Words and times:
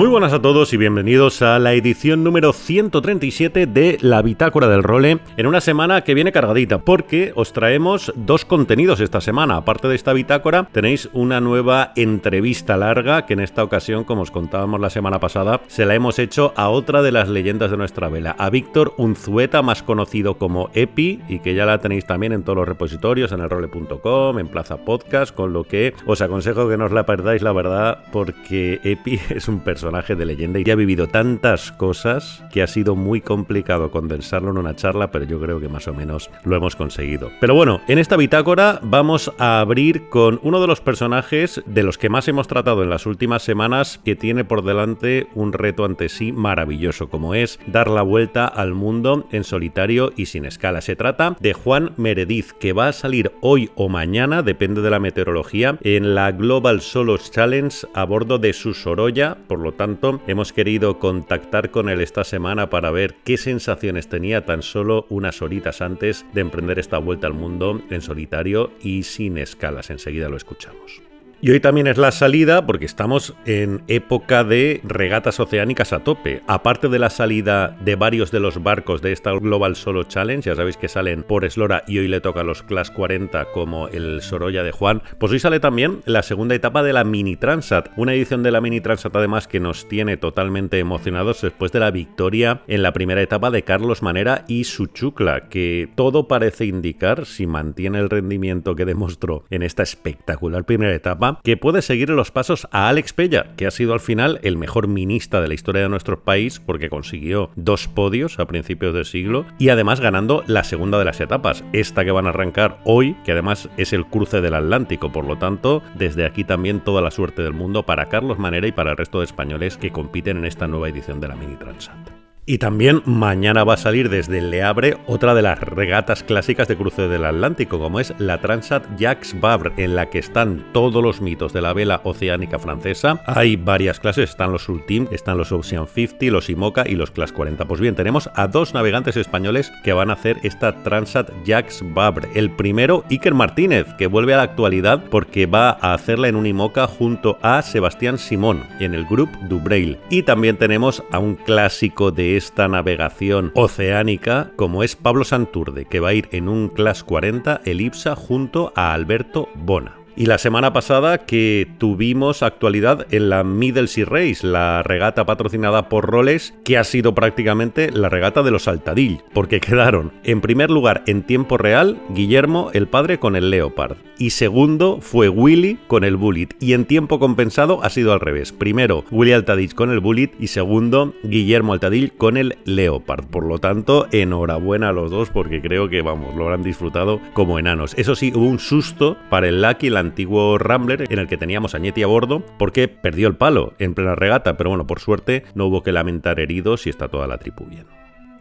Muy 0.00 0.08
buenas 0.08 0.32
a 0.32 0.40
todos 0.40 0.72
y 0.72 0.78
bienvenidos 0.78 1.42
a 1.42 1.58
la 1.58 1.74
edición 1.74 2.24
número 2.24 2.54
137 2.54 3.66
de 3.66 3.98
La 4.00 4.22
Bitácora 4.22 4.66
del 4.66 4.82
Role, 4.82 5.18
en 5.36 5.46
una 5.46 5.60
semana 5.60 6.04
que 6.04 6.14
viene 6.14 6.32
cargadita, 6.32 6.78
porque 6.78 7.32
os 7.34 7.52
traemos 7.52 8.10
dos 8.16 8.46
contenidos 8.46 9.00
esta 9.00 9.20
semana. 9.20 9.58
Aparte 9.58 9.88
de 9.88 9.96
esta 9.96 10.14
bitácora, 10.14 10.70
tenéis 10.72 11.10
una 11.12 11.42
nueva 11.42 11.92
entrevista 11.96 12.78
larga 12.78 13.26
que 13.26 13.34
en 13.34 13.40
esta 13.40 13.62
ocasión, 13.62 14.04
como 14.04 14.22
os 14.22 14.30
contábamos 14.30 14.80
la 14.80 14.88
semana 14.88 15.20
pasada, 15.20 15.60
se 15.66 15.84
la 15.84 15.94
hemos 15.94 16.18
hecho 16.18 16.54
a 16.56 16.70
otra 16.70 17.02
de 17.02 17.12
las 17.12 17.28
leyendas 17.28 17.70
de 17.70 17.76
nuestra 17.76 18.08
vela, 18.08 18.34
a 18.38 18.48
Víctor 18.48 18.94
Unzueta, 18.96 19.60
más 19.60 19.82
conocido 19.82 20.38
como 20.38 20.70
Epi, 20.72 21.20
y 21.28 21.40
que 21.40 21.54
ya 21.54 21.66
la 21.66 21.76
tenéis 21.76 22.06
también 22.06 22.32
en 22.32 22.42
todos 22.42 22.56
los 22.56 22.68
repositorios, 22.68 23.32
en 23.32 23.40
el 23.40 23.50
role.com, 23.50 24.38
en 24.38 24.48
Plaza 24.48 24.78
Podcast, 24.78 25.34
con 25.34 25.52
lo 25.52 25.64
que 25.64 25.92
os 26.06 26.22
aconsejo 26.22 26.70
que 26.70 26.78
no 26.78 26.86
os 26.86 26.92
la 26.92 27.04
perdáis, 27.04 27.42
la 27.42 27.52
verdad, 27.52 27.98
porque 28.10 28.80
Epi 28.82 29.20
es 29.28 29.46
un 29.46 29.60
personaje 29.60 29.89
de 29.90 30.24
leyenda 30.24 30.60
y 30.60 30.70
ha 30.70 30.76
vivido 30.76 31.08
tantas 31.08 31.72
cosas 31.72 32.44
que 32.52 32.62
ha 32.62 32.66
sido 32.66 32.94
muy 32.94 33.20
complicado 33.20 33.90
condensarlo 33.90 34.50
en 34.50 34.58
una 34.58 34.76
charla, 34.76 35.10
pero 35.10 35.24
yo 35.24 35.40
creo 35.40 35.60
que 35.60 35.68
más 35.68 35.88
o 35.88 35.94
menos 35.94 36.30
lo 36.44 36.56
hemos 36.56 36.76
conseguido. 36.76 37.30
Pero 37.40 37.54
bueno, 37.54 37.80
en 37.88 37.98
esta 37.98 38.16
bitácora 38.16 38.78
vamos 38.82 39.32
a 39.38 39.60
abrir 39.60 40.08
con 40.08 40.38
uno 40.42 40.60
de 40.60 40.68
los 40.68 40.80
personajes 40.80 41.62
de 41.66 41.82
los 41.82 41.98
que 41.98 42.08
más 42.08 42.28
hemos 42.28 42.46
tratado 42.46 42.82
en 42.82 42.90
las 42.90 43.04
últimas 43.04 43.42
semanas 43.42 44.00
que 44.04 44.14
tiene 44.14 44.44
por 44.44 44.64
delante 44.64 45.26
un 45.34 45.52
reto 45.52 45.84
ante 45.84 46.08
sí 46.08 46.32
maravilloso, 46.32 47.08
como 47.08 47.34
es 47.34 47.58
dar 47.66 47.90
la 47.90 48.02
vuelta 48.02 48.46
al 48.46 48.74
mundo 48.74 49.26
en 49.32 49.42
solitario 49.44 50.12
y 50.16 50.26
sin 50.26 50.44
escala. 50.44 50.80
Se 50.80 50.96
trata 50.96 51.36
de 51.40 51.52
Juan 51.52 51.92
Merediz, 51.96 52.52
que 52.52 52.72
va 52.72 52.88
a 52.88 52.92
salir 52.92 53.32
hoy 53.40 53.70
o 53.74 53.88
mañana, 53.88 54.42
depende 54.42 54.82
de 54.82 54.90
la 54.90 55.00
meteorología, 55.00 55.78
en 55.82 56.14
la 56.14 56.30
Global 56.30 56.80
Solos 56.80 57.30
Challenge 57.32 57.86
a 57.92 58.04
bordo 58.04 58.38
de 58.38 58.52
su 58.52 58.72
Sorolla, 58.72 59.36
por 59.48 59.58
lo 59.58 59.72
tanto, 59.80 60.20
hemos 60.26 60.52
querido 60.52 60.98
contactar 60.98 61.70
con 61.70 61.88
él 61.88 62.02
esta 62.02 62.22
semana 62.22 62.68
para 62.68 62.90
ver 62.90 63.14
qué 63.24 63.38
sensaciones 63.38 64.10
tenía 64.10 64.44
tan 64.44 64.60
solo 64.60 65.06
unas 65.08 65.40
horitas 65.40 65.80
antes 65.80 66.26
de 66.34 66.42
emprender 66.42 66.78
esta 66.78 66.98
vuelta 66.98 67.26
al 67.26 67.32
mundo 67.32 67.80
en 67.88 68.02
solitario 68.02 68.72
y 68.82 69.04
sin 69.04 69.38
escalas. 69.38 69.88
Enseguida 69.88 70.28
lo 70.28 70.36
escuchamos. 70.36 71.09
Y 71.42 71.50
hoy 71.52 71.60
también 71.60 71.86
es 71.86 71.96
la 71.96 72.12
salida 72.12 72.66
porque 72.66 72.84
estamos 72.84 73.34
en 73.46 73.80
época 73.88 74.44
de 74.44 74.82
regatas 74.84 75.40
oceánicas 75.40 75.94
a 75.94 76.00
tope. 76.00 76.42
Aparte 76.46 76.90
de 76.90 76.98
la 76.98 77.08
salida 77.08 77.78
de 77.82 77.96
varios 77.96 78.30
de 78.30 78.40
los 78.40 78.62
barcos 78.62 79.00
de 79.00 79.12
esta 79.12 79.32
Global 79.32 79.74
Solo 79.74 80.04
Challenge, 80.04 80.46
ya 80.46 80.54
sabéis 80.54 80.76
que 80.76 80.88
salen 80.88 81.22
por 81.22 81.46
Eslora 81.46 81.82
y 81.86 81.98
hoy 81.98 82.08
le 82.08 82.20
toca 82.20 82.40
a 82.42 82.44
los 82.44 82.62
Class 82.62 82.90
40 82.90 83.46
como 83.54 83.88
el 83.88 84.20
Sorolla 84.20 84.62
de 84.62 84.72
Juan, 84.72 85.02
pues 85.16 85.32
hoy 85.32 85.38
sale 85.38 85.60
también 85.60 86.02
la 86.04 86.22
segunda 86.22 86.54
etapa 86.54 86.82
de 86.82 86.92
la 86.92 87.04
Mini 87.04 87.36
Transat. 87.36 87.88
Una 87.96 88.12
edición 88.12 88.42
de 88.42 88.50
la 88.50 88.60
Mini 88.60 88.82
Transat 88.82 89.16
además 89.16 89.48
que 89.48 89.60
nos 89.60 89.88
tiene 89.88 90.18
totalmente 90.18 90.78
emocionados 90.78 91.40
después 91.40 91.72
de 91.72 91.80
la 91.80 91.90
victoria 91.90 92.60
en 92.66 92.82
la 92.82 92.92
primera 92.92 93.22
etapa 93.22 93.50
de 93.50 93.62
Carlos 93.62 94.02
Manera 94.02 94.44
y 94.46 94.64
su 94.64 94.88
chucla, 94.88 95.48
que 95.48 95.88
todo 95.94 96.28
parece 96.28 96.66
indicar, 96.66 97.24
si 97.24 97.46
mantiene 97.46 97.98
el 97.98 98.10
rendimiento 98.10 98.76
que 98.76 98.84
demostró 98.84 99.44
en 99.48 99.62
esta 99.62 99.82
espectacular 99.82 100.64
primera 100.64 100.94
etapa, 100.94 101.29
que 101.42 101.56
puede 101.56 101.82
seguir 101.82 102.10
los 102.10 102.30
pasos 102.30 102.66
a 102.72 102.88
Alex 102.88 103.12
Pella, 103.12 103.54
que 103.56 103.66
ha 103.66 103.70
sido 103.70 103.92
al 103.92 104.00
final 104.00 104.40
el 104.42 104.56
mejor 104.56 104.88
minista 104.88 105.40
de 105.40 105.48
la 105.48 105.54
historia 105.54 105.82
de 105.82 105.88
nuestro 105.88 106.20
país 106.20 106.60
porque 106.60 106.90
consiguió 106.90 107.50
dos 107.56 107.88
podios 107.88 108.38
a 108.38 108.46
principios 108.46 108.94
del 108.94 109.04
siglo 109.04 109.46
y 109.58 109.68
además 109.68 110.00
ganando 110.00 110.42
la 110.46 110.64
segunda 110.64 110.98
de 110.98 111.04
las 111.04 111.20
etapas, 111.20 111.64
esta 111.72 112.04
que 112.04 112.10
van 112.10 112.26
a 112.26 112.30
arrancar 112.30 112.78
hoy, 112.84 113.16
que 113.24 113.32
además 113.32 113.68
es 113.76 113.92
el 113.92 114.06
cruce 114.06 114.40
del 114.40 114.54
Atlántico, 114.54 115.12
por 115.12 115.24
lo 115.24 115.38
tanto, 115.38 115.82
desde 115.96 116.26
aquí 116.26 116.44
también 116.44 116.80
toda 116.80 117.02
la 117.02 117.10
suerte 117.10 117.42
del 117.42 117.52
mundo 117.52 117.84
para 117.84 118.06
Carlos 118.06 118.38
Manera 118.38 118.66
y 118.66 118.72
para 118.72 118.92
el 118.92 118.96
resto 118.96 119.18
de 119.18 119.24
españoles 119.24 119.76
que 119.76 119.90
compiten 119.90 120.38
en 120.38 120.44
esta 120.44 120.66
nueva 120.66 120.88
edición 120.88 121.20
de 121.20 121.28
la 121.28 121.36
Mini 121.36 121.56
Transat. 121.56 122.19
Y 122.50 122.58
también 122.58 123.00
mañana 123.04 123.62
va 123.62 123.74
a 123.74 123.76
salir 123.76 124.08
desde 124.08 124.42
Le 124.42 124.64
Havre 124.64 124.96
otra 125.06 125.34
de 125.34 125.42
las 125.42 125.60
regatas 125.60 126.24
clásicas 126.24 126.66
de 126.66 126.76
cruce 126.76 127.06
del 127.06 127.24
Atlántico, 127.24 127.78
como 127.78 128.00
es 128.00 128.12
la 128.18 128.40
Transat 128.40 128.82
Jacques 128.98 129.40
Vabre, 129.40 129.72
en 129.76 129.94
la 129.94 130.10
que 130.10 130.18
están 130.18 130.64
todos 130.72 131.00
los 131.00 131.20
mitos 131.20 131.52
de 131.52 131.60
la 131.60 131.72
vela 131.72 132.00
oceánica 132.02 132.58
francesa. 132.58 133.22
Hay 133.26 133.54
varias 133.54 134.00
clases, 134.00 134.30
están 134.30 134.50
los 134.50 134.68
Ultim, 134.68 135.06
están 135.12 135.38
los 135.38 135.52
Ocean 135.52 135.86
50, 135.86 136.26
los 136.26 136.50
IMOCA 136.50 136.88
y 136.88 136.96
los 136.96 137.12
Class 137.12 137.30
40. 137.30 137.68
Pues 137.68 137.80
bien, 137.80 137.94
tenemos 137.94 138.28
a 138.34 138.48
dos 138.48 138.74
navegantes 138.74 139.16
españoles 139.16 139.70
que 139.84 139.92
van 139.92 140.10
a 140.10 140.14
hacer 140.14 140.36
esta 140.42 140.82
Transat 140.82 141.30
Jacques 141.44 141.84
Vabre. 141.94 142.30
El 142.34 142.50
primero, 142.50 143.04
Iker 143.08 143.32
Martínez, 143.32 143.86
que 143.96 144.08
vuelve 144.08 144.34
a 144.34 144.38
la 144.38 144.42
actualidad 144.42 145.04
porque 145.08 145.46
va 145.46 145.78
a 145.80 145.94
hacerla 145.94 146.26
en 146.26 146.34
un 146.34 146.46
IMOCA 146.46 146.88
junto 146.88 147.38
a 147.42 147.62
Sebastián 147.62 148.18
Simón 148.18 148.64
en 148.80 148.94
el 148.94 149.04
Group 149.06 149.30
Dubrail. 149.48 149.98
Y 150.10 150.24
también 150.24 150.56
tenemos 150.56 151.04
a 151.12 151.20
un 151.20 151.36
clásico 151.36 152.10
de 152.10 152.39
esta 152.40 152.68
navegación 152.68 153.52
oceánica 153.54 154.50
como 154.56 154.82
es 154.82 154.96
Pablo 154.96 155.24
Santurde, 155.24 155.84
que 155.84 156.00
va 156.00 156.08
a 156.08 156.14
ir 156.14 156.28
en 156.32 156.48
un 156.48 156.70
Class 156.70 157.04
40 157.04 157.60
Elipsa 157.66 158.16
junto 158.16 158.72
a 158.74 158.94
Alberto 158.94 159.50
Bona. 159.54 159.99
Y 160.20 160.26
la 160.26 160.36
semana 160.36 160.74
pasada 160.74 161.24
que 161.24 161.66
tuvimos 161.78 162.42
actualidad 162.42 163.06
en 163.10 163.30
la 163.30 163.42
Middle 163.42 163.86
Sea 163.86 164.04
Race, 164.04 164.46
la 164.46 164.82
regata 164.82 165.24
patrocinada 165.24 165.88
por 165.88 166.10
Rolex, 166.10 166.52
que 166.62 166.76
ha 166.76 166.84
sido 166.84 167.14
prácticamente 167.14 167.90
la 167.90 168.10
regata 168.10 168.42
de 168.42 168.50
los 168.50 168.68
Altadill, 168.68 169.22
porque 169.32 169.60
quedaron 169.60 170.12
en 170.24 170.42
primer 170.42 170.70
lugar 170.70 171.04
en 171.06 171.22
tiempo 171.22 171.56
real 171.56 171.98
Guillermo 172.10 172.68
el 172.74 172.86
padre 172.86 173.18
con 173.18 173.34
el 173.34 173.48
Leopard 173.48 173.96
y 174.20 174.30
segundo 174.30 174.98
fue 175.00 175.30
Willy 175.30 175.78
con 175.86 176.04
el 176.04 176.16
Bullet 176.16 176.48
y 176.60 176.74
en 176.74 176.84
tiempo 176.84 177.18
compensado 177.18 177.82
ha 177.82 177.88
sido 177.88 178.12
al 178.12 178.20
revés. 178.20 178.52
Primero 178.52 179.04
Willy 179.10 179.32
Altadill 179.32 179.74
con 179.74 179.90
el 179.90 180.00
Bullet 180.00 180.32
y 180.38 180.48
segundo 180.48 181.14
Guillermo 181.24 181.72
Altadill 181.72 182.12
con 182.12 182.36
el 182.36 182.58
Leopard. 182.66 183.24
Por 183.24 183.46
lo 183.46 183.58
tanto, 183.58 184.06
enhorabuena 184.12 184.90
a 184.90 184.92
los 184.92 185.10
dos 185.10 185.30
porque 185.30 185.62
creo 185.62 185.88
que 185.88 186.02
vamos, 186.02 186.36
lo 186.36 186.44
habrán 186.44 186.62
disfrutado 186.62 187.18
como 187.32 187.58
enanos. 187.58 187.94
Eso 187.96 188.14
sí, 188.14 188.30
hubo 188.34 188.44
un 188.44 188.58
susto 188.58 189.16
para 189.30 189.48
el 189.48 189.62
Lucky, 189.62 189.86
el 189.86 189.96
antiguo 190.10 190.58
Rambler 190.58 191.04
en 191.08 191.18
el 191.18 191.28
que 191.28 191.36
teníamos 191.36 191.74
a 191.74 191.78
Ñeti 191.78 192.02
a 192.02 192.06
bordo 192.06 192.44
porque 192.58 192.88
perdió 192.88 193.28
el 193.28 193.36
palo 193.36 193.74
en 193.78 193.94
plena 193.94 194.14
regata, 194.14 194.56
pero 194.56 194.70
bueno, 194.70 194.86
por 194.86 195.00
suerte 195.00 195.44
no 195.54 195.66
hubo 195.66 195.82
que 195.82 195.92
lamentar 195.92 196.40
heridos 196.40 196.86
y 196.86 196.90
está 196.90 197.08
toda 197.08 197.26
la 197.26 197.38
tripu 197.38 197.64
bien. 197.64 197.86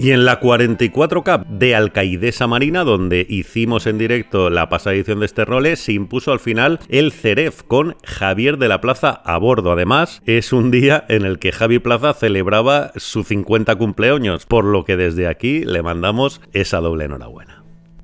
Y 0.02 0.12
en 0.12 0.24
la 0.24 0.40
44 0.40 1.24
Cup 1.26 1.46
de 1.50 1.76
Alcaidesa 1.76 2.48
Marina, 2.48 2.86
donde 2.86 3.28
hicimos 3.30 3.86
en 3.86 3.98
directo 3.98 4.50
la 4.50 4.70
pasada 4.70 4.96
edición 4.96 5.20
de 5.20 5.26
este 5.26 5.44
role, 5.44 5.76
se 5.76 5.92
impuso 5.92 6.32
al 6.32 6.40
final 6.40 6.80
el 6.88 7.12
Ceref 7.12 7.64
con 7.64 7.98
Javier 8.06 8.58
de 8.58 8.70
la 8.70 8.80
Plaza 8.80 9.10
a 9.10 9.38
bordo. 9.38 9.74
Además, 9.74 10.22
es 10.26 10.54
un 10.54 10.72
día 10.72 11.04
en 11.10 11.26
el 11.26 11.38
que 11.38 11.52
Javi 11.52 11.80
Plaza 11.80 12.14
celebraba 12.14 12.94
su 12.96 13.26
50 13.26 13.76
cumpleaños, 13.76 14.46
por 14.46 14.64
lo 14.64 14.86
que 14.86 14.96
desde 14.96 15.28
aquí 15.28 15.66
le 15.66 15.84
mandamos 15.84 16.40
esa 16.54 16.80
doble 16.80 17.04
enhorabuena. 17.04 17.59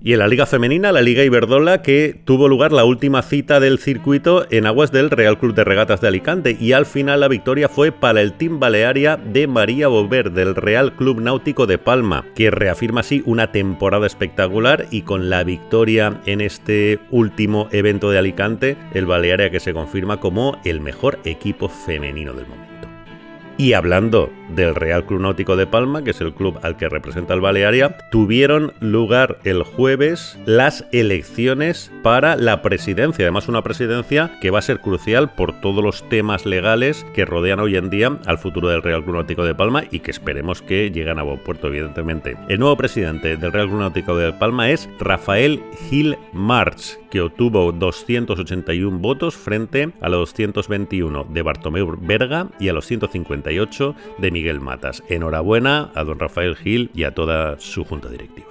Y 0.06 0.14
en 0.14 0.20
la 0.20 0.28
Liga 0.28 0.46
Femenina, 0.46 0.92
la 0.92 1.02
Liga 1.02 1.24
Iberdola, 1.24 1.82
que 1.82 2.16
tuvo 2.26 2.48
lugar 2.48 2.72
la 2.72 2.86
última 2.86 3.24
cita 3.24 3.60
del 3.60 3.80
circuito 3.80 4.46
en 4.52 4.68
aguas 4.68 4.92
del 4.92 5.10
Real 5.10 5.40
Club 5.40 5.56
de 5.56 5.64
Regatas 5.64 6.00
de 6.00 6.08
Alicante. 6.08 6.56
Y 6.60 6.74
al 6.74 6.86
final 6.86 7.22
la 7.22 7.28
victoria 7.28 7.70
fue 7.70 7.92
para 7.92 8.22
el 8.22 8.34
Team 8.34 8.60
Balearia 8.60 9.18
de 9.18 9.48
María 9.48 9.88
Bover 9.88 10.32
del 10.32 10.54
Real 10.54 10.96
Club 10.96 11.22
Náutico 11.22 11.66
de 11.66 11.80
Palma, 11.80 12.24
que 12.36 12.52
reafirma 12.52 13.00
así 13.00 13.24
una 13.26 13.52
temporada 13.52 14.06
espectacular 14.06 14.86
y 14.92 15.02
con 15.02 15.32
la 15.32 15.44
victoria 15.44 16.22
en 16.28 16.42
este 16.42 17.00
último 17.10 17.68
evento 17.72 18.12
de 18.12 18.20
Alicante, 18.20 18.78
el 18.94 19.08
Balearia 19.08 19.50
que 19.50 19.60
se 19.60 19.74
confirma 19.74 20.20
como 20.20 20.62
el 20.66 20.82
mejor 20.82 21.18
equipo 21.24 21.68
femenino 21.68 22.34
del 22.34 22.46
momento. 22.46 22.75
Y 23.58 23.74
hablando 23.74 24.30
del 24.50 24.76
Real 24.76 25.06
Club 25.06 25.22
Náutico 25.22 25.56
de 25.56 25.66
Palma, 25.66 26.04
que 26.04 26.12
es 26.12 26.22
el 26.22 26.34
club 26.34 26.60
al 26.62 26.78
que 26.78 26.90
representa 26.90 27.34
el 27.34 27.42
Balearia, 27.42 27.98
tuvieron 28.12 28.74
lugar 28.80 29.40
el 29.44 29.64
jueves 29.64 30.38
las 30.46 30.86
elecciones 30.92 31.92
para 32.04 32.36
la 32.36 32.62
presidencia. 32.62 33.24
Además, 33.24 33.48
una 33.48 33.64
presidencia 33.64 34.32
que 34.42 34.52
va 34.52 34.60
a 34.60 34.64
ser 34.64 34.80
crucial 34.80 35.34
por 35.34 35.60
todos 35.62 35.84
los 35.84 36.08
temas 36.10 36.46
legales 36.46 37.06
que 37.14 37.26
rodean 37.26 37.60
hoy 37.60 37.78
en 37.78 37.90
día 37.90 38.18
al 38.26 38.38
futuro 38.38 38.68
del 38.68 38.82
Real 38.84 39.04
Club 39.04 39.16
Náutico 39.16 39.46
de 39.46 39.56
Palma 39.56 39.84
y 39.90 40.00
que 40.00 40.12
esperemos 40.12 40.62
que 40.62 40.92
lleguen 40.92 41.20
a 41.20 41.24
buen 41.24 41.40
puerto, 41.40 41.68
evidentemente. 41.68 42.38
El 42.50 42.60
nuevo 42.60 42.76
presidente 42.78 43.38
del 43.38 43.52
Real 43.52 43.68
Club 43.68 43.80
Náutico 43.80 44.18
de 44.18 44.34
Palma 44.34 44.70
es 44.70 44.90
Rafael 45.00 45.64
Gil 45.90 46.18
March, 46.34 47.00
que 47.10 47.22
obtuvo 47.22 47.72
281 47.72 49.00
votos 49.00 49.36
frente 49.36 49.92
a 50.02 50.10
los 50.10 50.32
221 50.32 51.28
de 51.30 51.42
Bartomeu 51.42 51.98
Berga 52.00 52.50
y 52.60 52.70
a 52.70 52.74
los 52.74 52.86
158 53.46 53.96
de 54.18 54.32
Miguel 54.32 54.60
Matas. 54.60 55.04
Enhorabuena 55.10 55.92
a 55.96 56.04
don 56.04 56.20
Rafael 56.20 56.56
Gil 56.56 56.90
y 56.94 57.04
a 57.04 57.14
toda 57.14 57.60
su 57.60 57.84
junta 57.84 58.10
directiva. 58.10 58.48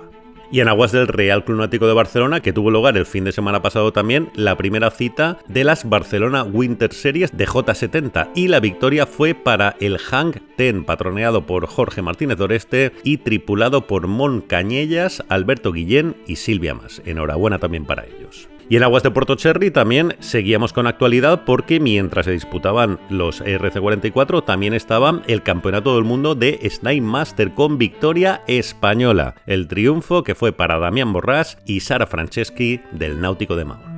Y 0.50 0.60
en 0.60 0.68
aguas 0.68 0.92
del 0.92 1.08
Real 1.08 1.44
Club 1.44 1.58
Náutico 1.58 1.88
de 1.88 1.94
Barcelona, 1.94 2.40
que 2.40 2.52
tuvo 2.52 2.70
lugar 2.70 2.96
el 2.96 3.06
fin 3.06 3.24
de 3.24 3.32
semana 3.32 3.60
pasado 3.60 3.92
también, 3.92 4.30
la 4.36 4.56
primera 4.56 4.90
cita 4.92 5.38
de 5.48 5.64
las 5.64 5.88
Barcelona 5.88 6.44
Winter 6.44 6.92
Series 6.92 7.36
de 7.36 7.44
J70 7.46 8.30
y 8.36 8.46
la 8.46 8.60
victoria 8.60 9.06
fue 9.06 9.34
para 9.34 9.74
el 9.80 9.98
Hang 9.98 10.34
Ten, 10.56 10.84
patroneado 10.84 11.44
por 11.44 11.66
Jorge 11.66 12.02
Martínez 12.02 12.38
Doreste 12.38 12.92
y 13.02 13.16
tripulado 13.16 13.88
por 13.88 14.06
Mon 14.06 14.42
Cañellas, 14.42 15.24
Alberto 15.28 15.72
Guillén 15.72 16.14
y 16.28 16.36
Silvia 16.36 16.74
Mas. 16.74 17.02
Enhorabuena 17.04 17.58
también 17.58 17.84
para 17.84 18.04
ellos. 18.04 18.48
Y 18.68 18.76
en 18.76 18.82
aguas 18.82 19.02
de 19.02 19.10
Puerto 19.10 19.34
Cherry 19.34 19.70
también 19.70 20.16
seguíamos 20.20 20.72
con 20.72 20.86
actualidad 20.86 21.44
porque 21.44 21.80
mientras 21.80 22.26
se 22.26 22.32
disputaban 22.32 22.98
los 23.10 23.42
RC44 23.42 24.44
también 24.44 24.74
estaba 24.74 25.22
el 25.26 25.42
Campeonato 25.42 25.94
del 25.94 26.04
Mundo 26.04 26.34
de 26.34 26.58
Snipe 26.70 27.00
Master 27.00 27.52
con 27.52 27.78
victoria 27.78 28.42
española. 28.46 29.34
El 29.46 29.68
triunfo 29.68 30.22
que 30.22 30.34
fue 30.34 30.52
para 30.52 30.78
Damián 30.78 31.12
Borrás 31.12 31.58
y 31.66 31.80
Sara 31.80 32.06
Franceschi 32.06 32.80
del 32.92 33.20
Náutico 33.20 33.56
de 33.56 33.64
Mahón. 33.64 33.93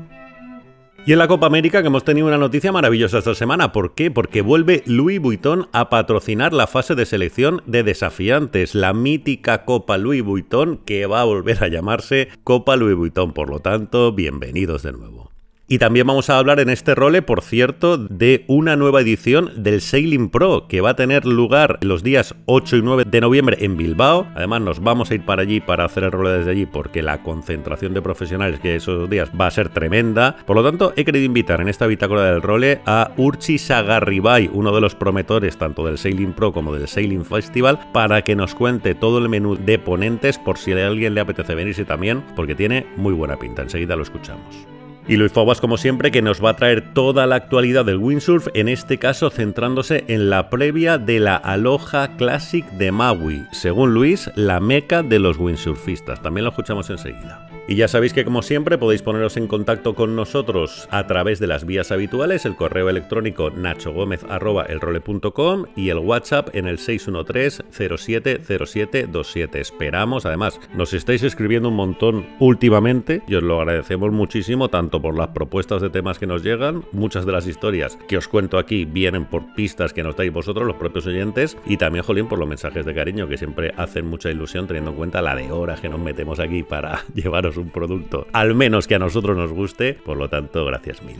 Y 1.06 1.12
en 1.12 1.20
la 1.20 1.28
Copa 1.28 1.46
América 1.46 1.82
que 1.82 1.86
hemos 1.86 2.02
tenido 2.02 2.26
una 2.26 2.36
noticia 2.36 2.72
maravillosa 2.72 3.18
esta 3.18 3.36
semana. 3.36 3.70
¿Por 3.70 3.94
qué? 3.94 4.10
Porque 4.10 4.42
vuelve 4.42 4.82
Louis 4.86 5.20
Vuitton 5.20 5.68
a 5.72 5.88
patrocinar 5.88 6.52
la 6.52 6.66
fase 6.66 6.96
de 6.96 7.06
selección 7.06 7.62
de 7.64 7.84
desafiantes, 7.84 8.74
la 8.74 8.92
mítica 8.92 9.64
Copa 9.64 9.98
Louis 9.98 10.24
Vuitton 10.24 10.78
que 10.78 11.06
va 11.06 11.20
a 11.20 11.24
volver 11.24 11.62
a 11.62 11.68
llamarse 11.68 12.26
Copa 12.42 12.74
Louis 12.74 12.96
Vuitton. 12.96 13.32
Por 13.34 13.50
lo 13.50 13.60
tanto, 13.60 14.10
bienvenidos 14.10 14.82
de 14.82 14.94
nuevo. 14.94 15.25
Y 15.68 15.78
también 15.78 16.06
vamos 16.06 16.30
a 16.30 16.38
hablar 16.38 16.60
en 16.60 16.68
este 16.68 16.94
role, 16.94 17.22
por 17.22 17.42
cierto, 17.42 17.98
de 17.98 18.44
una 18.46 18.76
nueva 18.76 19.00
edición 19.00 19.50
del 19.56 19.80
Sailing 19.80 20.30
Pro 20.30 20.68
que 20.68 20.80
va 20.80 20.90
a 20.90 20.96
tener 20.96 21.26
lugar 21.26 21.80
los 21.82 22.04
días 22.04 22.36
8 22.46 22.76
y 22.76 22.82
9 22.82 23.04
de 23.04 23.20
noviembre 23.20 23.56
en 23.58 23.76
Bilbao. 23.76 24.28
Además, 24.36 24.60
nos 24.60 24.78
vamos 24.78 25.10
a 25.10 25.16
ir 25.16 25.24
para 25.24 25.42
allí 25.42 25.60
para 25.60 25.84
hacer 25.84 26.04
el 26.04 26.12
role 26.12 26.38
desde 26.38 26.52
allí 26.52 26.66
porque 26.66 27.02
la 27.02 27.24
concentración 27.24 27.94
de 27.94 28.02
profesionales 28.02 28.60
que 28.60 28.76
esos 28.76 29.10
días 29.10 29.32
va 29.38 29.48
a 29.48 29.50
ser 29.50 29.68
tremenda. 29.70 30.36
Por 30.46 30.54
lo 30.54 30.62
tanto, 30.62 30.92
he 30.94 31.04
querido 31.04 31.24
invitar 31.24 31.60
en 31.60 31.68
esta 31.68 31.88
bitácora 31.88 32.30
del 32.30 32.42
role 32.42 32.80
a 32.86 33.10
Urchi 33.16 33.58
Sagarribay, 33.58 34.48
uno 34.52 34.72
de 34.72 34.80
los 34.80 34.94
prometores 34.94 35.56
tanto 35.56 35.84
del 35.84 35.98
Sailing 35.98 36.32
Pro 36.32 36.52
como 36.52 36.76
del 36.76 36.86
Sailing 36.86 37.24
Festival, 37.24 37.80
para 37.92 38.22
que 38.22 38.36
nos 38.36 38.54
cuente 38.54 38.94
todo 38.94 39.18
el 39.18 39.28
menú 39.28 39.56
de 39.56 39.80
ponentes 39.80 40.38
por 40.38 40.58
si 40.58 40.74
a 40.74 40.86
alguien 40.86 41.14
le 41.14 41.22
apetece 41.22 41.56
venirse 41.56 41.84
también, 41.84 42.22
porque 42.36 42.54
tiene 42.54 42.86
muy 42.96 43.14
buena 43.14 43.36
pinta. 43.36 43.62
Enseguida 43.62 43.96
lo 43.96 44.04
escuchamos. 44.04 44.75
Y 45.08 45.16
Luis 45.16 45.30
Fobas, 45.30 45.60
como 45.60 45.76
siempre, 45.76 46.10
que 46.10 46.20
nos 46.20 46.44
va 46.44 46.50
a 46.50 46.56
traer 46.56 46.92
toda 46.92 47.26
la 47.26 47.36
actualidad 47.36 47.84
del 47.84 47.98
windsurf, 47.98 48.48
en 48.54 48.68
este 48.68 48.98
caso 48.98 49.30
centrándose 49.30 50.04
en 50.08 50.30
la 50.30 50.50
previa 50.50 50.98
de 50.98 51.20
la 51.20 51.36
Aloha 51.36 52.16
Classic 52.16 52.68
de 52.72 52.90
Maui, 52.90 53.46
según 53.52 53.94
Luis, 53.94 54.30
la 54.34 54.58
meca 54.58 55.04
de 55.04 55.20
los 55.20 55.38
windsurfistas. 55.38 56.20
También 56.22 56.44
lo 56.44 56.50
escuchamos 56.50 56.90
enseguida. 56.90 57.46
Y 57.68 57.74
ya 57.74 57.88
sabéis 57.88 58.12
que 58.12 58.24
como 58.24 58.42
siempre 58.42 58.78
podéis 58.78 59.02
poneros 59.02 59.36
en 59.36 59.48
contacto 59.48 59.96
con 59.96 60.14
nosotros 60.14 60.86
a 60.92 61.08
través 61.08 61.40
de 61.40 61.48
las 61.48 61.66
vías 61.66 61.90
habituales, 61.90 62.46
el 62.46 62.54
correo 62.54 62.88
electrónico 62.88 63.50
nachogomez.elrole.com 63.50 65.64
y 65.74 65.88
el 65.88 65.98
WhatsApp 65.98 66.54
en 66.54 66.68
el 66.68 66.78
613-070727. 66.78 69.56
Esperamos, 69.56 70.26
además, 70.26 70.60
nos 70.74 70.94
estáis 70.94 71.24
escribiendo 71.24 71.70
un 71.70 71.74
montón 71.74 72.24
últimamente 72.38 73.24
y 73.26 73.34
os 73.34 73.42
lo 73.42 73.60
agradecemos 73.60 74.12
muchísimo, 74.12 74.68
tanto 74.68 75.02
por 75.02 75.18
las 75.18 75.26
propuestas 75.28 75.82
de 75.82 75.90
temas 75.90 76.20
que 76.20 76.28
nos 76.28 76.44
llegan, 76.44 76.84
muchas 76.92 77.26
de 77.26 77.32
las 77.32 77.48
historias 77.48 77.98
que 78.06 78.16
os 78.16 78.28
cuento 78.28 78.58
aquí 78.58 78.84
vienen 78.84 79.24
por 79.24 79.56
pistas 79.56 79.92
que 79.92 80.04
nos 80.04 80.14
dais 80.14 80.32
vosotros, 80.32 80.68
los 80.68 80.76
propios 80.76 81.08
oyentes, 81.08 81.56
y 81.66 81.78
también, 81.78 82.04
Jolín, 82.04 82.28
por 82.28 82.38
los 82.38 82.48
mensajes 82.48 82.86
de 82.86 82.94
cariño 82.94 83.26
que 83.26 83.38
siempre 83.38 83.74
hacen 83.76 84.06
mucha 84.06 84.30
ilusión 84.30 84.68
teniendo 84.68 84.92
en 84.92 84.96
cuenta 84.96 85.20
la 85.20 85.34
de 85.34 85.50
horas 85.50 85.80
que 85.80 85.88
nos 85.88 85.98
metemos 85.98 86.38
aquí 86.38 86.62
para 86.62 87.04
llevaros 87.14 87.55
un 87.56 87.70
producto, 87.70 88.26
al 88.32 88.54
menos 88.54 88.86
que 88.86 88.94
a 88.94 88.98
nosotros 88.98 89.36
nos 89.36 89.52
guste, 89.52 89.94
por 89.94 90.16
lo 90.16 90.28
tanto, 90.28 90.64
gracias 90.64 91.02
mil. 91.02 91.16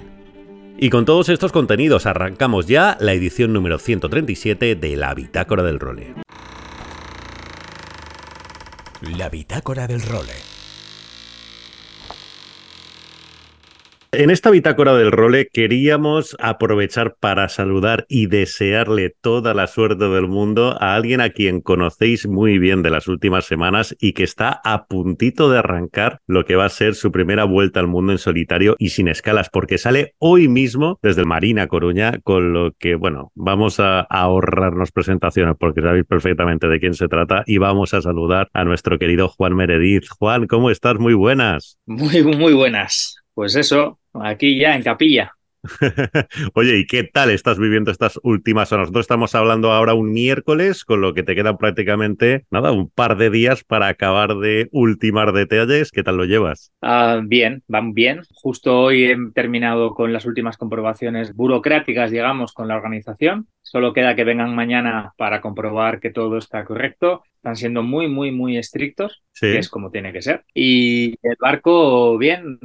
Y 0.78 0.90
con 0.90 1.04
todos 1.04 1.28
estos 1.30 1.52
contenidos 1.52 2.04
arrancamos 2.04 2.66
ya 2.66 2.96
la 3.00 3.14
edición 3.14 3.52
número 3.52 3.78
137 3.78 4.74
de 4.74 4.96
la 4.96 5.14
Bitácora 5.14 5.62
del 5.62 5.80
Role. 5.80 6.14
La 9.16 9.28
Bitácora 9.28 9.86
del 9.86 10.02
Role. 10.02 10.55
En 14.18 14.30
esta 14.30 14.50
bitácora 14.50 14.94
del 14.94 15.12
role 15.12 15.50
queríamos 15.52 16.38
aprovechar 16.40 17.16
para 17.20 17.50
saludar 17.50 18.06
y 18.08 18.28
desearle 18.28 19.14
toda 19.20 19.52
la 19.52 19.66
suerte 19.66 20.08
del 20.08 20.26
mundo 20.26 20.74
a 20.80 20.94
alguien 20.94 21.20
a 21.20 21.28
quien 21.28 21.60
conocéis 21.60 22.26
muy 22.26 22.58
bien 22.58 22.82
de 22.82 22.88
las 22.88 23.08
últimas 23.08 23.44
semanas 23.44 23.94
y 24.00 24.14
que 24.14 24.22
está 24.22 24.58
a 24.64 24.86
puntito 24.86 25.50
de 25.50 25.58
arrancar 25.58 26.20
lo 26.26 26.46
que 26.46 26.56
va 26.56 26.64
a 26.64 26.70
ser 26.70 26.94
su 26.94 27.12
primera 27.12 27.44
vuelta 27.44 27.78
al 27.80 27.88
mundo 27.88 28.12
en 28.12 28.16
solitario 28.16 28.74
y 28.78 28.88
sin 28.88 29.08
escalas, 29.08 29.50
porque 29.50 29.76
sale 29.76 30.14
hoy 30.16 30.48
mismo 30.48 30.98
desde 31.02 31.20
el 31.20 31.26
Marina 31.26 31.66
Coruña, 31.66 32.18
con 32.24 32.54
lo 32.54 32.72
que, 32.72 32.94
bueno, 32.94 33.32
vamos 33.34 33.80
a 33.80 34.00
ahorrarnos 34.00 34.92
presentaciones 34.92 35.56
porque 35.60 35.82
sabéis 35.82 36.06
perfectamente 36.06 36.68
de 36.68 36.80
quién 36.80 36.94
se 36.94 37.08
trata 37.08 37.44
y 37.46 37.58
vamos 37.58 37.92
a 37.92 38.00
saludar 38.00 38.48
a 38.54 38.64
nuestro 38.64 38.98
querido 38.98 39.28
Juan 39.28 39.54
Meredith. 39.54 40.06
Juan, 40.18 40.46
¿cómo 40.46 40.70
estás? 40.70 40.98
Muy 40.98 41.12
buenas. 41.12 41.76
Muy, 41.84 42.22
muy 42.22 42.54
buenas. 42.54 43.16
Pues 43.36 43.54
eso, 43.54 43.98
aquí 44.22 44.58
ya 44.58 44.74
en 44.74 44.82
capilla. 44.82 45.32
Oye, 46.54 46.78
¿y 46.78 46.86
qué 46.86 47.04
tal 47.04 47.30
estás 47.30 47.58
viviendo 47.58 47.90
estas 47.90 48.18
últimas 48.22 48.72
horas? 48.72 48.84
Nosotros 48.84 49.04
estamos 49.04 49.34
hablando 49.34 49.72
ahora 49.72 49.94
un 49.94 50.12
miércoles, 50.12 50.84
con 50.84 51.00
lo 51.00 51.14
que 51.14 51.22
te 51.22 51.34
quedan 51.34 51.56
prácticamente, 51.56 52.44
nada, 52.50 52.72
un 52.72 52.88
par 52.88 53.16
de 53.16 53.30
días 53.30 53.64
para 53.64 53.88
acabar 53.88 54.36
de 54.36 54.68
ultimar 54.72 55.32
detalles. 55.32 55.90
¿Qué 55.90 56.02
tal 56.02 56.16
lo 56.16 56.24
llevas? 56.24 56.72
Ah, 56.82 57.20
bien, 57.24 57.62
van 57.68 57.94
bien. 57.94 58.22
Justo 58.34 58.78
hoy 58.80 59.04
he 59.04 59.16
terminado 59.34 59.94
con 59.94 60.12
las 60.12 60.26
últimas 60.26 60.56
comprobaciones 60.56 61.34
burocráticas, 61.34 62.10
digamos, 62.10 62.52
con 62.52 62.68
la 62.68 62.76
organización. 62.76 63.48
Solo 63.62 63.92
queda 63.92 64.14
que 64.14 64.24
vengan 64.24 64.54
mañana 64.54 65.12
para 65.16 65.40
comprobar 65.40 66.00
que 66.00 66.10
todo 66.10 66.38
está 66.38 66.64
correcto. 66.64 67.22
Están 67.46 67.54
siendo 67.54 67.84
muy, 67.84 68.08
muy, 68.08 68.32
muy 68.32 68.56
estrictos, 68.56 69.22
que 69.40 69.58
es 69.58 69.68
como 69.68 69.92
tiene 69.92 70.12
que 70.12 70.20
ser. 70.20 70.44
Y 70.52 71.10
el 71.22 71.36
barco, 71.38 72.18
bien, 72.18 72.58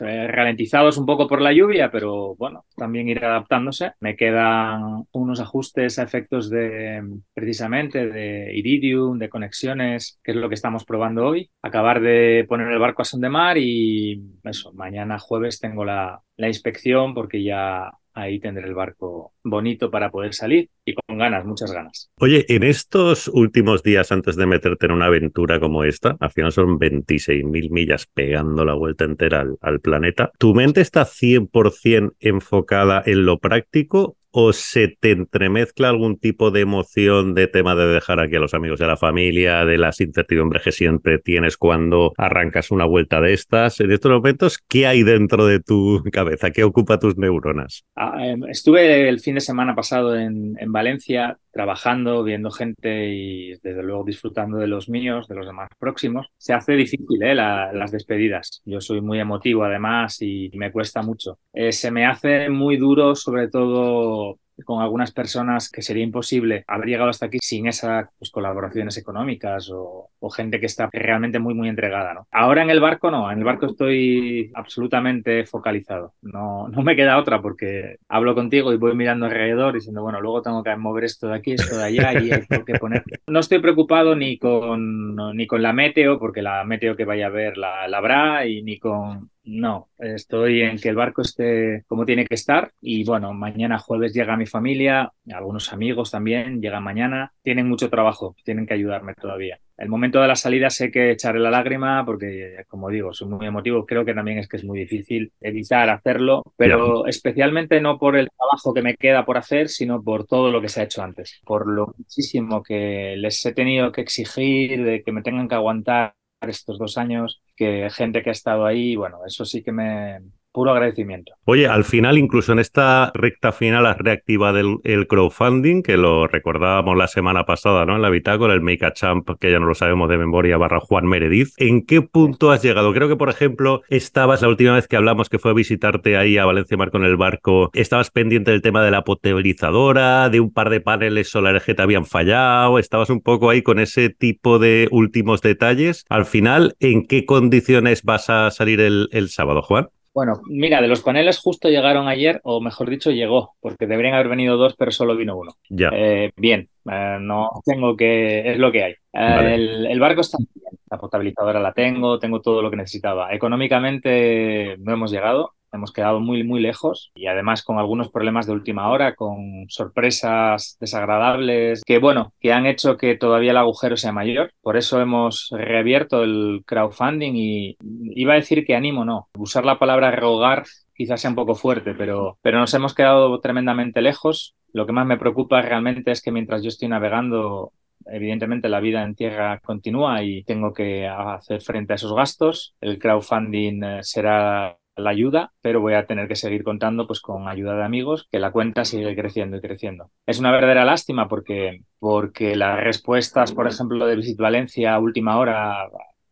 eh, 0.00 0.28
ralentizados 0.28 0.98
un 0.98 1.06
poco 1.06 1.26
por 1.26 1.40
la 1.40 1.54
lluvia, 1.54 1.90
pero 1.90 2.34
bueno, 2.34 2.66
también 2.76 3.08
ir 3.08 3.24
adaptándose. 3.24 3.92
Me 3.98 4.14
quedan 4.14 5.06
unos 5.12 5.40
ajustes 5.40 5.98
a 5.98 6.02
efectos 6.02 6.50
de, 6.50 7.02
precisamente, 7.32 8.08
de 8.08 8.54
iridium, 8.54 9.18
de 9.18 9.30
conexiones, 9.30 10.20
que 10.22 10.32
es 10.32 10.36
lo 10.36 10.50
que 10.50 10.54
estamos 10.54 10.84
probando 10.84 11.24
hoy. 11.24 11.48
Acabar 11.62 12.02
de 12.02 12.44
poner 12.46 12.70
el 12.70 12.78
barco 12.78 13.00
a 13.00 13.06
son 13.06 13.22
de 13.22 13.30
mar 13.30 13.56
y 13.56 14.22
eso, 14.44 14.70
mañana 14.74 15.18
jueves 15.18 15.60
tengo 15.60 15.82
la, 15.82 16.20
la 16.36 16.48
inspección 16.48 17.14
porque 17.14 17.42
ya 17.42 17.90
ahí 18.16 18.40
tendré 18.40 18.66
el 18.66 18.74
barco 18.74 19.34
bonito 19.44 19.90
para 19.90 20.10
poder 20.10 20.34
salir 20.34 20.70
y 20.84 20.94
con 20.94 21.18
ganas, 21.18 21.44
muchas 21.44 21.70
ganas. 21.70 22.10
Oye, 22.18 22.46
en 22.48 22.62
estos 22.62 23.28
últimos 23.28 23.82
días 23.82 24.10
antes 24.10 24.36
de 24.36 24.46
meterte 24.46 24.86
en 24.86 24.92
una 24.92 25.06
aventura 25.06 25.60
como 25.60 25.84
esta, 25.84 26.16
al 26.18 26.30
final 26.30 26.50
son 26.50 26.78
26.000 26.78 27.70
millas 27.70 28.06
pegando 28.12 28.64
la 28.64 28.74
vuelta 28.74 29.04
entera 29.04 29.42
al, 29.42 29.58
al 29.60 29.80
planeta, 29.80 30.32
¿tu 30.38 30.54
mente 30.54 30.80
está 30.80 31.04
100% 31.04 32.14
enfocada 32.20 33.02
en 33.04 33.26
lo 33.26 33.38
práctico 33.38 34.15
o 34.38 34.52
se 34.52 34.88
te 34.88 35.12
entremezcla 35.12 35.88
algún 35.88 36.18
tipo 36.18 36.50
de 36.50 36.60
emoción 36.60 37.34
de 37.34 37.46
tema 37.46 37.74
de 37.74 37.86
dejar 37.86 38.20
aquí 38.20 38.36
a 38.36 38.38
los 38.38 38.52
amigos 38.52 38.78
de 38.78 38.86
la 38.86 38.98
familia, 38.98 39.64
de 39.64 39.78
las 39.78 39.98
incertidumbres 40.02 40.62
que 40.62 40.72
siempre 40.72 41.18
tienes 41.18 41.56
cuando 41.56 42.12
arrancas 42.18 42.70
una 42.70 42.84
vuelta 42.84 43.22
de 43.22 43.32
estas? 43.32 43.80
En 43.80 43.92
estos 43.92 44.12
momentos, 44.12 44.58
¿qué 44.58 44.86
hay 44.86 45.04
dentro 45.04 45.46
de 45.46 45.60
tu 45.60 46.02
cabeza? 46.12 46.50
¿Qué 46.50 46.64
ocupa 46.64 46.98
tus 46.98 47.16
neuronas? 47.16 47.86
Ah, 47.94 48.26
em, 48.26 48.44
estuve 48.50 49.08
el 49.08 49.20
fin 49.20 49.36
de 49.36 49.40
semana 49.40 49.74
pasado 49.74 50.14
en, 50.14 50.54
en 50.60 50.70
Valencia 50.70 51.38
trabajando, 51.56 52.22
viendo 52.22 52.50
gente 52.50 53.08
y 53.08 53.54
desde 53.62 53.82
luego 53.82 54.04
disfrutando 54.04 54.58
de 54.58 54.66
los 54.66 54.90
míos, 54.90 55.26
de 55.26 55.34
los 55.36 55.46
demás 55.46 55.70
próximos. 55.78 56.26
Se 56.36 56.52
hace 56.52 56.74
difícil 56.74 57.22
¿eh? 57.22 57.34
las 57.34 57.90
despedidas. 57.90 58.60
Yo 58.66 58.82
soy 58.82 59.00
muy 59.00 59.18
emotivo 59.18 59.64
además 59.64 60.20
y 60.20 60.50
me 60.52 60.70
cuesta 60.70 61.00
mucho. 61.00 61.38
Eh, 61.54 61.72
se 61.72 61.90
me 61.90 62.04
hace 62.04 62.50
muy 62.50 62.76
duro 62.76 63.14
sobre 63.14 63.48
todo 63.48 64.25
con 64.64 64.82
algunas 64.82 65.12
personas 65.12 65.70
que 65.70 65.82
sería 65.82 66.02
imposible 66.02 66.64
haber 66.66 66.88
llegado 66.88 67.10
hasta 67.10 67.26
aquí 67.26 67.38
sin 67.42 67.66
esas 67.66 68.08
pues, 68.18 68.30
colaboraciones 68.30 68.96
económicas 68.96 69.70
o, 69.70 70.10
gente 70.30 70.60
que 70.60 70.66
está 70.66 70.88
realmente 70.92 71.38
muy, 71.38 71.54
muy 71.54 71.68
entregada. 71.68 72.14
¿no? 72.14 72.26
Ahora 72.30 72.62
en 72.62 72.70
el 72.70 72.80
barco 72.80 73.10
no, 73.10 73.30
en 73.30 73.38
el 73.38 73.44
barco 73.44 73.66
estoy 73.66 74.50
absolutamente 74.54 75.44
focalizado. 75.44 76.14
No, 76.22 76.68
no 76.68 76.82
me 76.82 76.96
queda 76.96 77.18
otra 77.18 77.40
porque 77.40 77.96
hablo 78.08 78.34
contigo 78.34 78.72
y 78.72 78.76
voy 78.76 78.94
mirando 78.94 79.26
alrededor 79.26 79.74
diciendo, 79.74 80.02
bueno, 80.02 80.20
luego 80.20 80.42
tengo 80.42 80.62
que 80.62 80.76
mover 80.76 81.04
esto 81.04 81.28
de 81.28 81.36
aquí, 81.36 81.52
esto 81.52 81.76
de 81.76 81.84
allá 81.84 82.12
y 82.20 82.30
hay 82.30 82.64
que 82.64 82.74
poner. 82.78 83.02
No 83.26 83.40
estoy 83.40 83.58
preocupado 83.58 84.14
ni 84.14 84.38
con, 84.38 85.16
ni 85.36 85.46
con 85.46 85.62
la 85.62 85.72
meteo, 85.72 86.18
porque 86.18 86.42
la 86.42 86.64
meteo 86.64 86.96
que 86.96 87.04
vaya 87.04 87.26
a 87.26 87.30
ver 87.30 87.56
la, 87.56 87.88
la 87.88 87.98
habrá, 87.98 88.46
y 88.46 88.62
ni 88.62 88.78
con 88.78 89.30
no, 89.46 89.90
estoy 89.98 90.62
en 90.62 90.76
que 90.78 90.88
el 90.88 90.96
barco 90.96 91.22
esté 91.22 91.84
como 91.86 92.04
tiene 92.04 92.26
que 92.26 92.34
estar 92.34 92.72
y 92.80 93.04
bueno, 93.04 93.32
mañana 93.32 93.78
jueves 93.78 94.12
llega 94.12 94.36
mi 94.36 94.46
familia, 94.46 95.12
algunos 95.32 95.72
amigos 95.72 96.10
también 96.10 96.60
llegan 96.60 96.82
mañana, 96.82 97.32
tienen 97.42 97.68
mucho 97.68 97.88
trabajo, 97.88 98.34
tienen 98.44 98.66
que 98.66 98.74
ayudarme 98.74 99.14
todavía. 99.14 99.60
El 99.76 99.88
momento 99.88 100.20
de 100.20 100.28
la 100.28 100.36
salida 100.36 100.70
sé 100.70 100.90
que 100.90 101.10
echaré 101.10 101.38
la 101.38 101.50
lágrima 101.50 102.04
porque, 102.04 102.64
como 102.68 102.88
digo, 102.88 103.12
soy 103.12 103.28
muy 103.28 103.46
emotivo, 103.46 103.84
creo 103.84 104.04
que 104.04 104.14
también 104.14 104.38
es 104.38 104.48
que 104.48 104.56
es 104.56 104.64
muy 104.64 104.78
difícil 104.78 105.32
evitar 105.40 105.90
hacerlo, 105.90 106.42
pero 106.56 107.06
especialmente 107.06 107.80
no 107.80 107.98
por 107.98 108.16
el 108.16 108.30
trabajo 108.30 108.72
que 108.72 108.82
me 108.82 108.96
queda 108.96 109.24
por 109.26 109.36
hacer, 109.36 109.68
sino 109.68 110.02
por 110.02 110.26
todo 110.26 110.50
lo 110.50 110.60
que 110.60 110.68
se 110.68 110.80
ha 110.80 110.84
hecho 110.84 111.02
antes, 111.02 111.40
por 111.44 111.66
lo 111.66 111.94
muchísimo 111.98 112.62
que 112.62 113.16
les 113.18 113.44
he 113.44 113.52
tenido 113.52 113.92
que 113.92 114.00
exigir, 114.00 114.82
de 114.84 115.02
que 115.02 115.12
me 115.12 115.22
tengan 115.22 115.48
que 115.48 115.54
aguantar 115.54 116.14
estos 116.40 116.78
dos 116.78 116.96
años, 116.98 117.42
que 117.56 117.88
gente 117.90 118.22
que 118.22 118.30
ha 118.30 118.32
estado 118.32 118.66
ahí, 118.66 118.96
bueno, 118.96 119.18
eso 119.26 119.44
sí 119.44 119.62
que 119.62 119.72
me, 119.72 120.20
puro 120.56 120.70
agradecimiento. 120.70 121.34
Oye, 121.44 121.68
al 121.68 121.84
final, 121.84 122.16
incluso 122.16 122.50
en 122.52 122.60
esta 122.60 123.12
recta 123.12 123.52
final, 123.52 123.84
has 123.84 123.98
reactivado 123.98 124.80
el, 124.82 125.06
crowdfunding, 125.06 125.82
que 125.82 125.98
lo 125.98 126.26
recordábamos 126.26 126.96
la 126.96 127.08
semana 127.08 127.44
pasada, 127.44 127.84
¿no? 127.84 127.94
En 127.94 128.00
la 128.00 128.08
bitácora, 128.08 128.54
el 128.54 128.62
Make 128.62 128.86
a 128.86 128.94
Champ, 128.94 129.28
que 129.38 129.50
ya 129.50 129.58
no 129.58 129.66
lo 129.66 129.74
sabemos 129.74 130.08
de 130.08 130.16
memoria, 130.16 130.56
barra 130.56 130.80
Juan 130.80 131.04
Meredith. 131.04 131.50
¿En 131.58 131.84
qué 131.84 132.00
punto 132.00 132.52
has 132.52 132.62
llegado? 132.62 132.94
Creo 132.94 133.06
que, 133.06 133.16
por 133.16 133.28
ejemplo, 133.28 133.82
estabas 133.90 134.40
la 134.40 134.48
última 134.48 134.72
vez 134.72 134.88
que 134.88 134.96
hablamos, 134.96 135.28
que 135.28 135.38
fue 135.38 135.50
a 135.50 135.54
visitarte 135.54 136.16
ahí 136.16 136.38
a 136.38 136.46
Valencia 136.46 136.78
Mar 136.78 136.90
con 136.90 137.04
el 137.04 137.18
barco, 137.18 137.70
estabas 137.74 138.10
pendiente 138.10 138.50
del 138.50 138.62
tema 138.62 138.82
de 138.82 138.90
la 138.90 139.04
potabilizadora, 139.04 140.30
de 140.30 140.40
un 140.40 140.50
par 140.50 140.70
de 140.70 140.80
paneles 140.80 141.28
solares 141.28 141.64
que 141.64 141.74
te 141.74 141.82
habían 141.82 142.06
fallado, 142.06 142.78
estabas 142.78 143.10
un 143.10 143.20
poco 143.20 143.50
ahí 143.50 143.60
con 143.60 143.78
ese 143.78 144.08
tipo 144.08 144.58
de 144.58 144.88
últimos 144.90 145.42
detalles. 145.42 146.06
Al 146.08 146.24
final, 146.24 146.76
¿en 146.80 147.06
qué 147.06 147.26
condiciones 147.26 148.04
vas 148.04 148.30
a 148.30 148.50
salir 148.50 148.80
el, 148.80 149.10
el 149.12 149.28
sábado, 149.28 149.60
Juan? 149.60 149.88
Bueno, 150.16 150.40
mira, 150.46 150.80
de 150.80 150.88
los 150.88 151.02
paneles 151.02 151.38
justo 151.40 151.68
llegaron 151.68 152.08
ayer, 152.08 152.40
o 152.42 152.62
mejor 152.62 152.88
dicho, 152.88 153.10
llegó, 153.10 153.54
porque 153.60 153.86
deberían 153.86 154.14
haber 154.14 154.30
venido 154.30 154.56
dos, 154.56 154.74
pero 154.74 154.90
solo 154.90 155.14
vino 155.14 155.36
uno. 155.36 155.52
Ya. 155.68 155.90
Eh, 155.92 156.32
bien, 156.38 156.70
eh, 156.90 157.18
no 157.20 157.50
tengo 157.66 157.94
que, 157.94 158.50
es 158.50 158.56
lo 158.56 158.72
que 158.72 158.82
hay. 158.82 158.92
Eh, 159.12 159.54
el, 159.54 159.86
el, 159.86 160.00
barco 160.00 160.22
está 160.22 160.38
bien, 160.38 160.78
la 160.88 160.96
potabilizadora 160.96 161.60
la 161.60 161.74
tengo, 161.74 162.18
tengo 162.18 162.40
todo 162.40 162.62
lo 162.62 162.70
que 162.70 162.78
necesitaba. 162.78 163.34
Económicamente 163.34 164.78
no 164.78 164.94
hemos 164.94 165.10
llegado, 165.10 165.52
hemos 165.76 165.92
quedado 165.92 166.20
muy, 166.20 166.44
muy 166.44 166.60
lejos 166.60 167.12
y 167.14 167.26
además 167.26 167.62
con 167.62 167.78
algunos 167.78 168.10
problemas 168.10 168.46
de 168.46 168.52
última 168.52 168.90
hora, 168.90 169.14
con 169.14 169.66
sorpresas 169.68 170.76
desagradables 170.80 171.82
que, 171.84 171.98
bueno, 171.98 172.32
que 172.40 172.52
han 172.52 172.66
hecho 172.66 172.96
que 172.96 173.16
todavía 173.16 173.52
el 173.52 173.56
agujero 173.56 173.96
sea 173.96 174.12
mayor. 174.12 174.52
Por 174.60 174.76
eso 174.76 175.00
hemos 175.00 175.48
reabierto 175.50 176.22
el 176.22 176.62
crowdfunding 176.66 177.32
y 177.36 177.76
iba 178.14 178.32
a 178.32 178.36
decir 178.36 178.64
que 178.64 178.74
animo, 178.74 179.04
no. 179.04 179.28
Usar 179.38 179.64
la 179.64 179.78
palabra 179.78 180.10
rogar 180.10 180.64
quizás 180.94 181.20
sea 181.20 181.30
un 181.30 181.36
poco 181.36 181.54
fuerte, 181.54 181.94
pero, 181.94 182.38
pero 182.42 182.58
nos 182.58 182.72
hemos 182.74 182.94
quedado 182.94 183.38
tremendamente 183.40 184.00
lejos. 184.00 184.54
Lo 184.72 184.86
que 184.86 184.92
más 184.92 185.06
me 185.06 185.18
preocupa 185.18 185.62
realmente 185.62 186.10
es 186.10 186.22
que 186.22 186.32
mientras 186.32 186.62
yo 186.62 186.68
estoy 186.68 186.88
navegando 186.88 187.72
evidentemente 188.06 188.68
la 188.68 188.80
vida 188.80 189.02
en 189.02 189.14
tierra 189.14 189.60
continúa 189.60 190.22
y 190.22 190.44
tengo 190.44 190.72
que 190.72 191.06
hacer 191.06 191.60
frente 191.60 191.92
a 191.92 191.96
esos 191.96 192.14
gastos. 192.14 192.74
El 192.80 192.98
crowdfunding 192.98 193.82
eh, 193.82 193.98
será 194.02 194.78
la 194.96 195.10
ayuda, 195.10 195.52
pero 195.60 195.80
voy 195.80 195.94
a 195.94 196.06
tener 196.06 196.28
que 196.28 196.36
seguir 196.36 196.64
contando 196.64 197.06
pues 197.06 197.20
con 197.20 197.48
ayuda 197.48 197.76
de 197.76 197.84
amigos, 197.84 198.28
que 198.30 198.38
la 198.38 198.52
cuenta 198.52 198.84
sigue 198.84 199.14
creciendo 199.14 199.56
y 199.56 199.60
creciendo. 199.60 200.10
Es 200.26 200.38
una 200.38 200.50
verdadera 200.50 200.84
lástima 200.84 201.28
porque, 201.28 201.82
porque 201.98 202.56
las 202.56 202.82
respuestas, 202.82 203.52
por 203.52 203.66
ejemplo, 203.66 204.06
de 204.06 204.16
Visit 204.16 204.38
Valencia 204.38 204.94
a 204.94 204.98
última 204.98 205.38
hora 205.38 205.88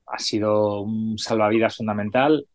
ha 0.07 0.19
sido 0.19 0.83
un 0.83 1.19
salvavidas 1.19 1.77
fundamental, 1.77 2.47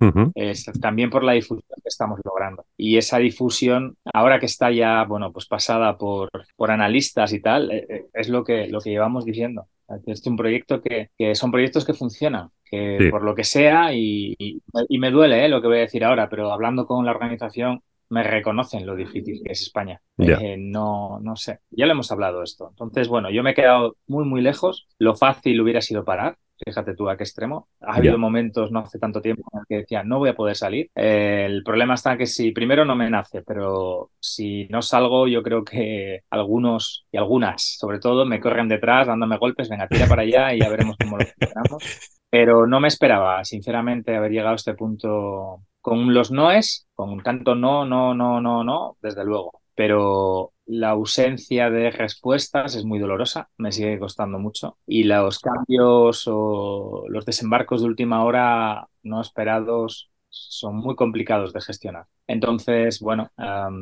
también 0.79 1.09
por 1.09 1.23
la 1.23 1.33
difusión 1.33 1.65
que 1.67 1.89
estamos 1.89 2.19
logrando. 2.23 2.65
Y 2.77 2.97
esa 2.97 3.17
difusión, 3.17 3.97
ahora 4.13 4.39
que 4.39 4.45
está 4.45 4.71
ya, 4.71 5.03
bueno, 5.03 5.31
pues 5.31 5.45
pasada 5.45 5.97
por, 5.97 6.29
por 6.55 6.71
analistas 6.71 7.33
y 7.33 7.41
tal, 7.41 7.71
eh, 7.71 7.85
eh, 7.89 8.05
es 8.13 8.29
lo 8.29 8.43
que, 8.43 8.67
lo 8.67 8.79
que 8.79 8.91
llevamos 8.91 9.25
diciendo. 9.25 9.67
Es 10.05 10.25
un 10.27 10.37
proyecto 10.37 10.81
que, 10.81 11.09
que 11.17 11.33
son 11.33 11.51
proyectos 11.51 11.83
que 11.83 11.93
funcionan, 11.93 12.49
que 12.69 13.07
por 13.09 13.23
lo 13.23 13.35
que 13.35 13.43
sea, 13.43 13.93
y, 13.93 14.35
y, 14.37 14.97
me 14.99 15.11
duele 15.11 15.45
eh, 15.45 15.49
lo 15.49 15.61
que 15.61 15.67
voy 15.67 15.77
a 15.77 15.81
decir 15.81 16.03
ahora, 16.03 16.29
pero 16.29 16.51
hablando 16.51 16.85
con 16.85 17.05
la 17.05 17.11
organización, 17.11 17.81
me 18.09 18.23
reconocen 18.23 18.85
lo 18.85 18.95
difícil 18.95 19.41
que 19.43 19.51
es 19.51 19.61
España. 19.61 20.01
Eh, 20.17 20.55
no, 20.57 21.19
no 21.21 21.35
sé, 21.35 21.59
ya 21.69 21.85
lo 21.85 21.93
hemos 21.93 22.11
hablado 22.11 22.43
esto. 22.43 22.69
Entonces, 22.69 23.07
bueno, 23.07 23.29
yo 23.29 23.43
me 23.43 23.51
he 23.51 23.55
quedado 23.55 23.95
muy, 24.07 24.25
muy 24.25 24.41
lejos. 24.41 24.87
Lo 24.97 25.15
fácil 25.15 25.61
hubiera 25.61 25.81
sido 25.81 26.03
parar, 26.03 26.37
Fíjate 26.65 26.93
tú 26.93 27.09
a 27.09 27.15
qué 27.15 27.23
extremo. 27.23 27.69
Ha 27.81 27.95
habido 27.95 28.17
momentos 28.17 28.71
no 28.71 28.79
hace 28.79 28.99
tanto 28.99 29.21
tiempo 29.21 29.43
en 29.53 29.59
el 29.59 29.65
que 29.67 29.75
decía 29.77 30.03
no 30.03 30.19
voy 30.19 30.29
a 30.29 30.35
poder 30.35 30.55
salir. 30.55 30.89
Eh, 30.93 31.45
el 31.45 31.63
problema 31.63 31.93
está 31.93 32.17
que 32.17 32.25
si 32.25 32.51
primero 32.51 32.83
no 32.83 32.95
me 32.95 33.09
nace, 33.09 33.41
pero 33.43 34.11
si 34.19 34.67
no 34.69 34.81
salgo, 34.81 35.27
yo 35.27 35.41
creo 35.41 35.63
que 35.63 36.23
algunos 36.29 37.05
y 37.11 37.17
algunas, 37.17 37.77
sobre 37.77 37.99
todo, 37.99 38.25
me 38.25 38.41
corren 38.41 38.67
detrás 38.67 39.07
dándome 39.07 39.37
golpes. 39.37 39.69
Venga, 39.69 39.87
tira 39.87 40.07
para 40.07 40.23
allá 40.23 40.53
y 40.53 40.59
ya 40.59 40.69
veremos 40.69 40.97
cómo 40.99 41.17
lo 41.17 41.25
funcionamos. 41.25 41.83
Pero 42.29 42.67
no 42.67 42.79
me 42.79 42.87
esperaba, 42.87 43.43
sinceramente, 43.43 44.15
haber 44.15 44.31
llegado 44.31 44.53
a 44.53 44.55
este 44.55 44.75
punto 44.75 45.63
con 45.81 46.13
los 46.13 46.31
noes, 46.31 46.87
con 46.93 47.21
tanto 47.23 47.55
no, 47.55 47.85
no, 47.85 48.13
no, 48.13 48.41
no, 48.41 48.63
no, 48.63 48.97
desde 49.01 49.25
luego. 49.25 49.61
Pero 49.75 50.53
la 50.65 50.89
ausencia 50.89 51.69
de 51.69 51.89
respuestas 51.89 52.75
es 52.75 52.85
muy 52.85 52.99
dolorosa, 52.99 53.49
me 53.57 53.71
sigue 53.71 53.97
costando 53.97 54.37
mucho. 54.37 54.77
Y 54.85 55.03
los 55.05 55.39
cambios 55.39 56.25
o 56.27 57.05
los 57.07 57.25
desembarcos 57.25 57.81
de 57.81 57.87
última 57.87 58.23
hora 58.23 58.87
no 59.03 59.21
esperados 59.21 60.11
son 60.29 60.75
muy 60.77 60.95
complicados 60.95 61.53
de 61.53 61.61
gestionar. 61.61 62.05
Entonces, 62.27 62.99
bueno, 62.99 63.31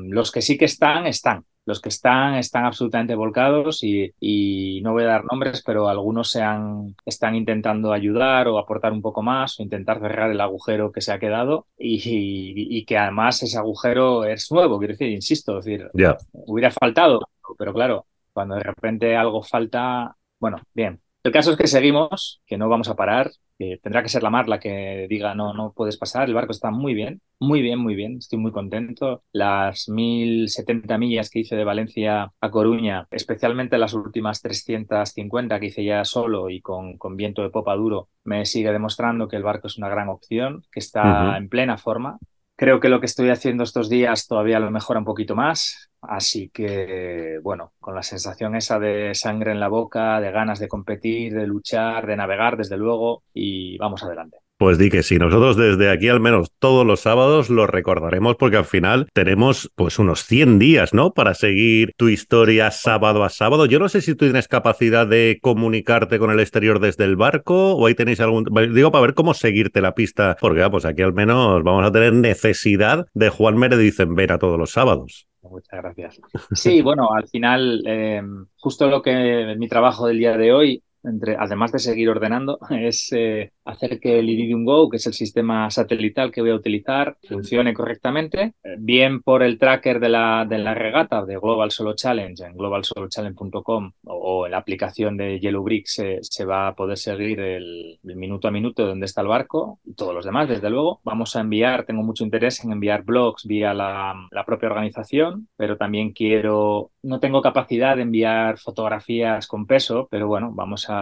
los 0.05 0.31
que 0.31 0.41
sí 0.41 0.57
que 0.57 0.65
están, 0.65 1.07
están. 1.07 1.45
Los 1.67 1.81
que 1.81 1.89
están, 1.89 2.35
están 2.35 2.63
absolutamente 2.63 3.13
volcados 3.13 3.83
y, 3.83 4.79
no 4.81 4.93
voy 4.93 5.03
a 5.03 5.07
dar 5.07 5.25
nombres, 5.25 5.61
pero 5.65 5.89
algunos 5.89 6.31
se 6.31 6.41
han, 6.41 6.95
están 7.05 7.35
intentando 7.35 7.91
ayudar 7.91 8.47
o 8.47 8.57
aportar 8.57 8.93
un 8.93 9.01
poco 9.01 9.21
más 9.21 9.59
o 9.59 9.63
intentar 9.63 9.99
cerrar 9.99 10.31
el 10.31 10.39
agujero 10.39 10.93
que 10.93 11.01
se 11.01 11.11
ha 11.11 11.19
quedado 11.19 11.67
y, 11.77 12.85
que 12.85 12.97
además 12.97 13.43
ese 13.43 13.57
agujero 13.57 14.23
es 14.23 14.49
nuevo, 14.49 14.79
quiero 14.79 14.93
decir, 14.93 15.09
insisto, 15.09 15.57
decir, 15.57 15.89
hubiera 16.31 16.71
faltado, 16.71 17.19
pero 17.57 17.73
claro, 17.73 18.05
cuando 18.31 18.55
de 18.55 18.63
repente 18.63 19.17
algo 19.17 19.43
falta, 19.43 20.15
bueno, 20.39 20.61
bien, 20.73 21.01
el 21.27 21.33
caso 21.33 21.51
es 21.51 21.57
que 21.57 21.67
seguimos, 21.67 22.41
que 22.45 22.57
no 22.57 22.69
vamos 22.69 22.87
a 22.89 22.95
parar, 22.95 23.31
que 23.57 23.79
tendrá 23.81 24.01
que 24.01 24.09
ser 24.09 24.23
la 24.23 24.29
mar 24.29 24.47
la 24.47 24.59
que 24.59 25.07
diga 25.09 25.35
no, 25.35 25.53
no 25.53 25.73
puedes 25.75 25.97
pasar. 25.97 26.27
El 26.27 26.33
barco 26.33 26.51
está 26.51 26.71
muy 26.71 26.93
bien, 26.93 27.21
muy 27.39 27.61
bien, 27.61 27.79
muy 27.79 27.95
bien. 27.95 28.17
Estoy 28.17 28.39
muy 28.39 28.51
contento. 28.51 29.23
Las 29.33 29.89
1070 29.89 30.97
millas 30.97 31.29
que 31.29 31.39
hice 31.39 31.55
de 31.55 31.65
Valencia 31.65 32.31
a 32.39 32.51
Coruña, 32.51 33.07
especialmente 33.11 33.77
las 33.77 33.93
últimas 33.93 34.41
350 34.41 35.59
que 35.59 35.65
hice 35.65 35.83
ya 35.83 36.05
solo 36.05 36.49
y 36.49 36.61
con, 36.61 36.97
con 36.97 37.17
viento 37.17 37.41
de 37.41 37.49
popa 37.49 37.75
duro, 37.75 38.09
me 38.23 38.45
sigue 38.45 38.71
demostrando 38.71 39.27
que 39.27 39.35
el 39.35 39.43
barco 39.43 39.67
es 39.67 39.77
una 39.77 39.89
gran 39.89 40.09
opción, 40.09 40.63
que 40.71 40.79
está 40.79 41.37
en 41.37 41.49
plena 41.49 41.77
forma. 41.77 42.17
Creo 42.57 42.79
que 42.79 42.89
lo 42.89 42.99
que 42.99 43.05
estoy 43.05 43.29
haciendo 43.29 43.63
estos 43.63 43.87
días 43.87 44.27
todavía 44.27 44.59
lo 44.59 44.71
mejora 44.71 44.99
un 44.99 45.05
poquito 45.05 45.35
más. 45.35 45.91
Así 46.01 46.49
que, 46.49 47.39
bueno, 47.43 47.73
con 47.79 47.93
la 47.95 48.01
sensación 48.03 48.55
esa 48.55 48.79
de 48.79 49.13
sangre 49.13 49.51
en 49.51 49.59
la 49.59 49.67
boca, 49.67 50.19
de 50.19 50.31
ganas 50.31 50.59
de 50.59 50.67
competir, 50.67 51.33
de 51.35 51.45
luchar, 51.47 52.07
de 52.07 52.17
navegar, 52.17 52.57
desde 52.57 52.77
luego, 52.77 53.23
y 53.33 53.77
vamos 53.77 54.03
adelante. 54.03 54.39
Pues 54.57 54.79
di 54.79 54.89
que 54.89 55.03
sí, 55.03 55.19
nosotros 55.19 55.55
desde 55.55 55.91
aquí 55.91 56.09
al 56.09 56.19
menos 56.19 56.51
todos 56.57 56.83
los 56.83 57.01
sábados 57.01 57.51
lo 57.51 57.67
recordaremos 57.67 58.37
porque 58.37 58.57
al 58.57 58.65
final 58.65 59.07
tenemos 59.13 59.71
pues 59.75 59.99
unos 59.99 60.25
100 60.25 60.57
días, 60.57 60.95
¿no? 60.95 61.11
Para 61.11 61.35
seguir 61.35 61.93
tu 61.95 62.09
historia 62.09 62.71
sábado 62.71 63.23
a 63.23 63.29
sábado. 63.29 63.67
Yo 63.67 63.77
no 63.77 63.87
sé 63.87 64.01
si 64.01 64.15
tú 64.15 64.25
tienes 64.25 64.47
capacidad 64.47 65.05
de 65.05 65.37
comunicarte 65.43 66.17
con 66.17 66.31
el 66.31 66.39
exterior 66.39 66.79
desde 66.79 67.03
el 67.03 67.15
barco 67.15 67.75
o 67.75 67.85
ahí 67.85 67.93
tenéis 67.93 68.19
algún... 68.19 68.45
Digo, 68.73 68.91
para 68.91 69.03
ver 69.03 69.13
cómo 69.13 69.35
seguirte 69.35 69.79
la 69.79 69.93
pista, 69.93 70.35
porque 70.41 70.61
vamos, 70.61 70.85
aquí 70.85 71.03
al 71.03 71.13
menos 71.13 71.61
vamos 71.63 71.85
a 71.85 71.91
tener 71.91 72.13
necesidad 72.13 73.05
de 73.13 73.29
Juan 73.29 73.57
Meredith 73.57 73.99
en 73.99 74.15
ver 74.15 74.31
a 74.31 74.39
todos 74.39 74.57
los 74.57 74.71
sábados. 74.71 75.27
Muchas 75.43 75.81
gracias. 75.81 76.19
Sí, 76.51 76.81
bueno, 76.81 77.13
al 77.13 77.27
final, 77.27 77.83
eh, 77.85 78.21
justo 78.57 78.89
lo 78.89 79.01
que 79.01 79.55
mi 79.57 79.67
trabajo 79.67 80.07
del 80.07 80.17
día 80.17 80.35
de 80.35 80.51
hoy 80.51 80.83
entre, 81.07 81.35
además 81.37 81.71
de 81.71 81.79
seguir 81.79 82.09
ordenando, 82.09 82.59
es 82.69 83.11
eh, 83.11 83.51
hacer 83.65 83.99
que 83.99 84.19
el 84.19 84.29
Iridium 84.29 84.65
Go, 84.65 84.89
que 84.89 84.97
es 84.97 85.07
el 85.07 85.13
sistema 85.13 85.69
satelital 85.69 86.31
que 86.31 86.41
voy 86.41 86.51
a 86.51 86.55
utilizar, 86.55 87.17
funcione 87.27 87.73
correctamente, 87.73 88.53
eh, 88.63 88.75
bien 88.77 89.21
por 89.21 89.43
el 89.43 89.57
tracker 89.57 89.99
de 89.99 90.09
la, 90.09 90.45
de 90.47 90.57
la 90.57 90.73
regata 90.73 91.25
de 91.25 91.37
Global 91.37 91.71
Solo 91.71 91.95
Challenge 91.95 92.43
en 92.43 92.55
globalsolochallenge.com 92.55 93.91
o, 94.05 94.45
en 94.45 94.51
la 94.51 94.57
aplicación 94.57 95.17
de 95.17 95.39
Yellow 95.39 95.63
Brick 95.63 95.87
se, 95.87 96.19
se 96.21 96.45
va 96.45 96.67
a 96.67 96.75
poder 96.75 96.97
seguir 96.97 97.39
el, 97.39 97.99
minuto 98.03 98.47
a 98.47 98.51
minuto 98.51 98.81
de 98.81 98.89
dónde 98.89 99.05
está 99.05 99.21
el 99.21 99.27
barco 99.27 99.79
y 99.85 99.93
todos 99.93 100.13
los 100.13 100.25
demás, 100.25 100.49
desde 100.49 100.69
luego. 100.69 101.01
Vamos 101.03 101.35
a 101.35 101.41
enviar, 101.41 101.85
tengo 101.85 102.03
mucho 102.03 102.23
interés 102.23 102.63
en 102.63 102.71
enviar 102.71 103.03
blogs 103.03 103.45
vía 103.45 103.73
la, 103.73 104.15
la 104.31 104.45
propia 104.45 104.69
organización, 104.69 105.47
pero 105.55 105.77
también 105.77 106.11
quiero, 106.11 106.91
no 107.03 107.19
tengo 107.19 107.41
capacidad 107.41 107.95
de 107.95 108.03
enviar 108.03 108.57
fotografías 108.57 109.47
con 109.47 109.65
peso, 109.65 110.07
pero 110.09 110.27
bueno, 110.27 110.51
vamos 110.53 110.89
a, 110.89 110.96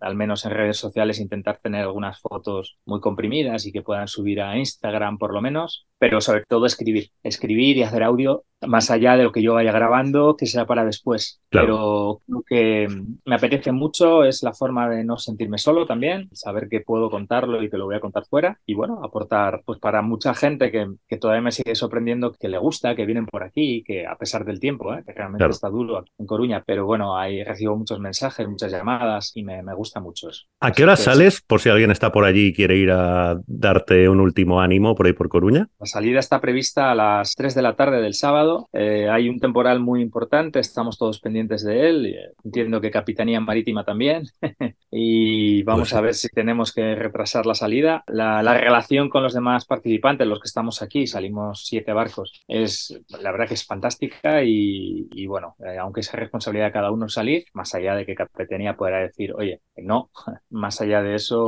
al 0.00 0.14
menos 0.14 0.44
en 0.44 0.52
redes 0.52 0.78
sociales, 0.78 1.20
intentar 1.20 1.58
tener 1.62 1.82
algunas 1.82 2.20
fotos 2.20 2.78
muy 2.86 3.00
comprimidas 3.00 3.66
y 3.66 3.72
que 3.72 3.82
puedan 3.82 4.08
subir 4.08 4.40
a 4.40 4.56
Instagram 4.56 5.18
por 5.18 5.32
lo 5.34 5.42
menos, 5.42 5.86
pero 5.98 6.20
sobre 6.20 6.44
todo 6.48 6.66
escribir, 6.66 7.10
escribir 7.22 7.76
y 7.76 7.82
hacer 7.82 8.02
audio 8.02 8.44
más 8.66 8.90
allá 8.90 9.16
de 9.16 9.24
lo 9.24 9.32
que 9.32 9.42
yo 9.42 9.54
vaya 9.54 9.72
grabando, 9.72 10.36
que 10.36 10.46
sea 10.46 10.66
para 10.66 10.84
después. 10.84 11.40
Pero 11.48 12.20
lo 12.26 12.42
que 12.42 12.88
me 13.24 13.34
apetece 13.34 13.72
mucho 13.72 14.24
es 14.24 14.42
la 14.42 14.52
forma 14.52 14.88
de 14.88 15.04
no 15.04 15.16
sentirme 15.16 15.58
solo 15.58 15.86
también, 15.86 16.28
saber 16.32 16.68
que 16.68 16.80
puedo 16.80 17.10
contarlo 17.10 17.62
y 17.62 17.70
que 17.70 17.78
lo 17.78 17.86
voy 17.86 17.96
a 17.96 18.00
contar 18.00 18.24
fuera 18.26 18.58
y 18.66 18.74
bueno, 18.74 19.00
aportar 19.02 19.62
pues 19.64 19.78
para 19.78 20.02
mucha 20.02 20.34
gente 20.34 20.70
que, 20.70 20.88
que 21.08 21.16
todavía 21.16 21.42
me 21.42 21.52
sigue 21.52 21.74
sorprendiendo, 21.74 22.32
que 22.32 22.48
le 22.48 22.58
gusta, 22.58 22.94
que 22.94 23.06
vienen 23.06 23.26
por 23.26 23.42
aquí, 23.42 23.82
que 23.82 24.06
a 24.06 24.16
pesar 24.16 24.44
del 24.44 24.60
tiempo, 24.60 24.92
¿eh? 24.94 25.02
que 25.06 25.12
realmente 25.12 25.46
está 25.46 25.68
duro 25.68 26.04
en 26.18 26.26
Coruña, 26.26 26.62
pero 26.64 26.86
bueno, 26.86 27.16
ahí 27.16 27.42
recibo 27.42 27.76
muchos 27.76 27.98
mensajes, 27.98 28.46
muchas 28.46 28.70
llamadas 28.70 29.32
y 29.40 29.44
me, 29.44 29.62
me 29.62 29.74
gusta 29.74 30.00
mucho 30.00 30.28
eso. 30.28 30.44
¿A 30.60 30.72
qué 30.72 30.84
hora 30.84 30.96
sales? 30.96 31.40
Por 31.40 31.60
si 31.60 31.68
alguien 31.68 31.90
está 31.90 32.12
por 32.12 32.24
allí 32.24 32.46
y 32.46 32.52
quiere 32.52 32.76
ir 32.76 32.90
a 32.90 33.40
darte 33.46 34.08
un 34.08 34.20
último 34.20 34.60
ánimo 34.60 34.94
por 34.94 35.06
ahí 35.06 35.12
por 35.12 35.28
Coruña. 35.28 35.68
La 35.78 35.86
salida 35.86 36.18
está 36.20 36.40
prevista 36.40 36.90
a 36.90 36.94
las 36.94 37.34
3 37.34 37.54
de 37.54 37.62
la 37.62 37.76
tarde 37.76 38.00
del 38.00 38.14
sábado. 38.14 38.68
Eh, 38.72 39.08
hay 39.10 39.28
un 39.28 39.38
temporal 39.38 39.80
muy 39.80 40.02
importante, 40.02 40.60
estamos 40.60 40.98
todos 40.98 41.20
pendientes 41.20 41.64
de 41.64 41.88
él. 41.88 42.16
Entiendo 42.44 42.80
que 42.80 42.90
Capitanía 42.90 43.40
Marítima 43.40 43.84
también. 43.84 44.24
y 44.90 45.62
vamos 45.62 45.90
pues 45.90 45.94
a 45.94 46.00
ver 46.00 46.14
si 46.14 46.28
tenemos 46.28 46.72
que 46.72 46.94
retrasar 46.94 47.46
la 47.46 47.54
salida. 47.54 48.02
La, 48.08 48.42
la, 48.42 48.54
relación 48.54 49.08
con 49.08 49.22
los 49.22 49.34
demás 49.34 49.64
participantes, 49.64 50.26
los 50.26 50.40
que 50.40 50.48
estamos 50.48 50.82
aquí, 50.82 51.06
salimos 51.06 51.64
siete 51.64 51.92
barcos, 51.92 52.42
es 52.48 53.00
la 53.08 53.30
verdad 53.30 53.46
que 53.46 53.54
es 53.54 53.64
fantástica 53.64 54.42
y, 54.42 55.08
y 55.12 55.26
bueno, 55.26 55.54
eh, 55.60 55.78
aunque 55.78 56.00
es 56.00 56.12
responsabilidad 56.12 56.66
de 56.66 56.72
cada 56.72 56.90
uno 56.90 57.08
salir, 57.08 57.44
más 57.54 57.74
allá 57.74 57.94
de 57.94 58.04
que 58.04 58.14
Capitanía 58.14 58.76
pueda 58.76 58.98
decir, 58.98 59.32
oye, 59.34 59.60
no, 59.76 60.10
más 60.50 60.80
allá 60.80 61.02
de 61.02 61.14
eso, 61.14 61.40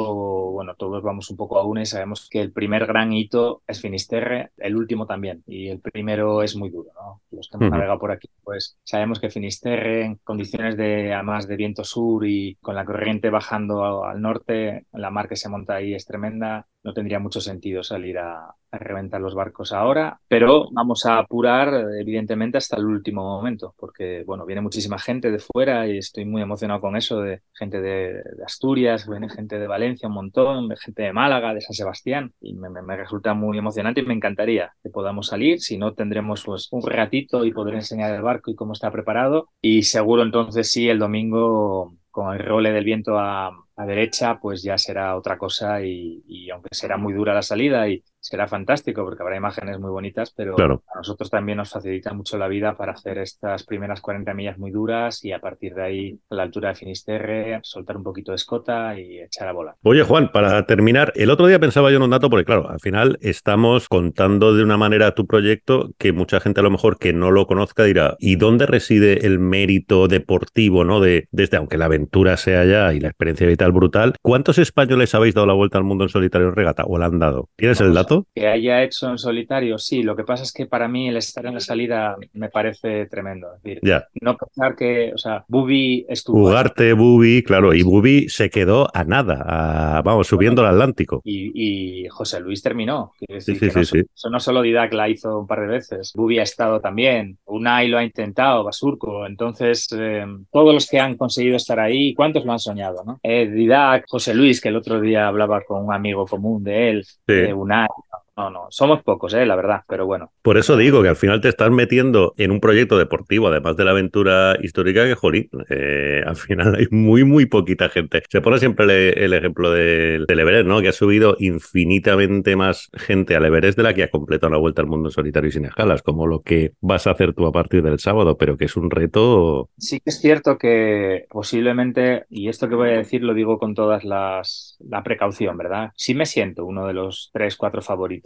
bueno, 0.52 0.74
todos 0.76 1.02
vamos 1.02 1.30
un 1.30 1.36
poco 1.36 1.58
a 1.58 1.66
una 1.66 1.82
y 1.82 1.86
sabemos 1.86 2.28
que 2.30 2.40
el 2.40 2.52
primer 2.52 2.86
gran 2.86 3.12
hito 3.12 3.62
es 3.66 3.80
Finisterre, 3.80 4.50
el 4.56 4.76
último 4.76 5.06
también, 5.06 5.42
y 5.46 5.68
el 5.68 5.80
primero 5.80 6.42
es 6.42 6.56
muy 6.56 6.70
duro, 6.70 6.90
¿no? 6.94 7.22
Los 7.30 7.48
que 7.48 7.56
hemos 7.56 7.70
navegado 7.70 7.98
por 7.98 8.12
aquí, 8.12 8.28
pues 8.44 8.78
sabemos 8.84 9.18
que 9.18 9.30
Finisterre, 9.30 10.04
en 10.04 10.16
condiciones 10.16 10.76
de, 10.76 11.12
además 11.12 11.48
de 11.48 11.56
viento 11.56 11.82
sur 11.84 12.26
y 12.26 12.56
con 12.60 12.74
la 12.74 12.84
corriente 12.84 13.30
bajando 13.32 14.04
al 14.04 14.20
norte, 14.20 14.86
la 14.92 15.10
mar 15.10 15.28
que 15.28 15.36
se 15.36 15.48
monta 15.48 15.74
ahí 15.74 15.94
es 15.94 16.06
tremenda, 16.06 16.66
no 16.84 16.92
tendría 16.92 17.18
mucho 17.18 17.40
sentido 17.40 17.82
salir 17.82 18.18
a, 18.18 18.54
reventar 18.74 19.20
los 19.20 19.34
barcos 19.34 19.70
ahora, 19.70 20.18
pero 20.28 20.70
vamos 20.72 21.04
a 21.04 21.18
apurar 21.18 21.88
evidentemente 22.00 22.56
hasta 22.56 22.78
el 22.78 22.86
último 22.86 23.22
momento, 23.22 23.74
porque 23.76 24.24
bueno, 24.26 24.46
viene 24.46 24.62
muchísima 24.62 24.98
gente 24.98 25.30
de 25.30 25.40
fuera 25.40 25.86
y 25.86 25.98
estoy 25.98 26.24
muy 26.24 26.40
emocionado 26.40 26.80
con 26.80 26.96
eso, 26.96 27.20
de 27.20 27.42
gente 27.52 27.82
de, 27.82 28.22
Asturias, 28.46 29.06
viene 29.06 29.28
gente 29.28 29.58
de 29.58 29.66
Valencia 29.66 30.08
un 30.08 30.14
montón, 30.14 30.70
de 30.70 30.76
gente 30.78 31.02
de 31.02 31.12
Málaga, 31.12 31.52
de 31.52 31.60
San 31.60 31.74
Sebastián, 31.74 32.32
y 32.40 32.54
me, 32.54 32.70
me, 32.70 32.96
resulta 32.96 33.34
muy 33.34 33.58
emocionante 33.58 34.00
y 34.00 34.06
me 34.06 34.14
encantaría 34.14 34.72
que 34.82 34.88
podamos 34.88 35.26
salir, 35.26 35.60
si 35.60 35.76
no 35.76 35.92
tendremos 35.92 36.42
pues 36.42 36.68
un 36.70 36.80
ratito 36.80 37.44
y 37.44 37.52
poder 37.52 37.74
enseñar 37.74 38.14
el 38.14 38.22
barco 38.22 38.50
y 38.50 38.54
cómo 38.54 38.72
está 38.72 38.90
preparado, 38.90 39.50
y 39.60 39.82
seguro 39.82 40.22
entonces 40.22 40.72
sí 40.72 40.88
el 40.88 40.98
domingo 40.98 41.94
con 42.12 42.32
el 42.32 42.38
role 42.38 42.70
del 42.70 42.84
viento 42.84 43.18
a, 43.18 43.50
derecha, 43.84 44.38
pues 44.38 44.62
ya 44.62 44.78
será 44.78 45.16
otra 45.16 45.36
cosa 45.36 45.82
y, 45.82 46.22
y, 46.28 46.50
aunque 46.50 46.68
será 46.72 46.96
muy 46.96 47.12
dura 47.14 47.34
la 47.34 47.42
salida 47.42 47.88
y 47.88 48.04
será 48.22 48.46
fantástico 48.46 49.04
porque 49.04 49.22
habrá 49.22 49.36
imágenes 49.36 49.80
muy 49.80 49.90
bonitas, 49.90 50.32
pero 50.34 50.56
a 50.56 50.96
nosotros 50.96 51.28
también 51.28 51.58
nos 51.58 51.70
facilita 51.70 52.14
mucho 52.14 52.38
la 52.38 52.46
vida 52.46 52.76
para 52.76 52.92
hacer 52.92 53.18
estas 53.18 53.64
primeras 53.64 54.00
40 54.00 54.32
millas 54.32 54.58
muy 54.58 54.70
duras 54.70 55.24
y 55.24 55.32
a 55.32 55.40
partir 55.40 55.74
de 55.74 55.82
ahí 55.82 56.18
a 56.30 56.36
la 56.36 56.44
altura 56.44 56.68
de 56.68 56.76
Finisterre 56.76 57.58
soltar 57.62 57.96
un 57.96 58.04
poquito 58.04 58.30
de 58.30 58.36
escota 58.36 58.98
y 58.98 59.18
echar 59.18 59.48
a 59.48 59.52
bola. 59.52 59.74
Oye 59.82 60.04
Juan, 60.04 60.30
para 60.30 60.64
terminar, 60.66 61.12
el 61.16 61.30
otro 61.30 61.48
día 61.48 61.58
pensaba 61.58 61.90
yo 61.90 61.96
en 61.96 62.02
un 62.04 62.10
dato 62.10 62.30
porque 62.30 62.44
claro, 62.44 62.70
al 62.70 62.78
final 62.78 63.18
estamos 63.20 63.88
contando 63.88 64.54
de 64.54 64.62
una 64.62 64.76
manera 64.76 65.14
tu 65.14 65.26
proyecto 65.26 65.90
que 65.98 66.12
mucha 66.12 66.38
gente 66.38 66.60
a 66.60 66.62
lo 66.62 66.70
mejor 66.70 66.98
que 66.98 67.12
no 67.12 67.32
lo 67.32 67.48
conozca 67.48 67.84
dirá, 67.84 68.16
¿y 68.20 68.36
dónde 68.36 68.66
reside 68.66 69.26
el 69.26 69.40
mérito 69.40 70.06
deportivo, 70.06 70.84
no? 70.84 71.00
De, 71.00 71.26
desde 71.32 71.56
aunque 71.56 71.76
la 71.76 71.86
aventura 71.86 72.36
sea 72.36 72.60
allá 72.60 72.92
y 72.94 73.00
la 73.00 73.08
experiencia 73.08 73.48
vital 73.48 73.72
brutal, 73.72 74.14
¿cuántos 74.22 74.58
españoles 74.58 75.14
habéis 75.16 75.34
dado 75.34 75.48
la 75.48 75.54
vuelta 75.54 75.78
al 75.78 75.84
mundo 75.84 76.04
en 76.04 76.10
solitario 76.10 76.48
en 76.48 76.54
regata 76.54 76.84
o 76.86 76.98
la 76.98 77.06
han 77.06 77.18
dado? 77.18 77.48
¿Tienes 77.56 77.80
el 77.80 77.94
dato? 77.94 78.11
Que 78.34 78.48
haya 78.48 78.82
hecho 78.82 79.10
en 79.10 79.18
solitario, 79.18 79.78
sí. 79.78 80.02
Lo 80.02 80.16
que 80.16 80.24
pasa 80.24 80.42
es 80.42 80.52
que 80.52 80.66
para 80.66 80.88
mí 80.88 81.08
el 81.08 81.16
estar 81.16 81.46
en 81.46 81.54
la 81.54 81.60
salida 81.60 82.16
me 82.32 82.48
parece 82.48 83.06
tremendo. 83.06 83.48
Es 83.56 83.62
decir, 83.62 83.80
no 84.20 84.36
pensar 84.36 84.76
que, 84.76 85.12
o 85.14 85.18
sea, 85.18 85.44
Bubi 85.48 86.06
estuvo. 86.08 86.48
Ugarte, 86.48 86.92
Bubi, 86.92 87.42
claro, 87.42 87.74
y 87.74 87.82
Bubi 87.82 88.28
se 88.28 88.50
quedó 88.50 88.88
a 88.94 89.04
nada, 89.04 90.02
vamos, 90.02 90.26
subiendo 90.26 90.62
al 90.62 90.74
Atlántico. 90.74 91.20
Y, 91.24 92.06
José 92.08 92.40
Luis 92.40 92.62
terminó. 92.62 93.12
sí, 93.38 93.54
sí, 93.54 93.70
no, 93.74 93.84
sí, 93.84 94.02
no 94.30 94.40
solo 94.40 94.62
Didac 94.62 94.92
la 94.92 95.08
hizo 95.08 95.40
un 95.40 95.46
par 95.46 95.60
de 95.60 95.66
veces, 95.66 96.12
Bubi 96.14 96.38
ha 96.38 96.42
estado 96.42 96.80
también, 96.80 97.38
Unai 97.46 97.88
lo 97.88 97.98
ha 97.98 98.04
intentado, 98.04 98.64
Basurco. 98.64 99.26
Entonces, 99.26 99.88
eh, 99.96 100.26
todos 100.50 100.74
los 100.74 100.88
que 100.88 101.00
han 101.00 101.16
conseguido 101.16 101.56
estar 101.56 101.78
ahí, 101.80 102.14
¿cuántos 102.14 102.44
lo 102.44 102.52
han 102.52 102.58
soñado? 102.58 103.02
¿no? 103.04 103.20
Eh, 103.22 103.46
Didac, 103.46 104.04
José 104.08 104.34
Luis, 104.34 104.60
que 104.60 104.68
el 104.68 104.76
otro 104.76 105.00
día 105.00 105.26
hablaba 105.28 105.62
con 105.62 105.84
un 105.84 105.92
amigo 105.92 106.26
común 106.26 106.62
de 106.62 106.90
él, 106.90 107.06
eh, 107.28 107.52
Unai, 107.52 107.88
no, 108.36 108.50
no, 108.50 108.66
somos 108.70 109.02
pocos, 109.02 109.34
¿eh? 109.34 109.44
la 109.44 109.56
verdad, 109.56 109.82
pero 109.86 110.06
bueno. 110.06 110.32
Por 110.40 110.56
eso 110.56 110.76
digo 110.76 111.02
que 111.02 111.08
al 111.08 111.16
final 111.16 111.42
te 111.42 111.50
estás 111.50 111.70
metiendo 111.70 112.32
en 112.38 112.50
un 112.50 112.60
proyecto 112.60 112.96
deportivo, 112.96 113.48
además 113.48 113.76
de 113.76 113.84
la 113.84 113.90
aventura 113.90 114.56
histórica, 114.62 115.04
que 115.04 115.14
jolín, 115.14 115.50
eh, 115.68 116.22
al 116.26 116.36
final 116.36 116.74
hay 116.76 116.86
muy, 116.90 117.24
muy 117.24 117.44
poquita 117.44 117.90
gente. 117.90 118.22
Se 118.30 118.40
pone 118.40 118.58
siempre 118.58 119.24
el, 119.24 119.34
ejemplo 119.34 119.70
del, 119.70 120.24
Everest, 120.28 120.66
¿no? 120.66 120.80
Que 120.80 120.88
ha 120.88 120.92
subido 120.92 121.36
infinitamente 121.40 122.56
más 122.56 122.90
gente 122.94 123.36
al 123.36 123.44
Everest 123.44 123.76
de 123.76 123.82
la 123.82 123.92
que 123.92 124.04
ha 124.04 124.10
completado 124.10 124.50
la 124.50 124.58
vuelta 124.58 124.80
al 124.80 124.88
mundo 124.88 125.10
solitario 125.10 125.48
y 125.48 125.52
sin 125.52 125.66
escalas, 125.66 126.02
como 126.02 126.26
lo 126.26 126.40
que 126.40 126.72
vas 126.80 127.06
a 127.06 127.10
hacer 127.10 127.34
tú 127.34 127.46
a 127.46 127.52
partir 127.52 127.82
del 127.82 127.98
sábado, 127.98 128.38
pero 128.38 128.56
que 128.56 128.64
es 128.64 128.76
un 128.76 128.90
reto. 128.90 129.68
Sí 129.76 130.00
que 130.00 130.08
es 130.08 130.20
cierto 130.20 130.56
que 130.56 131.26
posiblemente, 131.28 132.24
y 132.30 132.48
esto 132.48 132.68
que 132.68 132.76
voy 132.76 132.90
a 132.90 132.96
decir 132.96 133.22
lo 133.22 133.34
digo 133.34 133.58
con 133.58 133.74
todas 133.74 134.04
las 134.04 134.78
la 134.80 135.02
precaución, 135.02 135.58
¿verdad? 135.58 135.90
Sí 135.96 136.14
me 136.14 136.24
siento 136.24 136.64
uno 136.64 136.86
de 136.86 136.94
los 136.94 137.30
tres, 137.32 137.56
cuatro 137.56 137.82
favoritos 137.82 138.21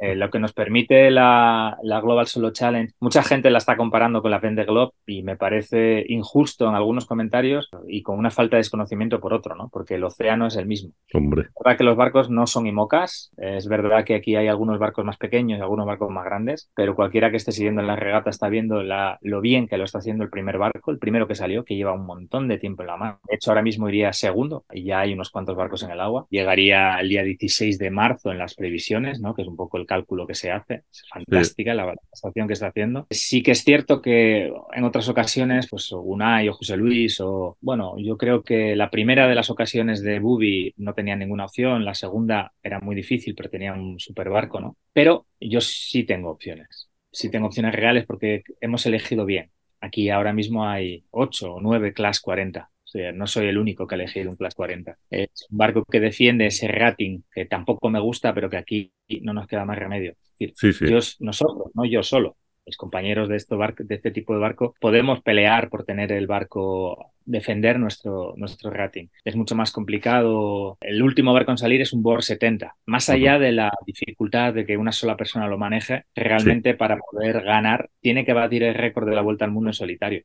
eh, 0.00 0.14
lo 0.14 0.30
que 0.30 0.38
nos 0.38 0.52
permite 0.52 1.10
la, 1.10 1.76
Global 1.82 2.26
Solo 2.26 2.52
Challenge, 2.52 2.94
mucha 3.00 3.22
gente 3.22 3.50
la 3.50 3.58
está 3.58 3.76
comparando 3.76 4.22
con 4.22 4.30
la 4.30 4.38
Vende 4.38 4.64
Globe 4.64 4.92
y 5.06 5.22
me 5.22 5.36
parece 5.36 6.04
injusto 6.08 6.68
en 6.68 6.74
algunos 6.74 7.06
comentarios 7.06 7.68
y 7.88 8.02
con 8.02 8.18
una 8.18 8.30
falta 8.30 8.56
de 8.56 8.60
desconocimiento 8.60 9.20
por 9.20 9.34
otro, 9.34 9.56
¿no? 9.56 9.68
Porque 9.72 9.96
el 9.96 10.04
océano 10.04 10.46
es 10.46 10.56
el 10.56 10.66
mismo. 10.66 10.92
Hombre. 11.12 11.42
Es 11.42 11.54
verdad 11.64 11.76
que 11.76 11.84
los 11.84 11.96
barcos 11.96 12.30
no 12.30 12.46
son 12.46 12.66
IMOCAS, 12.66 13.32
es 13.36 13.66
verdad 13.66 14.04
que 14.04 14.14
aquí 14.14 14.36
hay 14.36 14.46
algunos 14.46 14.78
barcos 14.78 15.04
más 15.04 15.16
pequeños 15.16 15.58
y 15.58 15.62
algunos 15.62 15.86
barcos 15.86 16.10
más 16.10 16.24
grandes, 16.24 16.70
pero 16.74 16.94
cualquiera 16.94 17.30
que 17.30 17.36
esté 17.36 17.50
siguiendo 17.50 17.80
en 17.80 17.88
la 17.88 17.96
regata 17.96 18.30
está 18.30 18.48
viendo 18.48 18.82
la, 18.82 19.18
lo 19.22 19.40
bien 19.40 19.66
que 19.66 19.78
lo 19.78 19.84
está 19.84 19.98
haciendo 19.98 20.22
el 20.22 20.30
primer 20.30 20.58
barco, 20.58 20.92
el 20.92 20.98
primero 20.98 21.26
que 21.26 21.34
salió, 21.34 21.64
que 21.64 21.74
lleva 21.74 21.92
un 21.92 22.06
montón 22.06 22.46
de 22.46 22.58
tiempo 22.58 22.82
en 22.82 22.88
la 22.88 22.96
mar. 22.96 23.18
De 23.28 23.34
hecho, 23.34 23.50
ahora 23.50 23.62
mismo 23.62 23.88
iría 23.88 24.12
segundo 24.12 24.64
y 24.72 24.84
ya 24.84 25.00
hay 25.00 25.12
unos 25.12 25.30
cuantos 25.30 25.56
barcos 25.56 25.82
en 25.82 25.90
el 25.90 26.00
agua. 26.00 26.26
Llegaría 26.30 27.00
el 27.00 27.08
día 27.08 27.24
16 27.24 27.78
de 27.78 27.90
marzo 27.90 28.30
en 28.30 28.38
las 28.38 28.54
previsiones 28.54 29.07
que 29.34 29.42
es 29.42 29.48
un 29.48 29.56
poco 29.56 29.78
el 29.78 29.86
cálculo 29.86 30.26
que 30.26 30.34
se 30.34 30.50
hace. 30.50 30.82
Es 30.90 31.04
fantástica 31.08 31.74
la 31.74 31.94
estación 32.12 32.46
que 32.46 32.54
está 32.54 32.68
haciendo. 32.68 33.06
Sí 33.10 33.42
que 33.42 33.52
es 33.52 33.64
cierto 33.64 34.00
que 34.00 34.52
en 34.74 34.84
otras 34.84 35.08
ocasiones, 35.08 35.68
pues 35.70 35.90
Unai 35.92 36.48
o 36.48 36.52
José 36.52 36.76
Luis, 36.76 37.20
o 37.20 37.56
bueno, 37.60 37.94
yo 37.98 38.16
creo 38.16 38.42
que 38.42 38.76
la 38.76 38.90
primera 38.90 39.28
de 39.28 39.34
las 39.34 39.50
ocasiones 39.50 40.02
de 40.02 40.18
Bubi 40.18 40.74
no 40.76 40.94
tenía 40.94 41.16
ninguna 41.16 41.44
opción, 41.44 41.84
la 41.84 41.94
segunda 41.94 42.52
era 42.62 42.80
muy 42.80 42.94
difícil, 42.94 43.34
pero 43.34 43.50
tenía 43.50 43.72
un 43.72 43.98
super 43.98 44.28
barco, 44.28 44.60
¿no? 44.60 44.76
Pero 44.92 45.26
yo 45.40 45.60
sí 45.60 46.04
tengo 46.04 46.30
opciones. 46.30 46.88
Sí 47.10 47.30
tengo 47.30 47.46
opciones 47.46 47.74
reales 47.74 48.04
porque 48.06 48.42
hemos 48.60 48.84
elegido 48.86 49.24
bien. 49.24 49.50
Aquí 49.80 50.10
ahora 50.10 50.32
mismo 50.32 50.66
hay 50.66 51.04
8 51.10 51.54
o 51.54 51.60
9 51.60 51.92
Class 51.92 52.20
40 52.20 52.68
o 52.88 52.90
sea, 52.90 53.12
no 53.12 53.26
soy 53.26 53.48
el 53.48 53.58
único 53.58 53.86
que 53.86 53.94
ha 53.94 53.98
elegido 53.98 54.30
un 54.30 54.36
Class 54.36 54.54
40. 54.54 54.96
Es 55.10 55.46
un 55.50 55.58
barco 55.58 55.84
que 55.84 56.00
defiende 56.00 56.46
ese 56.46 56.68
rating 56.68 57.20
que 57.30 57.44
tampoco 57.44 57.90
me 57.90 58.00
gusta, 58.00 58.32
pero 58.32 58.48
que 58.48 58.56
aquí 58.56 58.92
no 59.20 59.34
nos 59.34 59.46
queda 59.46 59.66
más 59.66 59.78
remedio. 59.78 60.14
sí, 60.38 60.72
sí. 60.72 60.86
nosotros, 61.20 61.70
no 61.74 61.84
yo 61.84 62.02
solo, 62.02 62.38
mis 62.64 62.78
compañeros 62.78 63.28
de, 63.28 63.36
de 63.36 63.94
este 63.94 64.10
tipo 64.10 64.32
de 64.32 64.40
barco, 64.40 64.74
podemos 64.80 65.20
pelear 65.20 65.68
por 65.68 65.84
tener 65.84 66.12
el 66.12 66.26
barco 66.26 67.12
defender 67.26 67.78
nuestro, 67.78 68.32
nuestro 68.38 68.70
rating. 68.70 69.08
Es 69.22 69.36
mucho 69.36 69.54
más 69.54 69.70
complicado. 69.70 70.78
El 70.80 71.02
último 71.02 71.34
barco 71.34 71.50
en 71.50 71.58
salir 71.58 71.82
es 71.82 71.92
un 71.92 72.02
board 72.02 72.22
70. 72.22 72.74
Más 72.86 73.10
allá 73.10 73.38
de 73.38 73.52
la 73.52 73.70
dificultad 73.86 74.54
de 74.54 74.64
que 74.64 74.78
una 74.78 74.92
sola 74.92 75.14
persona 75.14 75.46
lo 75.46 75.58
maneje, 75.58 76.04
realmente 76.14 76.72
para 76.72 76.96
poder 76.96 77.42
ganar 77.42 77.90
tiene 78.00 78.24
que 78.24 78.32
batir 78.32 78.62
el 78.62 78.74
récord 78.74 79.06
de 79.06 79.14
la 79.14 79.20
vuelta 79.20 79.44
al 79.44 79.50
mundo 79.50 79.68
en 79.68 79.74
solitario. 79.74 80.22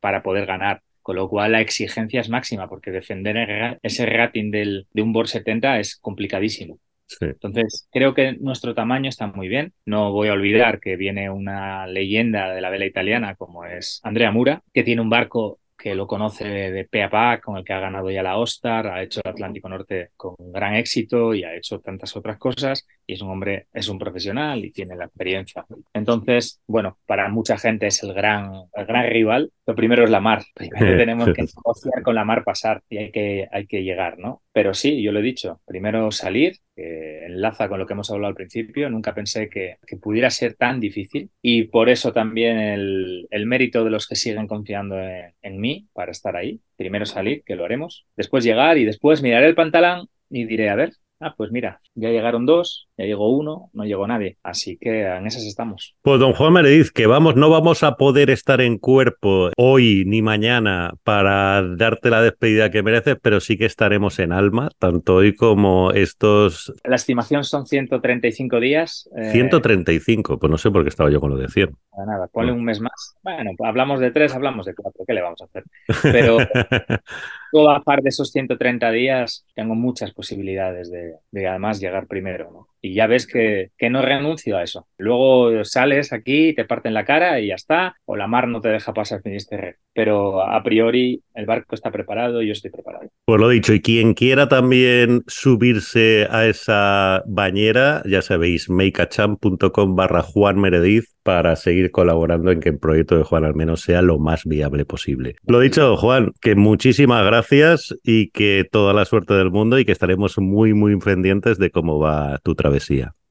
Para 0.00 0.24
poder 0.24 0.46
ganar. 0.46 0.82
Con 1.02 1.16
lo 1.16 1.28
cual 1.28 1.52
la 1.52 1.60
exigencia 1.60 2.20
es 2.20 2.28
máxima, 2.28 2.68
porque 2.68 2.90
defender 2.90 3.78
ese 3.82 4.06
rating 4.06 4.50
del, 4.50 4.86
de 4.92 5.02
un 5.02 5.12
board 5.12 5.26
70 5.26 5.80
es 5.80 5.96
complicadísimo. 5.96 6.78
Entonces, 7.20 7.88
creo 7.92 8.14
que 8.14 8.32
nuestro 8.40 8.74
tamaño 8.74 9.08
está 9.08 9.26
muy 9.26 9.48
bien. 9.48 9.72
No 9.84 10.12
voy 10.12 10.28
a 10.28 10.32
olvidar 10.32 10.80
que 10.80 10.96
viene 10.96 11.28
una 11.30 11.86
leyenda 11.86 12.52
de 12.54 12.60
la 12.60 12.70
vela 12.70 12.86
italiana 12.86 13.34
como 13.34 13.64
es 13.64 14.00
Andrea 14.02 14.30
Mura, 14.30 14.62
que 14.72 14.82
tiene 14.82 15.02
un 15.02 15.10
barco 15.10 15.60
que 15.82 15.94
lo 15.96 16.06
conoce 16.06 16.44
de 16.46 16.84
pe 16.84 17.02
a 17.02 17.10
pa, 17.10 17.40
con 17.40 17.56
el 17.56 17.64
que 17.64 17.72
ha 17.72 17.80
ganado 17.80 18.08
ya 18.08 18.22
la 18.22 18.38
Ostar, 18.38 18.86
ha 18.86 19.02
hecho 19.02 19.20
el 19.24 19.30
Atlántico 19.32 19.68
Norte 19.68 20.10
con 20.16 20.36
gran 20.38 20.76
éxito 20.76 21.34
y 21.34 21.42
ha 21.42 21.56
hecho 21.56 21.80
tantas 21.80 22.14
otras 22.16 22.38
cosas. 22.38 22.86
Y 23.06 23.14
es 23.14 23.22
un 23.22 23.30
hombre, 23.30 23.66
es 23.72 23.88
un 23.88 23.98
profesional 23.98 24.64
y 24.64 24.70
tiene 24.70 24.96
la 24.96 25.06
experiencia. 25.06 25.64
Entonces, 25.92 26.60
bueno, 26.66 26.98
para 27.06 27.28
mucha 27.28 27.58
gente 27.58 27.86
es 27.86 28.02
el 28.02 28.14
gran, 28.14 28.52
el 28.74 28.86
gran 28.86 29.08
rival. 29.10 29.52
Lo 29.66 29.74
primero 29.74 30.04
es 30.04 30.10
la 30.10 30.20
mar. 30.20 30.42
Primero 30.54 30.96
tenemos 30.96 31.26
que 31.32 31.42
negociar 31.42 32.02
con 32.02 32.14
la 32.14 32.24
mar, 32.24 32.44
pasar 32.44 32.82
y 32.88 32.98
hay 32.98 33.10
que, 33.10 33.48
hay 33.50 33.66
que 33.66 33.82
llegar, 33.82 34.18
¿no? 34.18 34.42
Pero 34.52 34.74
sí, 34.74 35.02
yo 35.02 35.12
lo 35.12 35.20
he 35.20 35.22
dicho, 35.22 35.60
primero 35.64 36.10
salir, 36.10 36.58
que 36.74 37.26
enlaza 37.26 37.68
con 37.68 37.78
lo 37.78 37.86
que 37.86 37.92
hemos 37.92 38.10
hablado 38.10 38.28
al 38.28 38.34
principio. 38.34 38.90
Nunca 38.90 39.14
pensé 39.14 39.48
que, 39.48 39.76
pudiera 40.00 40.30
ser 40.30 40.54
tan 40.54 40.80
difícil 40.80 41.30
y 41.40 41.64
por 41.64 41.88
eso 41.88 42.12
también 42.12 42.58
el, 42.58 43.46
mérito 43.46 43.84
de 43.84 43.90
los 43.90 44.06
que 44.08 44.16
siguen 44.16 44.46
confiando 44.46 44.96
en, 44.98 45.60
mí 45.60 45.88
para 45.92 46.12
estar 46.12 46.36
ahí. 46.36 46.60
Primero 46.76 47.06
salir, 47.06 47.42
que 47.44 47.56
lo 47.56 47.64
haremos, 47.64 48.06
después 48.16 48.44
llegar 48.44 48.78
y 48.78 48.84
después 48.84 49.22
miraré 49.22 49.46
el 49.46 49.54
pantalón 49.54 50.08
y 50.30 50.44
diré, 50.44 50.70
a 50.70 50.74
ver, 50.74 50.92
ah, 51.22 51.34
pues 51.36 51.50
mira, 51.52 51.80
ya 51.94 52.10
llegaron 52.10 52.46
dos, 52.46 52.88
ya 52.96 53.04
llegó 53.04 53.30
uno, 53.30 53.70
no 53.72 53.84
llegó 53.84 54.06
nadie. 54.06 54.36
Así 54.42 54.76
que 54.78 55.06
en 55.06 55.26
esas 55.26 55.44
estamos. 55.44 55.94
Pues 56.02 56.20
don 56.20 56.32
Juan 56.32 56.52
Meredith, 56.52 56.88
que 56.88 57.06
vamos, 57.06 57.36
no 57.36 57.50
vamos 57.50 57.82
a 57.82 57.96
poder 57.96 58.30
estar 58.30 58.60
en 58.60 58.78
cuerpo 58.78 59.50
hoy 59.56 60.04
ni 60.06 60.22
mañana 60.22 60.94
para 61.04 61.62
darte 61.62 62.10
la 62.10 62.22
despedida 62.22 62.70
que 62.70 62.82
mereces, 62.82 63.16
pero 63.22 63.40
sí 63.40 63.56
que 63.56 63.66
estaremos 63.66 64.18
en 64.18 64.32
alma, 64.32 64.70
tanto 64.78 65.16
hoy 65.16 65.34
como 65.34 65.92
estos... 65.92 66.72
La 66.84 66.96
estimación 66.96 67.44
son 67.44 67.66
135 67.66 68.60
días. 68.60 69.08
135, 69.30 70.34
eh, 70.34 70.36
pues 70.40 70.50
no 70.50 70.58
sé 70.58 70.70
por 70.70 70.82
qué 70.82 70.88
estaba 70.88 71.10
yo 71.10 71.20
con 71.20 71.30
lo 71.30 71.36
de 71.36 71.48
100. 71.48 71.70
Nada, 71.96 72.12
nada, 72.12 72.26
ponle 72.28 72.52
un 72.52 72.64
mes 72.64 72.80
más. 72.80 73.16
Bueno, 73.22 73.52
hablamos 73.64 74.00
de 74.00 74.10
tres, 74.10 74.34
hablamos 74.34 74.66
de 74.66 74.74
cuatro, 74.74 75.04
¿qué 75.06 75.14
le 75.14 75.22
vamos 75.22 75.40
a 75.42 75.44
hacer? 75.44 75.64
Pero 76.02 76.38
toda 77.52 77.80
parte 77.82 78.04
de 78.04 78.08
esos 78.10 78.30
130 78.32 78.90
días 78.92 79.46
tengo 79.54 79.74
muchas 79.76 80.12
posibilidades 80.12 80.90
de, 80.90 81.16
de 81.32 81.48
además 81.48 81.80
llegar 81.80 82.08
primero, 82.08 82.50
¿no? 82.52 82.68
Y 82.84 82.94
ya 82.94 83.06
ves 83.06 83.28
que, 83.28 83.70
que, 83.78 83.90
no 83.90 84.02
renuncio 84.02 84.56
a 84.56 84.64
eso. 84.64 84.88
Luego 84.98 85.64
sales 85.64 86.12
aquí, 86.12 86.52
te 86.52 86.64
parten 86.64 86.94
la 86.94 87.04
cara 87.04 87.38
y 87.38 87.46
ya 87.46 87.54
está, 87.54 87.94
o 88.04 88.16
la 88.16 88.26
mar 88.26 88.48
no 88.48 88.60
te 88.60 88.70
deja 88.70 88.92
pasar 88.92 89.22
Finisterre. 89.22 89.76
Pero 89.94 90.42
a 90.42 90.60
priori 90.64 91.22
el 91.34 91.46
barco 91.46 91.76
está 91.76 91.92
preparado 91.92 92.42
y 92.42 92.48
yo 92.48 92.52
estoy 92.52 92.72
preparado. 92.72 93.08
Pues 93.24 93.40
lo 93.40 93.48
dicho, 93.48 93.72
y 93.72 93.80
quien 93.80 94.14
quiera 94.14 94.48
también 94.48 95.22
subirse 95.28 96.26
a 96.28 96.46
esa 96.46 97.22
bañera, 97.26 98.02
ya 98.04 98.20
sabéis, 98.20 98.68
makeachamp.com 98.68 99.94
barra 99.94 100.22
Juan 100.22 100.58
Meredith 100.58 101.04
para 101.22 101.54
seguir 101.54 101.92
colaborando 101.92 102.50
en 102.50 102.58
que 102.58 102.70
el 102.70 102.78
proyecto 102.78 103.16
de 103.16 103.22
Juan 103.22 103.44
al 103.44 103.54
menos 103.54 103.82
sea 103.82 104.02
lo 104.02 104.18
más 104.18 104.44
viable 104.44 104.84
posible. 104.84 105.36
Lo 105.46 105.60
dicho, 105.60 105.96
Juan, 105.96 106.32
que 106.40 106.56
muchísimas 106.56 107.24
gracias 107.24 107.94
y 108.02 108.30
que 108.30 108.66
toda 108.68 108.92
la 108.92 109.04
suerte 109.04 109.34
del 109.34 109.52
mundo 109.52 109.78
y 109.78 109.84
que 109.84 109.92
estaremos 109.92 110.38
muy, 110.38 110.74
muy 110.74 110.96
pendientes 110.96 111.58
de 111.58 111.70
cómo 111.70 112.00
va 112.00 112.38
tu 112.42 112.56
trabajo 112.56 112.71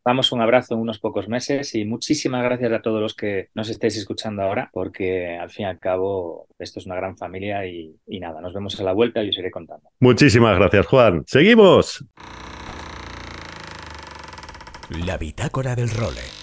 Damos 0.04 0.32
un 0.32 0.42
abrazo 0.42 0.74
en 0.74 0.80
unos 0.80 0.98
pocos 0.98 1.28
meses 1.28 1.76
y 1.76 1.86
muchísimas 1.86 2.44
gracias 2.44 2.72
a 2.72 2.82
todos 2.82 3.00
los 3.00 3.14
que 3.14 3.50
nos 3.54 3.70
estéis 3.70 3.98
escuchando 3.98 4.42
ahora, 4.42 4.70
porque 4.74 5.38
al 5.38 5.52
fin 5.52 5.68
y 5.68 5.70
al 5.70 5.78
cabo 5.78 6.48
esto 6.58 6.80
es 6.80 6.88
una 6.88 6.96
gran 6.96 7.18
familia 7.18 7.68
y, 7.68 7.96
y 8.08 8.20
nada, 8.20 8.42
nos 8.42 8.54
vemos 8.54 8.80
a 8.80 8.84
la 8.84 8.94
vuelta 8.94 9.24
y 9.24 9.30
os 9.30 9.38
iré 9.38 9.52
contando. 9.52 9.90
Muchísimas 10.00 10.58
gracias, 10.58 10.88
Juan. 10.88 11.24
¡Seguimos! 11.28 12.04
La 15.06 15.18
bitácora 15.18 15.76
del 15.76 15.90
role. 15.92 16.41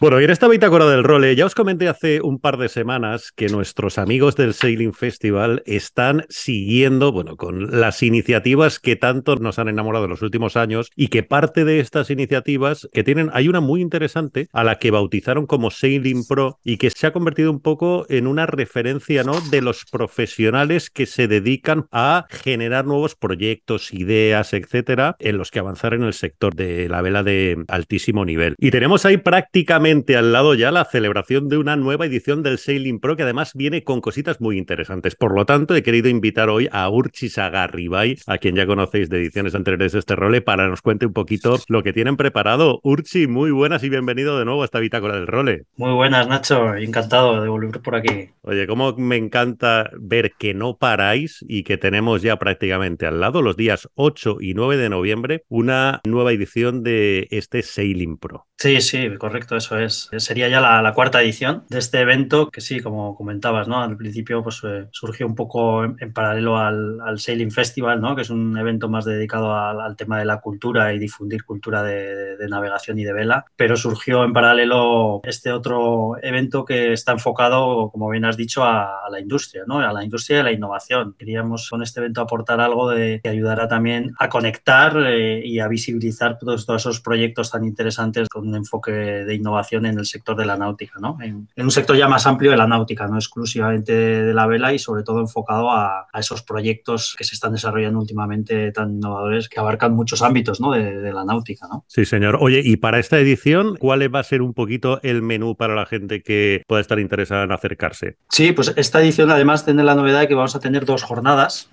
Bueno, 0.00 0.18
y 0.18 0.24
en 0.24 0.30
esta 0.30 0.48
bitácora 0.48 0.86
del 0.86 1.04
role, 1.04 1.36
ya 1.36 1.44
os 1.44 1.54
comenté 1.54 1.86
hace 1.86 2.22
un 2.22 2.38
par 2.38 2.56
de 2.56 2.70
semanas 2.70 3.32
que 3.36 3.48
nuestros 3.48 3.98
amigos 3.98 4.34
del 4.34 4.54
Sailing 4.54 4.94
Festival 4.94 5.62
están 5.66 6.24
siguiendo, 6.30 7.12
bueno, 7.12 7.36
con 7.36 7.78
las 7.82 8.02
iniciativas 8.02 8.78
que 8.78 8.96
tanto 8.96 9.36
nos 9.36 9.58
han 9.58 9.68
enamorado 9.68 10.06
en 10.06 10.10
los 10.12 10.22
últimos 10.22 10.56
años 10.56 10.88
y 10.96 11.08
que 11.08 11.22
parte 11.22 11.66
de 11.66 11.80
estas 11.80 12.08
iniciativas 12.08 12.88
que 12.94 13.04
tienen, 13.04 13.28
hay 13.34 13.48
una 13.48 13.60
muy 13.60 13.82
interesante 13.82 14.48
a 14.54 14.64
la 14.64 14.78
que 14.78 14.90
bautizaron 14.90 15.44
como 15.44 15.70
Sailing 15.70 16.24
Pro 16.26 16.58
y 16.64 16.78
que 16.78 16.88
se 16.88 17.06
ha 17.06 17.12
convertido 17.12 17.50
un 17.50 17.60
poco 17.60 18.06
en 18.08 18.26
una 18.26 18.46
referencia, 18.46 19.22
¿no? 19.22 19.38
De 19.50 19.60
los 19.60 19.84
profesionales 19.84 20.88
que 20.88 21.04
se 21.04 21.28
dedican 21.28 21.88
a 21.92 22.24
generar 22.30 22.86
nuevos 22.86 23.16
proyectos, 23.16 23.92
ideas, 23.92 24.54
etcétera, 24.54 25.16
en 25.18 25.36
los 25.36 25.50
que 25.50 25.58
avanzar 25.58 25.92
en 25.92 26.04
el 26.04 26.14
sector 26.14 26.54
de 26.54 26.88
la 26.88 27.02
vela 27.02 27.22
de 27.22 27.62
altísimo 27.68 28.24
nivel. 28.24 28.54
Y 28.56 28.70
tenemos 28.70 29.04
ahí 29.04 29.18
prácticamente 29.18 29.89
al 29.90 30.32
lado 30.32 30.54
ya 30.54 30.70
la 30.70 30.84
celebración 30.84 31.48
de 31.48 31.58
una 31.58 31.74
nueva 31.74 32.06
edición 32.06 32.44
del 32.44 32.58
Sailing 32.58 33.00
Pro 33.00 33.16
que 33.16 33.24
además 33.24 33.54
viene 33.54 33.82
con 33.82 34.00
cositas 34.00 34.40
muy 34.40 34.56
interesantes. 34.56 35.16
Por 35.16 35.34
lo 35.34 35.46
tanto, 35.46 35.74
he 35.74 35.82
querido 35.82 36.08
invitar 36.08 36.48
hoy 36.48 36.68
a 36.70 36.88
Urchi 36.88 37.28
Sagarribay, 37.28 38.16
a 38.28 38.38
quien 38.38 38.54
ya 38.54 38.66
conocéis 38.66 39.10
de 39.10 39.18
ediciones 39.18 39.56
anteriores 39.56 39.90
de 39.90 39.98
este 39.98 40.14
role, 40.14 40.42
para 40.42 40.64
que 40.64 40.70
nos 40.70 40.80
cuente 40.80 41.06
un 41.06 41.12
poquito 41.12 41.58
lo 41.66 41.82
que 41.82 41.92
tienen 41.92 42.16
preparado. 42.16 42.78
Urchi, 42.84 43.26
muy 43.26 43.50
buenas 43.50 43.82
y 43.82 43.88
bienvenido 43.88 44.38
de 44.38 44.44
nuevo 44.44 44.62
a 44.62 44.64
esta 44.64 44.78
bitácora 44.78 45.16
del 45.16 45.26
role. 45.26 45.64
Muy 45.76 45.92
buenas, 45.92 46.28
Nacho. 46.28 46.76
Encantado 46.76 47.42
de 47.42 47.48
volver 47.48 47.80
por 47.80 47.96
aquí. 47.96 48.30
Oye, 48.42 48.68
cómo 48.68 48.94
me 48.96 49.16
encanta 49.16 49.90
ver 49.98 50.32
que 50.38 50.54
no 50.54 50.76
paráis 50.76 51.44
y 51.48 51.64
que 51.64 51.78
tenemos 51.78 52.22
ya 52.22 52.36
prácticamente 52.36 53.06
al 53.06 53.18
lado, 53.18 53.42
los 53.42 53.56
días 53.56 53.88
8 53.94 54.36
y 54.40 54.54
9 54.54 54.76
de 54.76 54.88
noviembre, 54.88 55.44
una 55.48 56.00
nueva 56.06 56.32
edición 56.32 56.84
de 56.84 57.26
este 57.32 57.62
Sailing 57.62 58.16
Pro. 58.16 58.46
Sí, 58.62 58.82
sí, 58.82 59.16
correcto, 59.16 59.56
eso 59.56 59.78
es. 59.78 60.10
Sería 60.18 60.46
ya 60.50 60.60
la, 60.60 60.92
cuarta 60.92 61.22
edición 61.22 61.64
de 61.70 61.78
este 61.78 62.00
evento 62.00 62.50
que 62.50 62.60
sí, 62.60 62.80
como 62.80 63.16
comentabas, 63.16 63.68
¿no? 63.68 63.80
Al 63.80 63.96
principio 63.96 64.42
pues 64.42 64.60
eh, 64.64 64.86
surgió 64.90 65.26
un 65.26 65.34
poco 65.34 65.82
en, 65.82 66.12
paralelo 66.12 66.58
al, 66.58 67.18
Sailing 67.18 67.52
Festival, 67.52 68.02
¿no? 68.02 68.14
Que 68.14 68.20
es 68.20 68.28
un 68.28 68.58
evento 68.58 68.90
más 68.90 69.06
dedicado 69.06 69.54
al, 69.54 69.96
tema 69.96 70.18
de 70.18 70.26
la 70.26 70.42
cultura 70.42 70.92
y 70.92 70.98
difundir 70.98 71.42
cultura 71.42 71.82
de, 71.82 72.36
navegación 72.50 72.98
y 72.98 73.04
de 73.04 73.14
vela, 73.14 73.46
pero 73.56 73.76
surgió 73.76 74.24
en 74.24 74.34
paralelo 74.34 75.20
este 75.24 75.52
otro 75.52 76.16
evento 76.20 76.66
que 76.66 76.92
está 76.92 77.12
enfocado, 77.12 77.90
como 77.90 78.10
bien 78.10 78.26
has 78.26 78.36
dicho, 78.36 78.62
a, 78.64 79.08
la 79.10 79.20
industria, 79.20 79.62
¿no? 79.66 79.78
A 79.78 79.90
la 79.90 80.04
industria 80.04 80.40
y 80.40 80.42
la 80.42 80.52
innovación. 80.52 81.14
Queríamos 81.18 81.70
con 81.70 81.82
este 81.82 82.00
evento 82.00 82.20
aportar 82.20 82.60
algo 82.60 82.90
de, 82.90 83.20
que 83.22 83.30
ayudará 83.30 83.68
también 83.68 84.12
a 84.18 84.28
conectar 84.28 84.98
eh, 85.06 85.40
y 85.46 85.60
a 85.60 85.68
visibilizar 85.68 86.38
todos, 86.38 86.66
todos 86.66 86.82
esos 86.82 87.00
proyectos 87.00 87.50
tan 87.50 87.64
interesantes 87.64 88.28
con 88.28 88.49
un 88.50 88.56
enfoque 88.56 88.92
de 88.92 89.34
innovación 89.34 89.86
en 89.86 89.98
el 89.98 90.06
sector 90.06 90.36
de 90.36 90.44
la 90.44 90.56
náutica, 90.56 90.98
¿no? 91.00 91.18
En, 91.20 91.48
un 91.56 91.70
sector 91.70 91.96
ya 91.96 92.08
más 92.08 92.26
amplio 92.26 92.50
de 92.50 92.56
la 92.56 92.66
náutica, 92.66 93.06
no 93.06 93.16
exclusivamente 93.16 93.92
de 93.92 94.34
la 94.34 94.46
vela 94.46 94.72
y 94.72 94.78
sobre 94.78 95.02
todo 95.02 95.20
enfocado 95.20 95.70
a, 95.70 96.08
esos 96.18 96.42
proyectos 96.42 97.14
que 97.16 97.24
se 97.24 97.34
están 97.34 97.52
desarrollando 97.52 97.98
últimamente 97.98 98.72
tan 98.72 98.96
innovadores 98.96 99.48
que 99.48 99.58
abarcan 99.58 99.94
muchos 99.94 100.22
ámbitos 100.22 100.60
¿no? 100.60 100.72
de, 100.72 101.12
la 101.12 101.24
náutica. 101.24 101.66
¿no? 101.70 101.84
Sí, 101.86 102.04
señor. 102.04 102.36
Oye, 102.40 102.60
y 102.62 102.76
para 102.76 102.98
esta 102.98 103.18
edición, 103.18 103.76
¿cuál 103.76 104.14
va 104.14 104.20
a 104.20 104.24
ser 104.24 104.42
un 104.42 104.52
poquito 104.52 105.00
el 105.02 105.22
menú 105.22 105.56
para 105.56 105.74
la 105.74 105.86
gente 105.86 106.22
que 106.22 106.62
pueda 106.66 106.80
estar 106.80 106.98
interesada 106.98 107.44
en 107.44 107.52
acercarse? 107.52 108.16
Sí, 108.28 108.52
pues 108.52 108.72
esta 108.76 109.00
edición 109.00 109.30
además 109.30 109.64
tiene 109.64 109.84
la 109.84 109.94
novedad 109.94 110.20
de 110.20 110.28
que 110.28 110.34
vamos 110.34 110.56
a 110.56 110.60
tener 110.60 110.84
dos 110.84 111.02
jornadas 111.02 111.70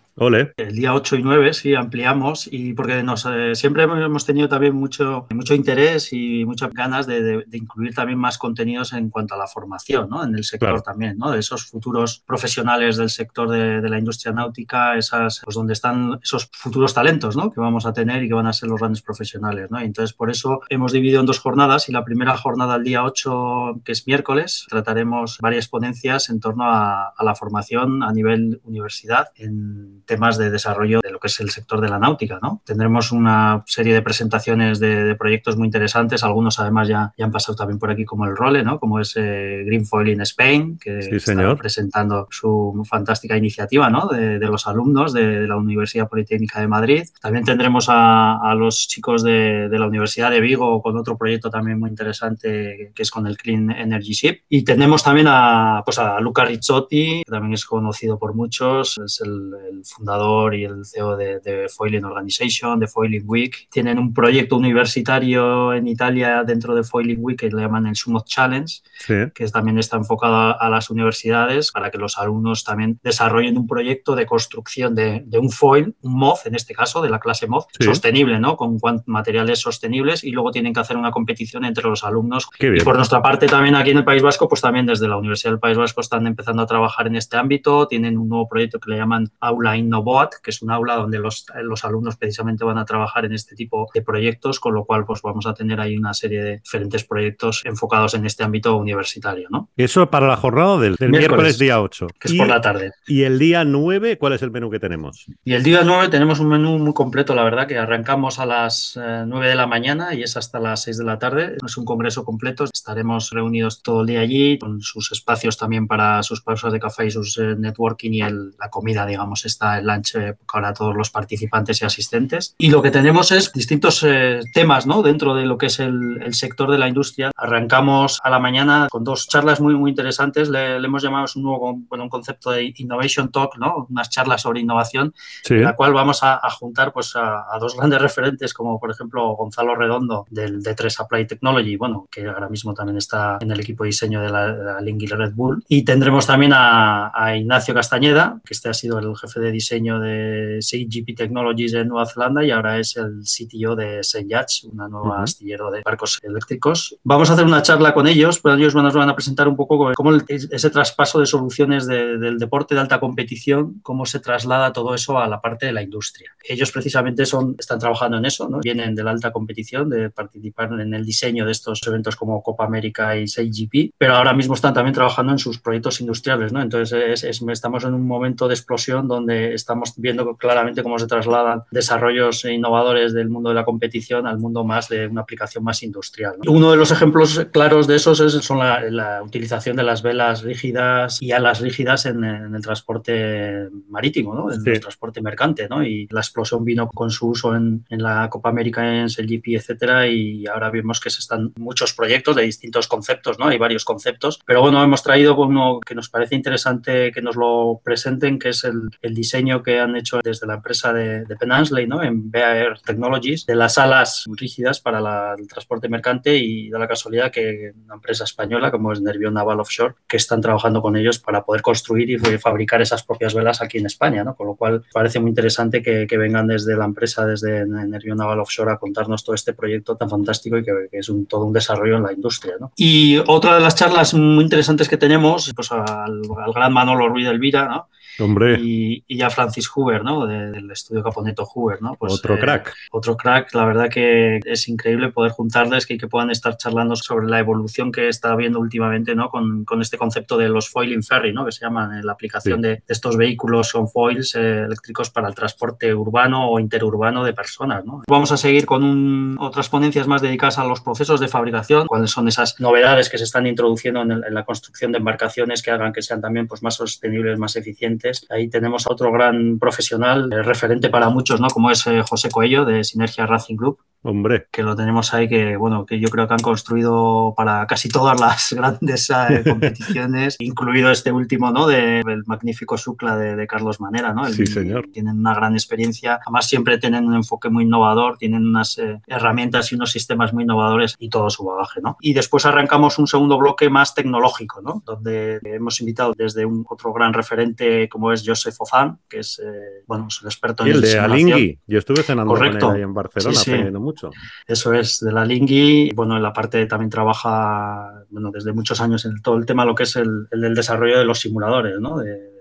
el 0.58 0.75
día 0.75 0.95
8 0.95 1.17
y 1.17 1.21
9 1.21 1.53
sí 1.53 1.75
ampliamos 1.75 2.49
y 2.51 2.73
porque 2.73 3.03
nos, 3.03 3.27
eh, 3.27 3.53
siempre 3.53 3.84
hemos 3.84 4.25
tenido 4.25 4.49
también 4.49 4.73
mucho, 4.73 5.27
mucho 5.30 5.53
interés 5.53 6.12
y 6.12 6.43
muchas 6.43 6.73
ganas 6.73 7.06
de, 7.06 7.45
incluir 7.51 7.93
también 7.93 8.17
más 8.17 8.39
contenidos 8.39 8.93
en 8.93 9.12
cuanto 9.12 9.36
a 9.36 9.38
la 9.38 9.45
formación 9.45 10.10
¿no? 10.10 10.23
en 10.23 10.34
el 10.34 10.43
sector 10.43 10.82
también, 10.82 11.19
¿no? 11.19 11.30
de 11.30 11.38
esos 11.38 11.67
futuros 11.67 12.23
profesionales 12.25 12.97
del 12.97 13.12
sector 13.12 13.47
de, 13.47 13.88
la 13.88 13.99
industria 13.99 14.34
náutica, 14.34 14.97
esas, 14.97 15.41
pues 15.43 15.56
donde 15.56 15.73
están 15.73 16.19
esos 16.23 16.49
futuros 16.51 16.95
talentos 16.95 17.38
¿no? 17.38 17.51
que 17.51 17.60
vamos 17.60 17.86
a 17.86 17.93
tener 17.93 18.23
y 18.23 18.27
que 18.27 18.34
van 18.34 18.47
a 18.47 18.53
ser 18.53 18.69
los 18.69 18.80
grandes 18.80 19.03
profesionales. 19.03 19.69
¿no? 19.69 19.80
entonces 19.80 20.13
por 20.15 20.32
eso 20.32 20.62
hemos 20.69 20.93
dividido 20.93 21.19
en 21.19 21.27
dos 21.27 21.38
jornadas 21.38 21.89
y 21.89 21.91
la 21.91 22.03
primera 22.03 22.36
jornada 22.36 22.77
el 22.77 22.84
día 22.84 23.03
8, 23.03 23.82
que 23.86 23.91
es 23.91 24.08
miércoles, 24.08 24.65
trataremos 24.67 25.38
varias 25.41 25.67
ponencias 25.67 26.32
en 26.32 26.39
torno 26.39 26.63
a, 26.63 27.10
a 27.15 27.23
la 27.23 27.36
formación 27.36 28.01
a 28.01 28.12
nivel 28.12 28.62
universidad 28.63 29.27
en 29.36 30.01
temas 30.08 30.38
de 30.38 30.50
desarrollo 30.50 31.00
de 31.04 31.12
lo 31.12 31.20
que 31.20 31.28
es 31.28 31.39
el 31.39 31.52
sector 31.52 31.82
de 31.82 31.89
la 31.89 32.00
náutica. 32.00 32.39
¿no? 32.41 32.62
Tendremos 32.65 33.12
una 33.12 33.63
serie 33.67 33.93
de 33.93 34.02
presentaciones 34.02 34.80
de, 34.80 35.15
proyectos 35.15 35.58
muy 35.58 35.65
interesantes, 35.65 36.24
algunos 36.24 36.60
además 36.60 36.88
ya, 36.88 37.13
ya, 37.17 37.26
han 37.26 37.32
pasado 37.32 37.56
también 37.56 37.80
por 37.80 37.91
aquí 37.91 38.06
como 38.06 38.26
el 38.26 38.36
Role, 38.36 38.63
¿no? 38.63 38.80
como 38.80 39.00
es 39.00 39.13
eh, 39.17 39.63
Green 39.65 39.86
Foil 39.86 40.10
in 40.10 40.22
Spain, 40.22 40.78
que 40.80 41.00
está 41.00 41.56
presentando 41.56 42.28
su 42.32 42.84
fantástica 42.88 43.36
iniciativa 43.36 43.89
¿no? 43.89 44.08
de, 44.08 44.39
los 44.39 44.67
alumnos 44.67 45.13
de, 45.13 45.48
la 45.48 45.58
Universidad 45.58 46.08
Politécnica 46.08 46.62
de 46.62 46.67
Madrid. 46.67 47.04
También 47.22 47.43
tendremos 47.43 47.88
a, 47.89 48.54
los 48.58 48.88
chicos 48.88 49.24
de, 49.24 49.70
la 49.70 49.88
Universidad 49.88 50.32
de 50.32 50.39
Vigo 50.39 50.82
con 50.82 50.98
otro 50.98 51.17
proyecto 51.17 51.50
también 51.50 51.80
muy 51.80 51.89
interesante 51.89 52.91
que 52.96 53.04
es 53.04 53.12
con 53.12 53.28
el 53.28 53.38
Clean 53.38 53.70
Energy 53.72 54.13
Ship. 54.13 54.41
Y 54.50 54.63
tenemos 54.63 55.04
también 55.04 55.28
a, 55.30 55.82
pues 55.86 56.00
a 56.00 56.20
Luca 56.20 56.46
Rizzotti, 56.46 57.24
que 57.26 57.32
también 57.32 57.54
es 57.54 57.65
conocido 57.65 58.17
por 58.17 58.34
muchos, 58.34 58.98
es 59.04 59.22
el, 59.22 59.84
fundador 59.97 60.55
y 60.55 60.63
el 60.63 60.86
CEO 60.86 61.17
de, 61.17 61.67
Foiling 61.75 62.05
Organization, 62.05 62.79
de 62.79 62.88
Foiling 62.88 63.23
Week. 63.25 63.67
Tienen 63.71 63.97
un 63.97 64.13
proyecto 64.13 64.55
universitario 64.55 65.73
en 65.73 65.88
Italia 65.88 66.43
dentro 66.45 66.75
de 66.75 66.83
Foiling 66.83 67.17
Week 67.19 67.39
que 67.39 67.49
le 67.49 67.62
llaman 67.62 67.88
el 67.88 67.95
Summit 67.95 68.25
Challenge, 68.25 68.73
que 69.07 69.47
también 69.47 69.77
está 69.79 69.97
enfocado 69.97 70.60
a, 70.60 70.69
las 70.69 70.89
universidades 70.89 71.71
para 71.71 71.89
que 71.89 71.97
los 71.97 72.17
alumnos 72.17 72.63
también 72.63 72.99
desarrollen 73.03 73.57
un 73.57 73.67
proyecto 73.67 74.15
de 74.15 74.25
construcción 74.25 74.93
de, 74.95 75.25
un 75.39 75.49
foil, 75.49 75.95
un 76.01 76.13
MOZ 76.19 76.45
en 76.45 76.55
este 76.55 76.73
caso, 76.73 77.01
de 77.01 77.10
la 77.10 77.19
clase 77.19 77.47
MOZ, 77.47 77.65
sostenible, 77.79 78.39
¿no? 78.39 78.57
Con 78.57 78.77
materiales 79.05 79.60
sostenibles 79.60 80.23
y 80.23 80.31
luego 80.31 80.51
tienen 80.51 80.73
que 80.73 80.79
hacer 80.79 80.97
una 80.97 81.12
competición 81.12 81.65
entre 81.65 81.86
los 81.86 82.03
alumnos. 82.03 82.49
Y 82.60 82.81
por 82.81 82.95
nuestra 82.95 83.21
parte 83.21 83.47
también 83.47 83.75
aquí 83.75 83.91
en 83.91 83.97
el 83.97 84.05
País 84.05 84.21
Vasco, 84.21 84.47
pues 84.47 84.62
también 84.62 84.86
desde 84.86 85.07
la 85.07 85.17
Universidad 85.17 85.51
del 85.51 85.60
País 85.60 85.77
Vasco 85.77 86.01
están 86.01 86.27
empezando 86.27 86.62
a 86.62 86.67
trabajar 86.67 87.07
en 87.07 87.15
este 87.15 87.38
ámbito, 87.38 87.88
tienen 87.88 88.17
un 88.17 88.29
nuevo 88.29 88.47
proyecto 88.47 88.79
que 88.79 88.91
le 88.91 88.97
llaman 88.97 89.31
Aula 89.39 89.77
Innovoat, 89.88 90.36
que 90.43 90.52
es 90.52 90.62
un 90.62 90.71
aula 90.71 90.95
donde 90.95 91.19
los, 91.19 91.45
los 91.63 91.84
alumnos 91.84 92.17
precisamente 92.17 92.63
van 92.63 92.78
a 92.78 92.86
trabajar 92.86 93.26
en 93.26 93.34
este 93.34 93.56
tipo 93.56 93.88
de 93.93 94.02
proyectos, 94.02 94.60
con 94.60 94.73
lo 94.73 94.86
cual 94.86 95.06
pues 95.06 95.21
vamos 95.21 95.47
a 95.47 95.54
tener 95.54 95.80
ahí 95.80 95.97
una 95.97 96.13
serie 96.13 96.43
de 96.43 96.58
diferentes 96.58 97.04
proyectos 97.04 97.63
enfocados 97.65 98.13
en 98.13 98.26
este 98.26 98.43
ámbito 98.43 98.76
universitario. 98.78 99.47
¿no? 99.50 99.69
Eso 99.76 100.10
para 100.10 100.28
la 100.28 100.38
jornada 100.38 100.78
del, 100.80 100.97
miércoles, 101.10 101.58
día 101.58 101.82
8. 101.82 102.08
Que 102.19 102.28
es 102.28 102.34
por 102.36 102.47
la 102.47 102.62
tarde. 102.62 102.91
¿Y 103.08 103.23
el 103.23 103.39
día 103.39 103.63
9 103.63 104.17
cuál 104.17 104.34
es 104.34 104.41
el 104.41 104.52
menú 104.52 104.69
que 104.69 104.80
tenemos? 104.80 105.26
Y 105.43 105.54
el 105.54 105.63
día 105.63 105.82
9 105.84 106.10
tenemos 106.10 106.39
un 106.39 106.50
menú 106.50 106.78
muy 106.78 106.93
completo, 106.93 107.34
la 107.34 107.43
verdad, 107.43 107.67
que 107.67 107.78
arrancamos 107.78 108.39
a 108.39 108.45
las 108.45 108.93
9 108.97 109.45
eh, 109.45 109.50
de 109.50 109.56
la 109.56 109.67
mañana 109.67 110.13
y 110.13 110.23
es 110.23 110.38
hasta 110.38 110.60
las 110.60 110.84
6 110.84 110.97
de 110.97 111.04
la 111.04 111.19
tarde. 111.19 111.58
Es 111.65 111.78
un 111.78 111.86
congreso 111.86 112.23
completo, 112.23 112.65
estaremos 112.65 113.32
reunidos 113.32 113.82
todo 113.82 114.02
el 114.02 114.08
día 114.08 114.21
allí, 114.21 114.58
con 114.58 114.82
sus 114.82 115.12
espacios 115.12 115.58
también 115.58 115.88
para 115.88 116.21
sus 116.23 116.41
pausas 116.41 116.73
de 116.73 116.80
café 116.80 117.06
y 117.06 117.12
sus 117.12 117.38
eh, 117.38 117.56
networking 117.58 118.12
y 118.12 118.21
el, 118.21 118.52
la 118.60 118.69
comida, 118.69 119.06
digamos, 119.06 119.45
está 119.45 119.76
el 119.77 119.87
lunch 119.87 120.15
eh, 120.15 120.35
para 120.51 120.73
todos 120.73 120.95
los 120.95 121.09
participantes 121.09 121.81
y 121.81 121.85
asistentes. 121.85 122.55
Y 122.57 122.69
lo 122.69 122.81
que 122.81 122.91
tenemos 122.91 123.31
es 123.31 123.51
distintos 123.53 124.05
temas 124.53 124.85
¿no? 124.85 125.01
dentro 125.01 125.33
de 125.33 125.45
lo 125.45 125.57
que 125.57 125.67
es 125.67 125.79
el, 125.79 126.21
el, 126.23 126.33
sector 126.33 126.69
de 126.71 126.77
la 126.77 126.87
industria. 126.87 127.31
Arrancamos 127.35 128.19
a 128.23 128.29
la 128.29 128.39
mañana 128.39 128.87
con 128.89 129.03
dos 129.03 129.27
charlas 129.27 129.59
muy, 129.59 129.75
muy 129.75 129.91
interesantes. 129.91 130.49
Le, 130.49 130.75
hemos 130.75 131.03
llamado 131.03 131.25
un 131.35 131.43
nuevo 131.43 131.77
bueno, 131.87 132.03
un 132.05 132.09
concepto 132.09 132.51
de 132.51 132.73
Innovation 132.77 133.31
Talk, 133.31 133.57
¿no? 133.57 133.87
unas 133.89 134.09
charlas 134.09 134.41
sobre 134.41 134.59
innovación, 134.59 135.13
en 135.49 135.63
la 135.63 135.75
cual 135.75 135.93
vamos 135.93 136.19
a, 136.23 136.39
juntar 136.49 136.93
pues, 136.93 137.13
a, 137.15 137.45
dos 137.59 137.75
grandes 137.75 138.01
referentes, 138.01 138.53
como 138.53 138.79
por 138.79 138.91
ejemplo 138.91 139.35
Gonzalo 139.35 139.75
Redondo 139.75 140.25
del 140.29 140.61
D3 140.61 141.01
Apply 141.01 141.27
Technology, 141.27 141.75
bueno, 141.75 142.07
que 142.11 142.25
ahora 142.25 142.49
mismo 142.49 142.73
también 142.73 142.97
está 142.97 143.37
en 143.41 143.51
el 143.51 143.59
equipo 143.59 143.83
de 143.83 143.87
diseño 143.87 144.21
de 144.21 144.29
la, 144.29 144.81
de 144.81 145.15
Red 145.15 145.33
Bull. 145.33 145.63
Y 145.67 145.83
tendremos 145.83 146.25
también 146.27 146.53
a, 146.55 147.35
Ignacio 147.35 147.73
Castañeda, 147.73 148.39
que 148.45 148.53
este 148.53 148.69
ha 148.69 148.73
sido 148.73 148.99
el 148.99 149.15
jefe 149.15 149.39
de 149.39 149.51
diseño 149.58 150.00
de 150.00 150.60
CGP 150.62 151.15
Technologies 151.15 151.74
en 151.74 151.88
Nueva 151.88 152.06
Zelanda 152.06 152.46
y 152.46 152.52
ahora 152.52 152.80
es 152.80 152.96
el 152.98 153.22
CTO 153.24 153.76
de 153.76 154.00
St. 154.00 154.28
Yachts, 154.28 154.63
una 154.65 154.88
nueva 154.88 155.24
astillero 155.24 155.72
de 155.72 155.82
barcos 155.84 156.20
eléctricos. 156.22 156.96
Vamos 157.04 157.30
a 157.30 157.34
hacer 157.34 157.46
una 157.46 157.62
charla 157.62 157.93
con 157.93 158.08
ellos, 158.08 158.39
pero 158.39 158.56
ellos 158.56 158.76
nos 158.76 158.93
van 158.93 159.10
a 159.10 159.15
presentar 159.15 159.48
un 159.48 159.56
poco 159.56 159.91
cómo 159.96 160.15
ese 160.28 160.70
traspaso 160.70 161.20
de 161.20 161.26
soluciones 161.26 161.88
del 161.88 162.38
deporte 162.38 162.76
de 162.76 162.82
alta 162.82 163.00
competición, 163.00 163.80
cómo 163.82 164.06
se 164.06 164.20
traslada 164.20 164.72
todo 164.72 164.93
eso 164.93 165.17
a 165.17 165.28
la 165.28 165.41
parte 165.41 165.65
de 165.65 165.74
la 165.74 165.82
industria. 165.82 166.32
Ellos 166.48 166.72
precisamente 166.72 167.26
son, 167.26 167.56
están 167.58 167.80
trabajando 167.80 168.17
en 168.17 168.26
eso, 168.26 168.48
¿no? 168.48 168.60
vienen 168.60 168.96
de 168.96 169.04
la 169.04 169.12
alta 169.12 169.32
competición, 169.32 169.89
de 169.89 170.10
participar 170.10 170.72
en 170.80 170.93
el 170.93 171.06
diseño 171.06 171.46
de 171.46 171.52
estos 171.52 171.86
eventos 171.88 172.15
como 172.15 172.41
Copa 172.43 172.65
América 172.65 173.15
y 173.17 173.24
6GP, 173.24 173.93
pero 173.98 174.15
ahora 174.15 174.34
mismo 174.34 174.54
están 174.54 174.74
también 174.74 174.93
trabajando 174.93 175.32
en 175.32 175.39
sus 175.39 175.60
proyectos 175.60 176.00
industriales. 176.02 176.54
¿no? 176.54 176.62
Entonces 176.62 177.24
estamos 177.24 177.84
en 177.84 177.93
un 177.93 178.06
momento 178.06 178.48
de 178.48 178.54
explosión 178.54 179.08
donde 179.08 179.46
estamos 179.53 179.93
viendo 179.97 180.36
claramente 180.36 180.83
cómo 180.83 180.99
se 180.99 181.07
trasladan 181.07 181.63
desarrollos 181.71 182.45
innovadores 182.45 183.13
del 183.13 183.29
mundo 183.29 183.49
de 183.49 183.55
la 183.55 183.65
competición 183.65 184.27
al 184.27 184.39
mundo 184.39 184.63
más 184.63 184.89
de 184.89 185.07
una 185.07 185.21
aplicación 185.21 185.63
más 185.63 185.83
industrial. 185.83 186.36
Uno 186.47 186.71
de 186.71 186.77
los 186.77 186.91
ejemplos 186.91 187.47
claros 187.51 187.88
de 187.88 187.95
esos 187.95 188.19
es, 188.19 188.33
son 188.33 188.60
la, 188.60 189.21
utilización 189.23 189.75
de 189.75 189.83
las 189.83 190.01
velas 190.01 190.43
rígidas 190.43 191.21
y 191.21 191.31
alas 191.31 191.60
rígidas 191.62 192.05
en, 192.05 192.23
el 192.23 192.62
transporte 192.62 193.69
marítimo, 193.89 194.33
¿no? 194.33 194.51
en 194.51 194.65
el 194.65 194.79
transporte 194.79 195.21
mercante. 195.21 195.67
¿no? 195.69 195.83
Y 195.83 196.07
la 196.12 196.21
explosión 196.21 196.63
vino 196.63 196.89
con 196.89 197.10
su 197.10 197.27
uso 197.29 197.55
en, 197.55 197.86
la 197.89 198.29
Copa 198.29 198.49
América, 198.49 198.86
en 198.86 199.07
el 199.17 199.27
GP, 199.27 199.55
etcétera, 199.55 200.07
y 200.07 200.45
ahora 200.47 200.69
vemos 200.69 200.99
que 200.99 201.10
se 201.10 201.19
están 201.19 201.53
muchos 201.57 201.93
proyectos 201.93 202.36
de 202.36 202.43
distintos 202.43 202.88
conceptos, 202.88 203.39
¿no? 203.39 203.47
Hay 203.47 203.57
varios 203.57 203.86
conceptos, 203.86 204.39
pero 204.45 204.62
bueno, 204.62 204.83
hemos 204.83 205.03
traído 205.03 205.36
uno 205.36 205.79
que 205.79 205.95
nos 205.95 206.10
parece 206.10 206.36
interesante 206.36 207.12
que 207.12 207.21
nos 207.21 207.36
lo 207.36 207.81
presenten, 207.83 208.39
que 208.39 208.49
es 208.49 208.63
el, 208.63 208.89
el 209.01 209.13
diseño 209.13 209.37
que 209.63 209.80
han 209.80 209.95
hecho 209.95 210.19
desde 210.23 210.47
la 210.47 210.56
empresa 210.56 210.91
de, 210.93 211.26
de 211.26 211.36
Penansley, 211.36 211.88
¿no? 211.88 212.02
En 212.04 212.32
BAR 212.32 212.80
Technologies, 212.86 213.45
de 213.45 213.56
las 213.56 213.78
alas 213.78 214.26
rígidas 214.28 214.80
para 214.80 215.36
el 215.38 215.47
transporte 215.47 215.89
mercante 215.89 216.36
y 216.38 216.69
da 216.69 216.80
la 216.80 216.88
casualidad 216.88 217.32
que 217.32 217.73
una 217.86 217.95
empresa 217.95 218.23
española 218.23 218.71
como 218.71 218.91
es 218.91 219.02
Nervión 219.02 219.34
Naval 219.34 219.60
Offshore, 219.60 219.95
que 220.08 220.17
están 220.17 220.41
trabajando 220.41 220.82
con 220.82 220.95
ellos 220.95 221.19
para 221.19 221.43
poder 221.43 221.62
construir 221.62 222.10
y 222.10 222.17
fabricar 222.38 222.82
esas 222.82 223.04
propias 223.04 223.34
velas 223.34 223.62
aquí 223.62 223.78
en 223.78 223.86
España, 223.86 224.23
¿no? 224.23 224.36
Con 224.36 224.47
lo 224.47 224.56
cual 224.56 224.84
parece 224.91 225.19
muy 225.19 225.30
interesante 225.30 225.82
que, 225.82 226.08
que 226.08 226.17
vengan 226.17 226.47
desde 226.47 226.76
la 226.76 226.86
empresa, 226.86 227.26
desde 227.26 227.65
Nervión 227.65 228.17
Naval 228.17 228.39
Offshore 228.39 228.71
a 228.71 228.78
contarnos 228.78 229.23
todo 229.23 229.36
este 229.36 229.54
proyecto 229.54 229.95
tan 229.95 230.10
fantástico 230.10 230.58
y 230.58 230.63
que, 230.63 230.71
es 230.91 231.10
un, 231.10 231.26
todo 231.26 231.45
un 231.45 231.54
desarrollo 231.54 231.97
en 231.97 232.04
la 232.04 232.13
industria, 232.13 232.56
¿no? 232.60 232.71
Y 232.76 233.17
otra 233.28 233.56
de 233.56 233.62
las 233.62 233.76
charlas 233.76 234.13
muy 234.13 234.43
interesantes 234.43 234.89
que 234.89 234.97
tenemos, 234.97 235.52
pues 235.56 235.71
al, 235.71 235.84
al 235.84 236.54
gran 236.54 236.73
Manolo 236.73 237.08
Ruiz 237.10 237.28
Elvira, 237.28 237.67
¿no? 237.67 237.88
Hombre. 238.19 238.58
Y, 238.60 239.03
y, 239.08 239.21
a 239.21 239.30
Francis 239.30 239.69
Huber, 239.73 240.03
¿no? 240.03 240.25
del 240.25 240.71
estudio 240.71 241.03
Caponeto 241.03 241.47
Huber, 241.53 241.82
¿no? 241.82 241.95
Pues, 241.95 242.13
otro 242.13 242.36
eh, 242.36 242.39
crack. 242.39 242.73
Otro 242.91 243.15
crack. 243.15 243.53
La 243.53 243.65
verdad 243.65 243.89
que 243.89 244.39
es 244.43 244.67
increíble 244.67 245.12
poder 245.12 245.32
juntarles 245.32 245.89
y 245.89 245.97
que 245.97 246.08
puedan 246.08 246.32
estar 246.32 246.58
charlando 246.58 246.95
sobre 246.95 247.27
la 247.27 247.39
evolución 247.39 247.91
que 247.91 248.08
está 248.08 248.32
habiendo 248.32 248.60
últimamente, 248.60 249.15
¿no? 249.15 249.30
Con, 249.30 249.65
con 249.65 249.82
este 249.82 249.97
concepto 249.97 250.38
de 250.38 250.49
los 250.49 250.69
foiling 250.69 251.03
ferry, 251.03 251.34
¿no? 251.34 251.45
Que 251.45 251.51
se 251.51 251.65
llaman 251.65 252.06
la 252.06 252.12
aplicación 252.12 252.62
de, 252.62 252.84
estos 252.88 253.17
vehículos 253.17 253.73
on 253.75 253.88
foils 253.88 254.36
eh, 254.36 254.63
eléctricos 254.63 255.10
para 255.10 255.27
el 255.27 255.36
transporte 255.36 255.93
urbano 255.93 256.49
o 256.49 256.60
interurbano 256.60 257.23
de 257.23 257.34
personas, 257.34 257.86
¿no? 257.86 258.03
Vamos 258.08 258.32
a 258.32 258.38
seguir 258.38 258.65
con 258.65 258.84
un, 258.84 259.38
otras 259.39 259.69
ponencias 259.69 260.08
más 260.08 260.21
dedicadas 260.21 260.58
a 260.58 260.63
los 260.63 260.82
procesos 260.82 261.19
de 261.19 261.27
fabricación, 261.27 261.88
cuáles 261.88 262.12
son 262.12 262.27
esas 262.27 262.60
novedades 262.60 263.10
que 263.10 263.17
se 263.17 263.25
están 263.25 263.45
introduciendo 263.45 264.01
en, 264.01 264.12
en 264.12 264.34
la 264.34 264.45
construcción 264.45 264.91
de 264.91 264.97
embarcaciones 264.97 265.62
que 265.62 265.71
hagan 265.71 265.93
que 265.93 266.01
sean 266.01 266.21
también 266.21 266.47
pues, 266.47 266.63
más 266.63 266.75
sostenibles, 266.75 267.38
más 267.38 267.56
eficientes 267.56 268.07
Ahí 268.30 268.50
tenemos 268.50 268.88
a 268.88 268.93
otro 268.93 269.12
gran 269.12 269.60
profesional, 269.60 270.32
eh, 270.32 270.41
referente 270.43 270.89
para 270.89 271.10
muchos, 271.10 271.39
¿no? 271.39 271.48
Como 271.48 271.72
es 271.72 271.86
eh, 271.88 272.02
José 272.08 272.30
Coello 272.30 272.65
de 272.65 272.84
Sinergia 272.84 273.26
Racing 273.26 273.56
Group. 273.56 273.80
Hombre. 274.03 274.47
Que 274.51 274.63
lo 274.63 274.75
tenemos 274.75 275.13
ahí, 275.13 275.27
que 275.27 275.57
bueno, 275.57 275.86
que 275.86 275.99
yo 275.99 276.10
creo 276.10 276.27
que 276.27 276.33
han 276.33 276.39
construido 276.39 277.33
para 277.36 277.65
casi 277.67 277.89
todas 277.89 278.19
las 278.19 278.53
grandes 278.55 279.10
eh, 279.10 279.43
competiciones, 279.45 280.36
incluido 280.39 280.91
este 280.91 281.12
último, 281.12 281.51
¿no? 281.51 281.67
De, 281.67 281.99
el 281.99 282.23
magnífico 282.25 282.77
Sucla 282.77 283.17
de, 283.17 283.47
Carlos 283.47 283.79
Manera, 283.79 284.13
¿no? 284.13 284.25
sí, 284.25 284.45
señor. 284.45 284.88
Tienen 284.91 285.19
una 285.19 285.33
gran 285.33 285.53
experiencia. 285.53 286.19
Además, 286.25 286.47
siempre 286.47 286.77
tienen 286.77 287.05
un 287.05 287.15
enfoque 287.15 287.49
muy 287.49 287.63
innovador, 287.63 288.17
tienen 288.17 288.45
unas 288.45 288.79
herramientas 289.07 289.71
y 289.71 289.75
unos 289.75 289.91
sistemas 289.91 290.33
muy 290.33 290.43
innovadores 290.43 290.95
y 290.99 291.10
todo 291.10 291.29
su 291.29 291.45
bagaje, 291.45 291.81
¿no? 291.81 291.97
Y 292.01 292.13
después 292.13 292.45
arrancamos 292.45 292.99
un 292.99 293.07
segundo 293.07 293.38
bloque 293.38 293.69
más 293.69 293.93
tecnológico, 293.95 294.62
¿no? 294.62 294.83
Donde 294.86 295.39
hemos 295.43 295.79
invitado 295.79 296.13
desde 296.15 296.45
un 296.45 296.65
otro 296.67 296.93
gran 296.93 297.13
referente 297.13 297.88
como 297.89 298.12
es 298.12 298.23
Joseph 298.25 298.55
Ozan, 298.60 298.99
que 299.07 299.19
es 299.19 299.39
eh, 299.43 299.83
bueno, 299.88 300.07
el 300.21 300.27
experto 300.27 300.65
en 300.65 300.73
el 300.73 300.81
de 300.81 300.99
Alingui. 300.99 301.60
Yo 301.67 301.79
estuve 301.79 302.03
cenando 302.03 302.33
con 302.33 302.45
él 302.45 302.57
ahí 302.62 302.81
en 302.81 302.93
Barcelona, 302.93 303.39
aprendiendo 303.39 303.79
mucho. 303.88 304.10
Eso 304.45 304.73
es, 304.73 305.00
de 305.00 305.12
la 305.12 305.21
Alingui. 305.21 305.91
Bueno, 305.95 306.17
en 306.17 306.23
la 306.23 306.34
parte 306.34 306.65
también 306.65 306.89
trabaja 306.89 308.04
bueno, 308.10 308.32
desde 308.32 308.54
muchos 308.54 308.80
años 308.82 309.06
en 309.06 309.21
todo 309.21 309.38
el 309.38 309.45
tema, 309.45 309.65
lo 309.65 309.76
que 309.76 309.84
es 309.84 309.95
el, 309.95 310.28
el 310.32 310.41
del 310.41 310.56
desarrollo 310.56 310.97
de 310.97 311.06
los 311.06 311.19
simuladores, 311.19 311.80
¿no? 311.80 312.00
De, 312.00 312.38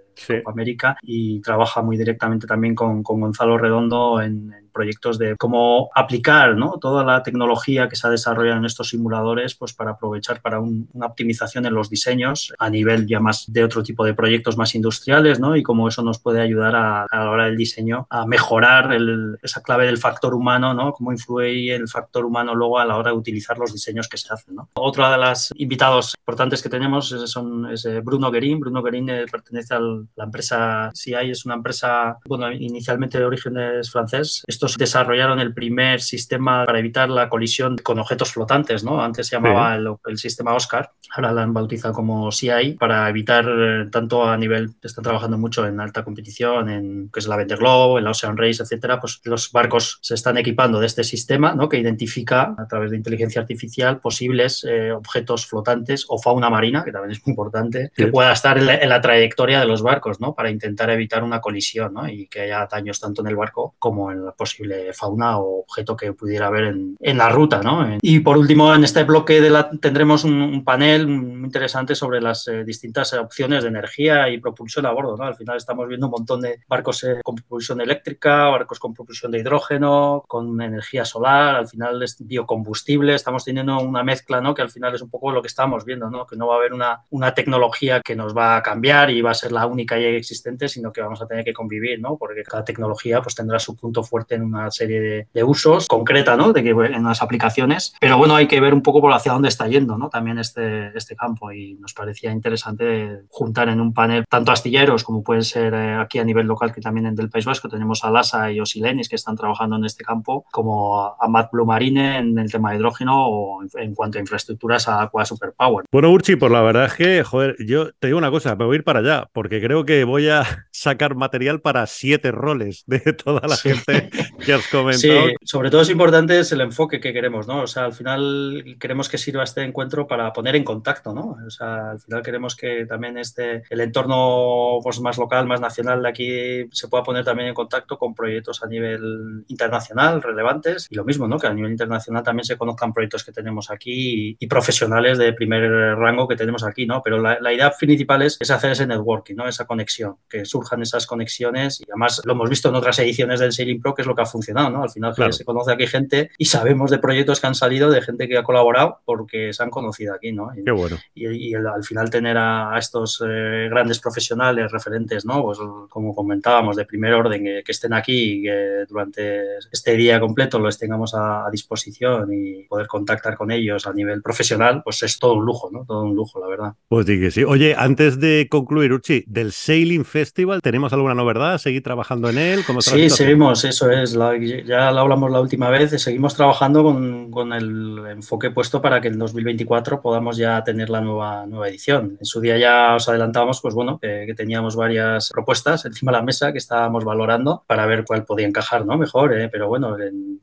América 0.46 0.96
y 1.02 1.42
trabaja 1.42 1.82
muy 1.82 1.98
directamente 1.98 2.46
también 2.46 2.74
con, 2.74 3.02
con 3.02 3.20
Gonzalo 3.20 3.58
Redondo 3.58 4.22
en, 4.22 4.50
proyectos 4.76 5.18
de 5.18 5.36
cómo 5.36 5.88
aplicar 5.94 6.36
toda 6.80 7.02
la 7.02 7.22
tecnología 7.22 7.88
que 7.88 7.96
se 7.96 8.06
ha 8.06 8.10
desarrollado 8.10 8.58
en 8.58 8.66
estos 8.66 8.90
simuladores 8.90 9.54
pues 9.54 9.72
para 9.72 9.92
aprovechar 9.92 10.42
para 10.42 10.60
una 10.60 11.06
optimización 11.06 11.64
en 11.64 11.74
los 11.74 11.88
diseños 11.88 12.52
a 12.58 12.68
nivel 12.68 13.06
ya 13.06 13.20
más 13.20 13.50
de 13.50 13.64
otro 13.64 13.82
tipo 13.82 14.04
de 14.04 14.12
proyectos 14.12 14.58
más 14.58 14.74
industriales 14.74 15.40
¿no? 15.40 15.56
y 15.56 15.62
cómo 15.62 15.88
eso 15.88 16.02
nos 16.02 16.18
puede 16.18 16.42
ayudar 16.42 16.76
a, 16.76 17.06
la 17.10 17.30
hora 17.30 17.46
del 17.46 17.56
diseño 17.56 18.06
a 18.10 18.26
mejorar 18.26 18.92
el, 18.92 19.38
esa 19.42 19.62
clave 19.62 19.86
del 19.86 19.96
factor 19.96 20.34
humano, 20.34 20.74
¿no? 20.74 20.92
cómo 20.92 21.10
influye 21.10 21.74
el 21.74 21.88
factor 21.88 22.26
humano 22.26 22.54
luego 22.54 22.78
a 22.78 22.84
la 22.84 22.96
hora 22.96 23.12
de 23.12 23.16
utilizar 23.16 23.56
los 23.56 23.72
diseños 23.72 24.08
que 24.08 24.18
se 24.18 24.32
hacen. 24.32 24.56
Otra 24.74 25.10
de 25.12 25.18
las 25.18 25.52
invitados 25.56 26.14
importantes 26.18 26.62
que 26.62 26.68
tenemos 26.68 27.12
es, 27.12 27.30
son, 27.30 27.70
es 27.72 27.84
eh, 27.86 28.00
Bruno 28.00 28.30
Guerin. 28.30 28.60
Bruno 28.60 28.82
Guerin 28.82 29.08
eh, 29.08 29.24
pertenece 29.30 29.74
a 29.74 29.80
la 29.80 30.24
empresa 30.24 30.90
CI, 30.94 31.30
es 31.30 31.46
una 31.46 31.54
empresa, 31.54 32.18
bueno, 32.26 32.52
inicialmente 32.52 33.18
de 33.18 33.24
origen 33.24 33.56
es 33.56 33.90
francés. 33.90 34.42
Estos 34.66 34.78
desarrollaron 34.78 35.38
el 35.38 35.54
primer 35.54 36.00
sistema 36.00 36.64
para 36.64 36.80
evitar 36.80 37.08
la 37.08 37.28
colisión 37.28 37.76
con 37.78 37.98
objetos 38.00 38.32
flotantes, 38.32 38.82
¿no? 38.82 39.00
Antes 39.02 39.28
se 39.28 39.36
llamaba 39.36 39.76
el, 39.76 39.88
el, 40.06 40.18
sistema 40.18 40.54
Oscar, 40.54 40.90
ahora 41.14 41.32
lo 41.32 41.40
han 41.40 41.54
bautizado 41.54 41.94
como 41.94 42.32
CI, 42.32 42.76
para 42.78 43.08
evitar 43.08 43.46
eh, 43.48 43.86
tanto 43.90 44.28
a 44.28 44.36
nivel, 44.36 44.74
están 44.82 45.04
trabajando 45.04 45.38
mucho 45.38 45.64
en 45.66 45.78
alta 45.78 46.02
competición, 46.02 46.68
en 46.68 47.10
que 47.12 47.20
es 47.20 47.28
la 47.28 47.36
Vendée 47.36 47.56
Globe, 47.56 47.98
en 47.98 48.04
la 48.04 48.10
Ocean 48.10 48.36
Race, 48.36 48.60
etcétera, 48.60 48.98
pues 49.00 49.20
los 49.24 49.52
barcos 49.52 49.98
se 50.02 50.14
están 50.14 50.36
equipando 50.36 50.80
de 50.80 50.86
este 50.86 51.04
sistema, 51.04 51.54
¿no? 51.54 51.68
Que 51.68 51.78
identifica 51.78 52.54
a 52.58 52.66
través 52.66 52.90
de 52.90 52.96
inteligencia 52.96 53.40
artificial 53.40 54.00
posibles 54.00 54.64
eh, 54.68 54.90
objetos 54.90 55.46
flotantes 55.46 56.06
o 56.08 56.18
fauna 56.18 56.50
marina, 56.50 56.82
que 56.84 56.90
también 56.90 57.12
es 57.12 57.24
muy 57.24 57.32
importante, 57.32 57.92
que 57.94 58.08
pueda 58.08 58.32
estar 58.32 58.58
en 58.58 58.66
la, 58.66 58.74
en 58.74 58.88
la, 58.88 59.00
trayectoria 59.00 59.60
de 59.60 59.66
los 59.66 59.82
barcos, 59.82 60.20
¿no? 60.20 60.34
Para 60.34 60.50
intentar 60.50 60.90
evitar 60.90 61.22
una 61.22 61.40
colisión, 61.40 61.94
¿no? 61.94 62.08
Y 62.08 62.26
que 62.26 62.40
haya 62.40 62.66
daños 62.66 62.98
tanto 62.98 63.22
en 63.22 63.28
el 63.28 63.36
barco 63.36 63.76
como 63.78 64.10
en 64.10 64.24
la 64.24 64.32
posible 64.56 64.92
fauna 64.92 65.38
o 65.38 65.60
objeto 65.60 65.96
que 65.96 66.12
pudiera 66.12 66.46
haber 66.46 66.64
en, 66.64 66.96
en 67.00 67.18
la 67.18 67.28
ruta, 67.28 67.60
¿no? 67.62 67.98
Y 68.00 68.20
por 68.20 68.38
último, 68.38 68.74
en 68.74 68.84
este 68.84 69.04
bloque 69.04 69.40
de 69.40 69.50
la, 69.50 69.70
tendremos 69.70 70.24
un, 70.24 70.40
un 70.40 70.64
panel 70.64 71.06
muy 71.06 71.44
interesante 71.44 71.94
sobre 71.94 72.20
las 72.20 72.48
eh, 72.48 72.64
distintas 72.64 73.12
opciones 73.14 73.62
de 73.62 73.68
energía 73.68 74.28
y 74.28 74.38
propulsión 74.38 74.86
a 74.86 74.92
bordo, 74.92 75.16
¿no? 75.16 75.24
Al 75.24 75.34
final 75.34 75.56
estamos 75.56 75.86
viendo 75.88 76.06
un 76.06 76.12
montón 76.12 76.40
de 76.40 76.60
barcos 76.68 77.04
eh, 77.04 77.20
con 77.22 77.34
propulsión 77.34 77.80
eléctrica, 77.80 78.48
barcos 78.48 78.78
con 78.78 78.94
propulsión 78.94 79.32
de 79.32 79.40
hidrógeno, 79.40 80.24
con 80.26 80.60
energía 80.60 81.04
solar, 81.04 81.56
al 81.56 81.68
final 81.68 82.02
es 82.02 82.16
biocombustible, 82.18 83.14
estamos 83.14 83.44
teniendo 83.44 83.78
una 83.80 84.02
mezcla, 84.02 84.40
¿no? 84.40 84.54
Que 84.54 84.62
al 84.62 84.70
final 84.70 84.94
es 84.94 85.02
un 85.02 85.10
poco 85.10 85.30
lo 85.30 85.42
que 85.42 85.48
estamos 85.48 85.84
viendo, 85.84 86.10
¿no? 86.10 86.26
Que 86.26 86.36
no 86.36 86.46
va 86.46 86.54
a 86.54 86.58
haber 86.58 86.72
una, 86.72 87.02
una 87.10 87.34
tecnología 87.34 88.00
que 88.00 88.16
nos 88.16 88.36
va 88.36 88.56
a 88.56 88.62
cambiar 88.62 89.10
y 89.10 89.20
va 89.20 89.32
a 89.32 89.34
ser 89.34 89.52
la 89.52 89.66
única 89.66 89.98
y 89.98 90.04
existente, 90.04 90.68
sino 90.68 90.92
que 90.92 91.00
vamos 91.00 91.20
a 91.20 91.26
tener 91.26 91.44
que 91.44 91.52
convivir, 91.52 92.00
¿no? 92.00 92.16
Porque 92.16 92.42
cada 92.42 92.64
tecnología 92.64 93.20
pues 93.20 93.34
tendrá 93.34 93.58
su 93.58 93.76
punto 93.76 94.02
fuerte 94.02 94.34
en 94.34 94.45
una 94.46 94.70
serie 94.70 95.00
de, 95.00 95.28
de 95.32 95.44
usos 95.44 95.88
concreta, 95.88 96.36
¿no? 96.36 96.52
De 96.52 96.62
que 96.62 96.70
en 96.70 97.04
las 97.04 97.22
aplicaciones, 97.22 97.94
pero 98.00 98.18
bueno, 98.18 98.36
hay 98.36 98.46
que 98.46 98.60
ver 98.60 98.74
un 98.74 98.82
poco 98.82 99.00
por 99.00 99.12
hacia 99.12 99.32
dónde 99.32 99.48
está 99.48 99.66
yendo, 99.68 99.96
¿no? 99.98 100.08
También 100.08 100.38
este, 100.38 100.96
este 100.96 101.16
campo 101.16 101.52
y 101.52 101.74
nos 101.74 101.94
parecía 101.94 102.30
interesante 102.30 103.22
juntar 103.28 103.68
en 103.68 103.80
un 103.80 103.92
panel 103.92 104.24
tanto 104.28 104.52
astilleros 104.52 105.04
como 105.04 105.22
pueden 105.22 105.44
ser 105.44 105.74
eh, 105.74 105.94
aquí 105.94 106.18
a 106.18 106.24
nivel 106.24 106.46
local, 106.46 106.72
que 106.72 106.80
también 106.80 107.06
en 107.06 107.14
del 107.14 107.30
País 107.30 107.44
Vasco 107.44 107.68
tenemos 107.68 108.04
a 108.04 108.10
Lasa 108.10 108.50
y 108.52 108.60
Osilenis 108.60 109.08
que 109.08 109.16
están 109.16 109.36
trabajando 109.36 109.76
en 109.76 109.84
este 109.84 110.04
campo, 110.04 110.44
como 110.50 111.16
a 111.18 111.28
Matt 111.28 111.50
Blue 111.52 111.66
Marine 111.66 112.18
en 112.18 112.38
el 112.38 112.50
tema 112.50 112.70
de 112.70 112.76
hidrógeno 112.76 113.26
o 113.26 113.62
en, 113.62 113.68
en 113.82 113.94
cuanto 113.94 114.18
a 114.18 114.20
infraestructuras 114.20 114.88
a 114.88 115.02
Aqua 115.02 115.24
Superpower. 115.24 115.86
Bueno, 115.90 116.10
Urchi, 116.10 116.36
pues 116.36 116.52
la 116.52 116.60
verdad 116.60 116.86
es 116.86 116.94
que, 116.94 117.22
joder, 117.22 117.56
yo 117.64 117.92
te 117.92 118.08
digo 118.08 118.18
una 118.18 118.30
cosa, 118.30 118.56
me 118.56 118.64
voy 118.64 118.76
a 118.76 118.78
ir 118.78 118.84
para 118.84 119.00
allá, 119.00 119.28
porque 119.32 119.60
creo 119.60 119.84
que 119.84 120.04
voy 120.04 120.28
a 120.28 120.44
sacar 120.70 121.14
material 121.14 121.60
para 121.60 121.86
siete 121.86 122.30
roles 122.30 122.84
de 122.86 123.00
toda 123.12 123.46
la 123.46 123.56
sí. 123.56 123.70
gente 123.70 124.10
que 124.44 124.52
has 124.52 124.66
comentado. 124.68 125.28
Sí, 125.28 125.34
sobre 125.42 125.70
todo 125.70 125.82
es 125.82 125.90
importante 125.90 126.38
es 126.38 126.52
el 126.52 126.60
enfoque 126.60 127.00
que 127.00 127.12
queremos, 127.12 127.46
¿no? 127.46 127.62
O 127.62 127.66
sea, 127.66 127.84
al 127.84 127.92
final 127.92 128.76
queremos 128.78 129.08
que 129.08 129.18
sirva 129.18 129.44
este 129.44 129.62
encuentro 129.62 130.06
para 130.06 130.32
poner 130.32 130.56
en 130.56 130.64
contacto, 130.64 131.12
¿no? 131.12 131.36
O 131.46 131.50
sea, 131.50 131.90
al 131.90 132.00
final 132.00 132.22
queremos 132.22 132.56
que 132.56 132.86
también 132.86 133.18
este, 133.18 133.62
el 133.70 133.80
entorno 133.80 134.78
pues, 134.82 135.00
más 135.00 135.18
local, 135.18 135.46
más 135.46 135.60
nacional 135.60 136.02
de 136.02 136.08
aquí 136.08 136.68
se 136.72 136.88
pueda 136.88 137.02
poner 137.04 137.24
también 137.24 137.48
en 137.48 137.54
contacto 137.54 137.98
con 137.98 138.14
proyectos 138.14 138.62
a 138.62 138.66
nivel 138.66 139.44
internacional 139.48 140.22
relevantes 140.22 140.86
y 140.90 140.94
lo 140.94 141.04
mismo, 141.04 141.28
¿no? 141.28 141.38
Que 141.38 141.46
a 141.46 141.54
nivel 141.54 141.70
internacional 141.70 142.22
también 142.22 142.44
se 142.44 142.56
conozcan 142.56 142.92
proyectos 142.92 143.24
que 143.24 143.32
tenemos 143.32 143.70
aquí 143.70 144.30
y, 144.30 144.36
y 144.38 144.46
profesionales 144.46 145.18
de 145.18 145.32
primer 145.32 145.62
rango 145.96 146.26
que 146.26 146.36
tenemos 146.36 146.64
aquí, 146.64 146.86
¿no? 146.86 147.02
Pero 147.02 147.18
la, 147.18 147.38
la 147.40 147.52
idea 147.52 147.70
principal 147.70 148.22
es, 148.22 148.36
es, 148.40 148.50
hacer 148.50 148.72
ese 148.72 148.86
networking, 148.86 149.34
¿no? 149.36 149.46
Esa 149.48 149.66
conexión, 149.66 150.16
que 150.28 150.44
surjan 150.44 150.82
esas 150.82 151.06
conexiones 151.06 151.80
y 151.80 151.84
además 151.88 152.22
lo 152.24 152.32
hemos 152.32 152.50
visto 152.50 152.68
en 152.68 152.74
otras 152.74 152.98
ediciones 152.98 153.40
del 153.40 153.52
Sailing 153.52 153.80
Pro, 153.80 153.94
que 153.94 154.02
es 154.02 154.08
lo 154.08 154.14
que 154.16 154.22
ha 154.22 154.26
funcionado, 154.26 154.70
¿no? 154.70 154.82
Al 154.82 154.90
final 154.90 155.14
claro. 155.14 155.32
se 155.32 155.44
conoce 155.44 155.72
aquí 155.72 155.86
gente 155.86 156.30
y 156.38 156.46
sabemos 156.46 156.90
de 156.90 156.98
proyectos 156.98 157.40
que 157.40 157.46
han 157.46 157.54
salido 157.54 157.90
de 157.90 158.02
gente 158.02 158.28
que 158.28 158.38
ha 158.38 158.42
colaborado 158.42 159.00
porque 159.04 159.52
se 159.52 159.62
han 159.62 159.70
conocido 159.70 160.14
aquí, 160.14 160.32
¿no? 160.32 160.48
Y, 160.56 160.64
Qué 160.64 160.70
bueno. 160.70 160.96
Y, 161.14 161.26
y 161.26 161.54
el, 161.54 161.66
al 161.66 161.84
final 161.84 162.10
tener 162.10 162.36
a, 162.36 162.74
a 162.74 162.78
estos 162.78 163.22
eh, 163.26 163.68
grandes 163.70 164.00
profesionales, 164.00 164.72
referentes, 164.72 165.24
¿no? 165.24 165.42
Pues 165.42 165.58
como 165.88 166.14
comentábamos, 166.14 166.76
de 166.76 166.84
primer 166.84 167.12
orden, 167.12 167.44
que, 167.44 167.62
que 167.64 167.72
estén 167.72 167.92
aquí 167.92 168.40
y 168.40 168.42
que 168.42 168.84
durante 168.88 169.58
este 169.70 169.96
día 169.96 170.18
completo 170.20 170.58
los 170.58 170.78
tengamos 170.78 171.14
a, 171.14 171.46
a, 171.46 171.50
disposición 171.50 172.32
y 172.32 172.64
poder 172.64 172.86
contactar 172.86 173.36
con 173.36 173.50
ellos 173.50 173.86
a 173.86 173.92
nivel 173.92 174.22
profesional, 174.22 174.82
pues 174.82 175.02
es 175.02 175.18
todo 175.18 175.34
un 175.34 175.44
lujo, 175.44 175.70
¿no? 175.70 175.84
Todo 175.84 176.02
un 176.02 176.14
lujo, 176.14 176.40
la 176.40 176.48
verdad. 176.48 176.72
Pues 176.88 177.06
sí 177.06 177.20
que 177.20 177.30
sí. 177.30 177.44
Oye, 177.44 177.74
antes 177.76 178.18
de 178.20 178.48
concluir, 178.50 178.92
Uchi, 178.92 179.24
del 179.26 179.52
Sailing 179.52 180.04
Festival, 180.04 180.62
¿tenemos 180.62 180.92
alguna 180.92 181.14
novedad? 181.14 181.58
¿Seguir 181.58 181.82
trabajando 181.82 182.28
en 182.28 182.38
él? 182.38 182.64
¿Cómo 182.66 182.80
sí, 182.80 183.10
seguimos, 183.10 183.64
eso 183.64 183.90
es. 183.90 184.05
La, 184.14 184.36
ya 184.36 184.90
lo 184.92 185.00
hablamos 185.00 185.30
la 185.30 185.40
última 185.40 185.70
vez, 185.70 185.90
seguimos 186.02 186.34
trabajando 186.34 186.82
con, 186.82 187.30
con, 187.30 187.52
el 187.52 187.98
enfoque 188.08 188.50
puesto 188.50 188.80
para 188.80 189.00
que 189.00 189.08
en 189.08 189.18
2024 189.18 190.00
podamos 190.00 190.36
ya 190.36 190.62
tener 190.64 190.90
la 190.90 191.00
nueva, 191.00 191.46
nueva 191.46 191.68
edición. 191.68 192.16
En 192.20 192.26
su 192.26 192.40
día 192.40 192.58
ya 192.58 192.94
os 192.94 193.08
adelantábamos, 193.08 193.60
pues 193.60 193.74
bueno, 193.74 193.98
que, 193.98 194.24
que 194.26 194.34
teníamos 194.34 194.76
varias 194.76 195.30
propuestas 195.30 195.84
encima 195.84 196.12
de 196.12 196.18
la 196.18 196.24
mesa 196.24 196.52
que 196.52 196.58
estábamos 196.58 197.04
valorando 197.04 197.64
para 197.66 197.86
ver 197.86 198.04
cuál 198.04 198.24
podía 198.24 198.46
encajar, 198.46 198.86
¿no? 198.86 198.96
Mejor, 198.96 199.38
¿eh? 199.38 199.48
pero 199.50 199.68
bueno, 199.68 199.96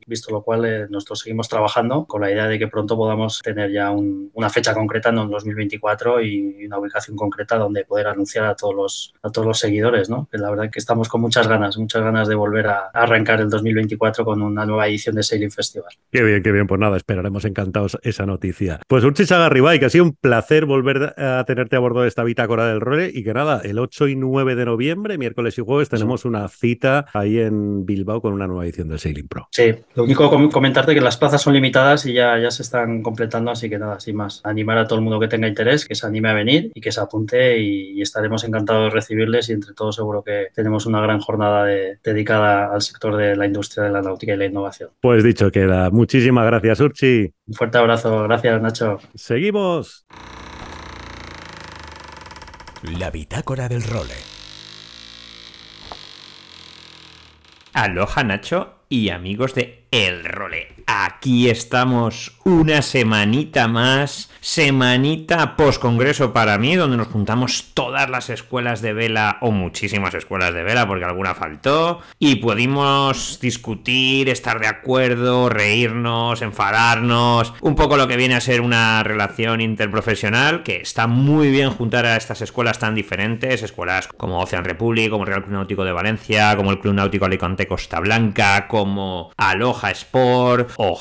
visto 0.06 0.32
lo 0.32 0.41
cual 0.41 0.65
eh, 0.65 0.88
nosotros 0.89 1.19
seguimos 1.19 1.49
trabajando 1.49 2.06
con 2.06 2.21
la 2.21 2.32
idea 2.32 2.47
de 2.47 2.60
que 2.60 2.67
pronto 2.67 2.95
podamos 2.95 3.41
tener 3.41 3.71
ya 3.71 3.91
un, 3.91 4.32
una 4.34 4.49
fecha 4.49 4.73
concreta 4.73 5.10
en 5.10 5.15
2024 5.30 6.21
y 6.21 6.65
una 6.65 6.80
ubicación 6.80 7.15
concreta 7.15 7.58
donde 7.58 7.86
poder 7.86 8.08
anunciar 8.08 8.45
a 8.45 8.56
todos 8.56 8.76
los, 8.76 9.13
a 9.21 9.30
todos 9.30 9.47
los 9.47 9.60
seguidores, 9.60 10.10
¿no? 10.10 10.28
Que 10.32 10.38
la 10.38 10.49
verdad 10.49 10.69
que 10.69 10.80
estamos 10.80 11.10
con 11.10 11.21
muchas 11.21 11.47
ganas, 11.47 11.78
muchas 11.78 12.04
ganas 12.04 12.28
de 12.28 12.36
volver 12.36 12.67
a 12.67 12.89
arrancar 12.93 13.41
el 13.41 13.49
2024 13.54 14.26
con 14.26 14.42
una 14.42 14.66
nueva 14.66 14.88
edición 14.88 15.16
de 15.16 15.24
Sailing 15.24 15.52
Festival. 15.52 15.92
Qué 16.12 16.24
bien, 16.24 16.44
qué 16.44 16.52
bien, 16.52 16.68
pues 16.68 16.80
nada, 16.80 16.98
esperaremos 16.98 17.46
encantados 17.46 17.98
esa 18.04 18.26
noticia. 18.26 18.80
Pues 18.88 19.04
Urchi 19.04 19.26
Sagarribay, 19.26 19.80
que 19.80 19.86
ha 19.86 19.89
sido 19.89 20.06
un 20.06 20.13
placer 20.13 20.66
volver 20.66 21.13
a 21.18 21.44
tenerte 21.46 21.76
a 21.76 21.80
bordo 21.80 22.02
de 22.02 22.08
esta 22.08 22.24
bitácora 22.24 22.68
del 22.68 22.82
role 22.82 23.12
y 23.13 23.24
que 23.24 23.34
nada, 23.34 23.62
el 23.63 23.80
8 23.80 24.08
y 24.10 24.16
9 24.16 24.56
de 24.56 24.66
noviembre, 24.66 25.18
miércoles 25.18 25.58
y 25.58 25.62
jueves, 25.62 25.89
tenemos 25.89 26.22
sí. 26.22 26.28
una 26.28 26.48
cita 26.48 27.06
ahí 27.13 27.39
en 27.39 27.86
Bilbao 27.86 28.22
con 28.22 28.34
una 28.34 28.48
nueva 28.48 28.66
edición 28.66 28.89
del 28.89 29.00
Sailing 29.00 29.28
Pro. 29.28 29.48
Sí, 29.52 29.74
lo 29.96 30.04
único 30.04 30.30
com 30.30 30.50
comentarte 30.50 30.94
que 30.94 31.02
las 31.02 31.18
plazas 31.18 31.42
son 31.42 31.54
limitadas 31.54 32.06
y 32.06 32.13
ya, 32.13 32.38
ya 32.39 32.52
se 32.52 32.63
están 32.63 33.02
completando, 33.02 33.52
así 33.52 33.70
que 33.70 33.80
nada, 33.80 34.00
sin 34.00 34.16
más. 34.16 34.42
Animar 34.44 34.78
a 34.78 34.88
todo 34.88 35.00
el 35.00 35.04
mundo 35.04 35.20
que 35.20 35.28
tenga 35.28 35.48
interés, 35.48 35.86
que 35.86 35.96
se 35.96 36.06
anime 36.06 36.30
a 36.30 36.34
venir 36.34 36.72
y 36.74 36.82
que 36.82 36.92
se 36.92 37.00
apunte 37.00 37.60
y, 37.60 37.92
y 37.92 38.02
estaremos 38.02 38.44
encantados 38.44 38.86
de 38.86 38.96
recibirles 38.96 39.50
y 39.50 39.54
entre 39.54 39.74
todos 39.74 39.96
seguro 39.96 40.24
que 40.24 40.48
tenemos 40.54 40.86
una 40.86 41.02
gran 41.02 41.20
jornada 41.20 41.66
de, 41.66 41.98
dedicada 42.04 42.74
al 42.74 42.82
sector 42.82 43.16
de 43.16 43.36
la 43.36 43.42
industria 43.45 43.86
de 43.86 43.91
la 43.91 44.01
náutica 44.01 44.34
y 44.34 44.38
la 44.38 44.45
innovación. 44.45 44.89
Pues 45.01 45.23
dicho 45.23 45.51
queda. 45.51 45.89
Muchísimas 45.89 46.45
gracias, 46.45 46.79
Urchi. 46.79 47.34
Un 47.47 47.53
fuerte 47.53 47.77
abrazo. 47.77 48.23
Gracias, 48.23 48.62
Nacho. 48.62 48.99
Seguimos. 49.15 50.06
La 52.99 53.10
bitácora 53.12 53.69
del 53.69 53.84
role. 53.84 54.13
Aloha, 57.73 58.23
Nacho 58.23 58.75
y 58.89 59.10
amigos 59.10 59.56
de 59.56 59.83
El 59.93 60.23
Role. 60.25 60.69
Aquí 60.88 61.49
estamos 61.49 62.36
una 62.43 62.82
semanita 62.82 63.67
más, 63.67 64.32
semanita 64.41 65.56
post 65.56 65.79
congreso 65.79 66.34
para 66.34 66.58
mí, 66.58 66.75
donde 66.75 66.97
nos 66.97 67.08
juntamos 67.08 67.71
todas 67.73 68.10
las 68.10 68.29
escuelas 68.29 68.82
de 68.82 68.93
vela 68.93 69.38
o 69.41 69.51
muchísimas 69.51 70.13
escuelas 70.15 70.53
de 70.53 70.63
vela, 70.63 70.88
porque 70.88 71.06
alguna 71.06 71.36
faltó, 71.36 72.01
y 72.19 72.38
pudimos 72.38 73.39
discutir, 73.39 74.29
estar 74.29 74.60
de 74.60 74.67
acuerdo, 74.67 75.47
reírnos, 75.47 76.41
enfadarnos, 76.41 77.53
un 77.62 77.75
poco 77.75 77.95
lo 77.95 78.08
que 78.08 78.17
viene 78.17 78.36
a 78.36 78.41
ser 78.41 78.62
una 78.62 79.03
relación 79.03 79.62
interprofesional, 79.62 80.63
que 80.63 80.77
está 80.77 81.08
muy 81.08 81.49
bien 81.51 81.69
juntar 81.69 82.06
a 82.06 82.17
estas 82.17 82.41
escuelas 82.41 82.79
tan 82.79 82.95
diferentes, 82.95 83.62
escuelas 83.62 84.08
como 84.08 84.39
Ocean 84.39 84.65
Republic, 84.65 85.12
como 85.12 85.23
el 85.23 85.29
Real 85.29 85.43
Club 85.43 85.53
Náutico 85.53 85.86
de 85.86 85.93
Valencia, 85.93 86.56
como 86.58 86.71
el 86.71 86.79
Club 86.79 86.95
Náutico 86.95 87.25
Alicante 87.25 87.67
Costa 87.67 87.99
Blanca, 87.99 88.67
como 88.67 89.32
Aloha 89.38 89.83
Sport 89.91 90.72
o. 90.78 90.98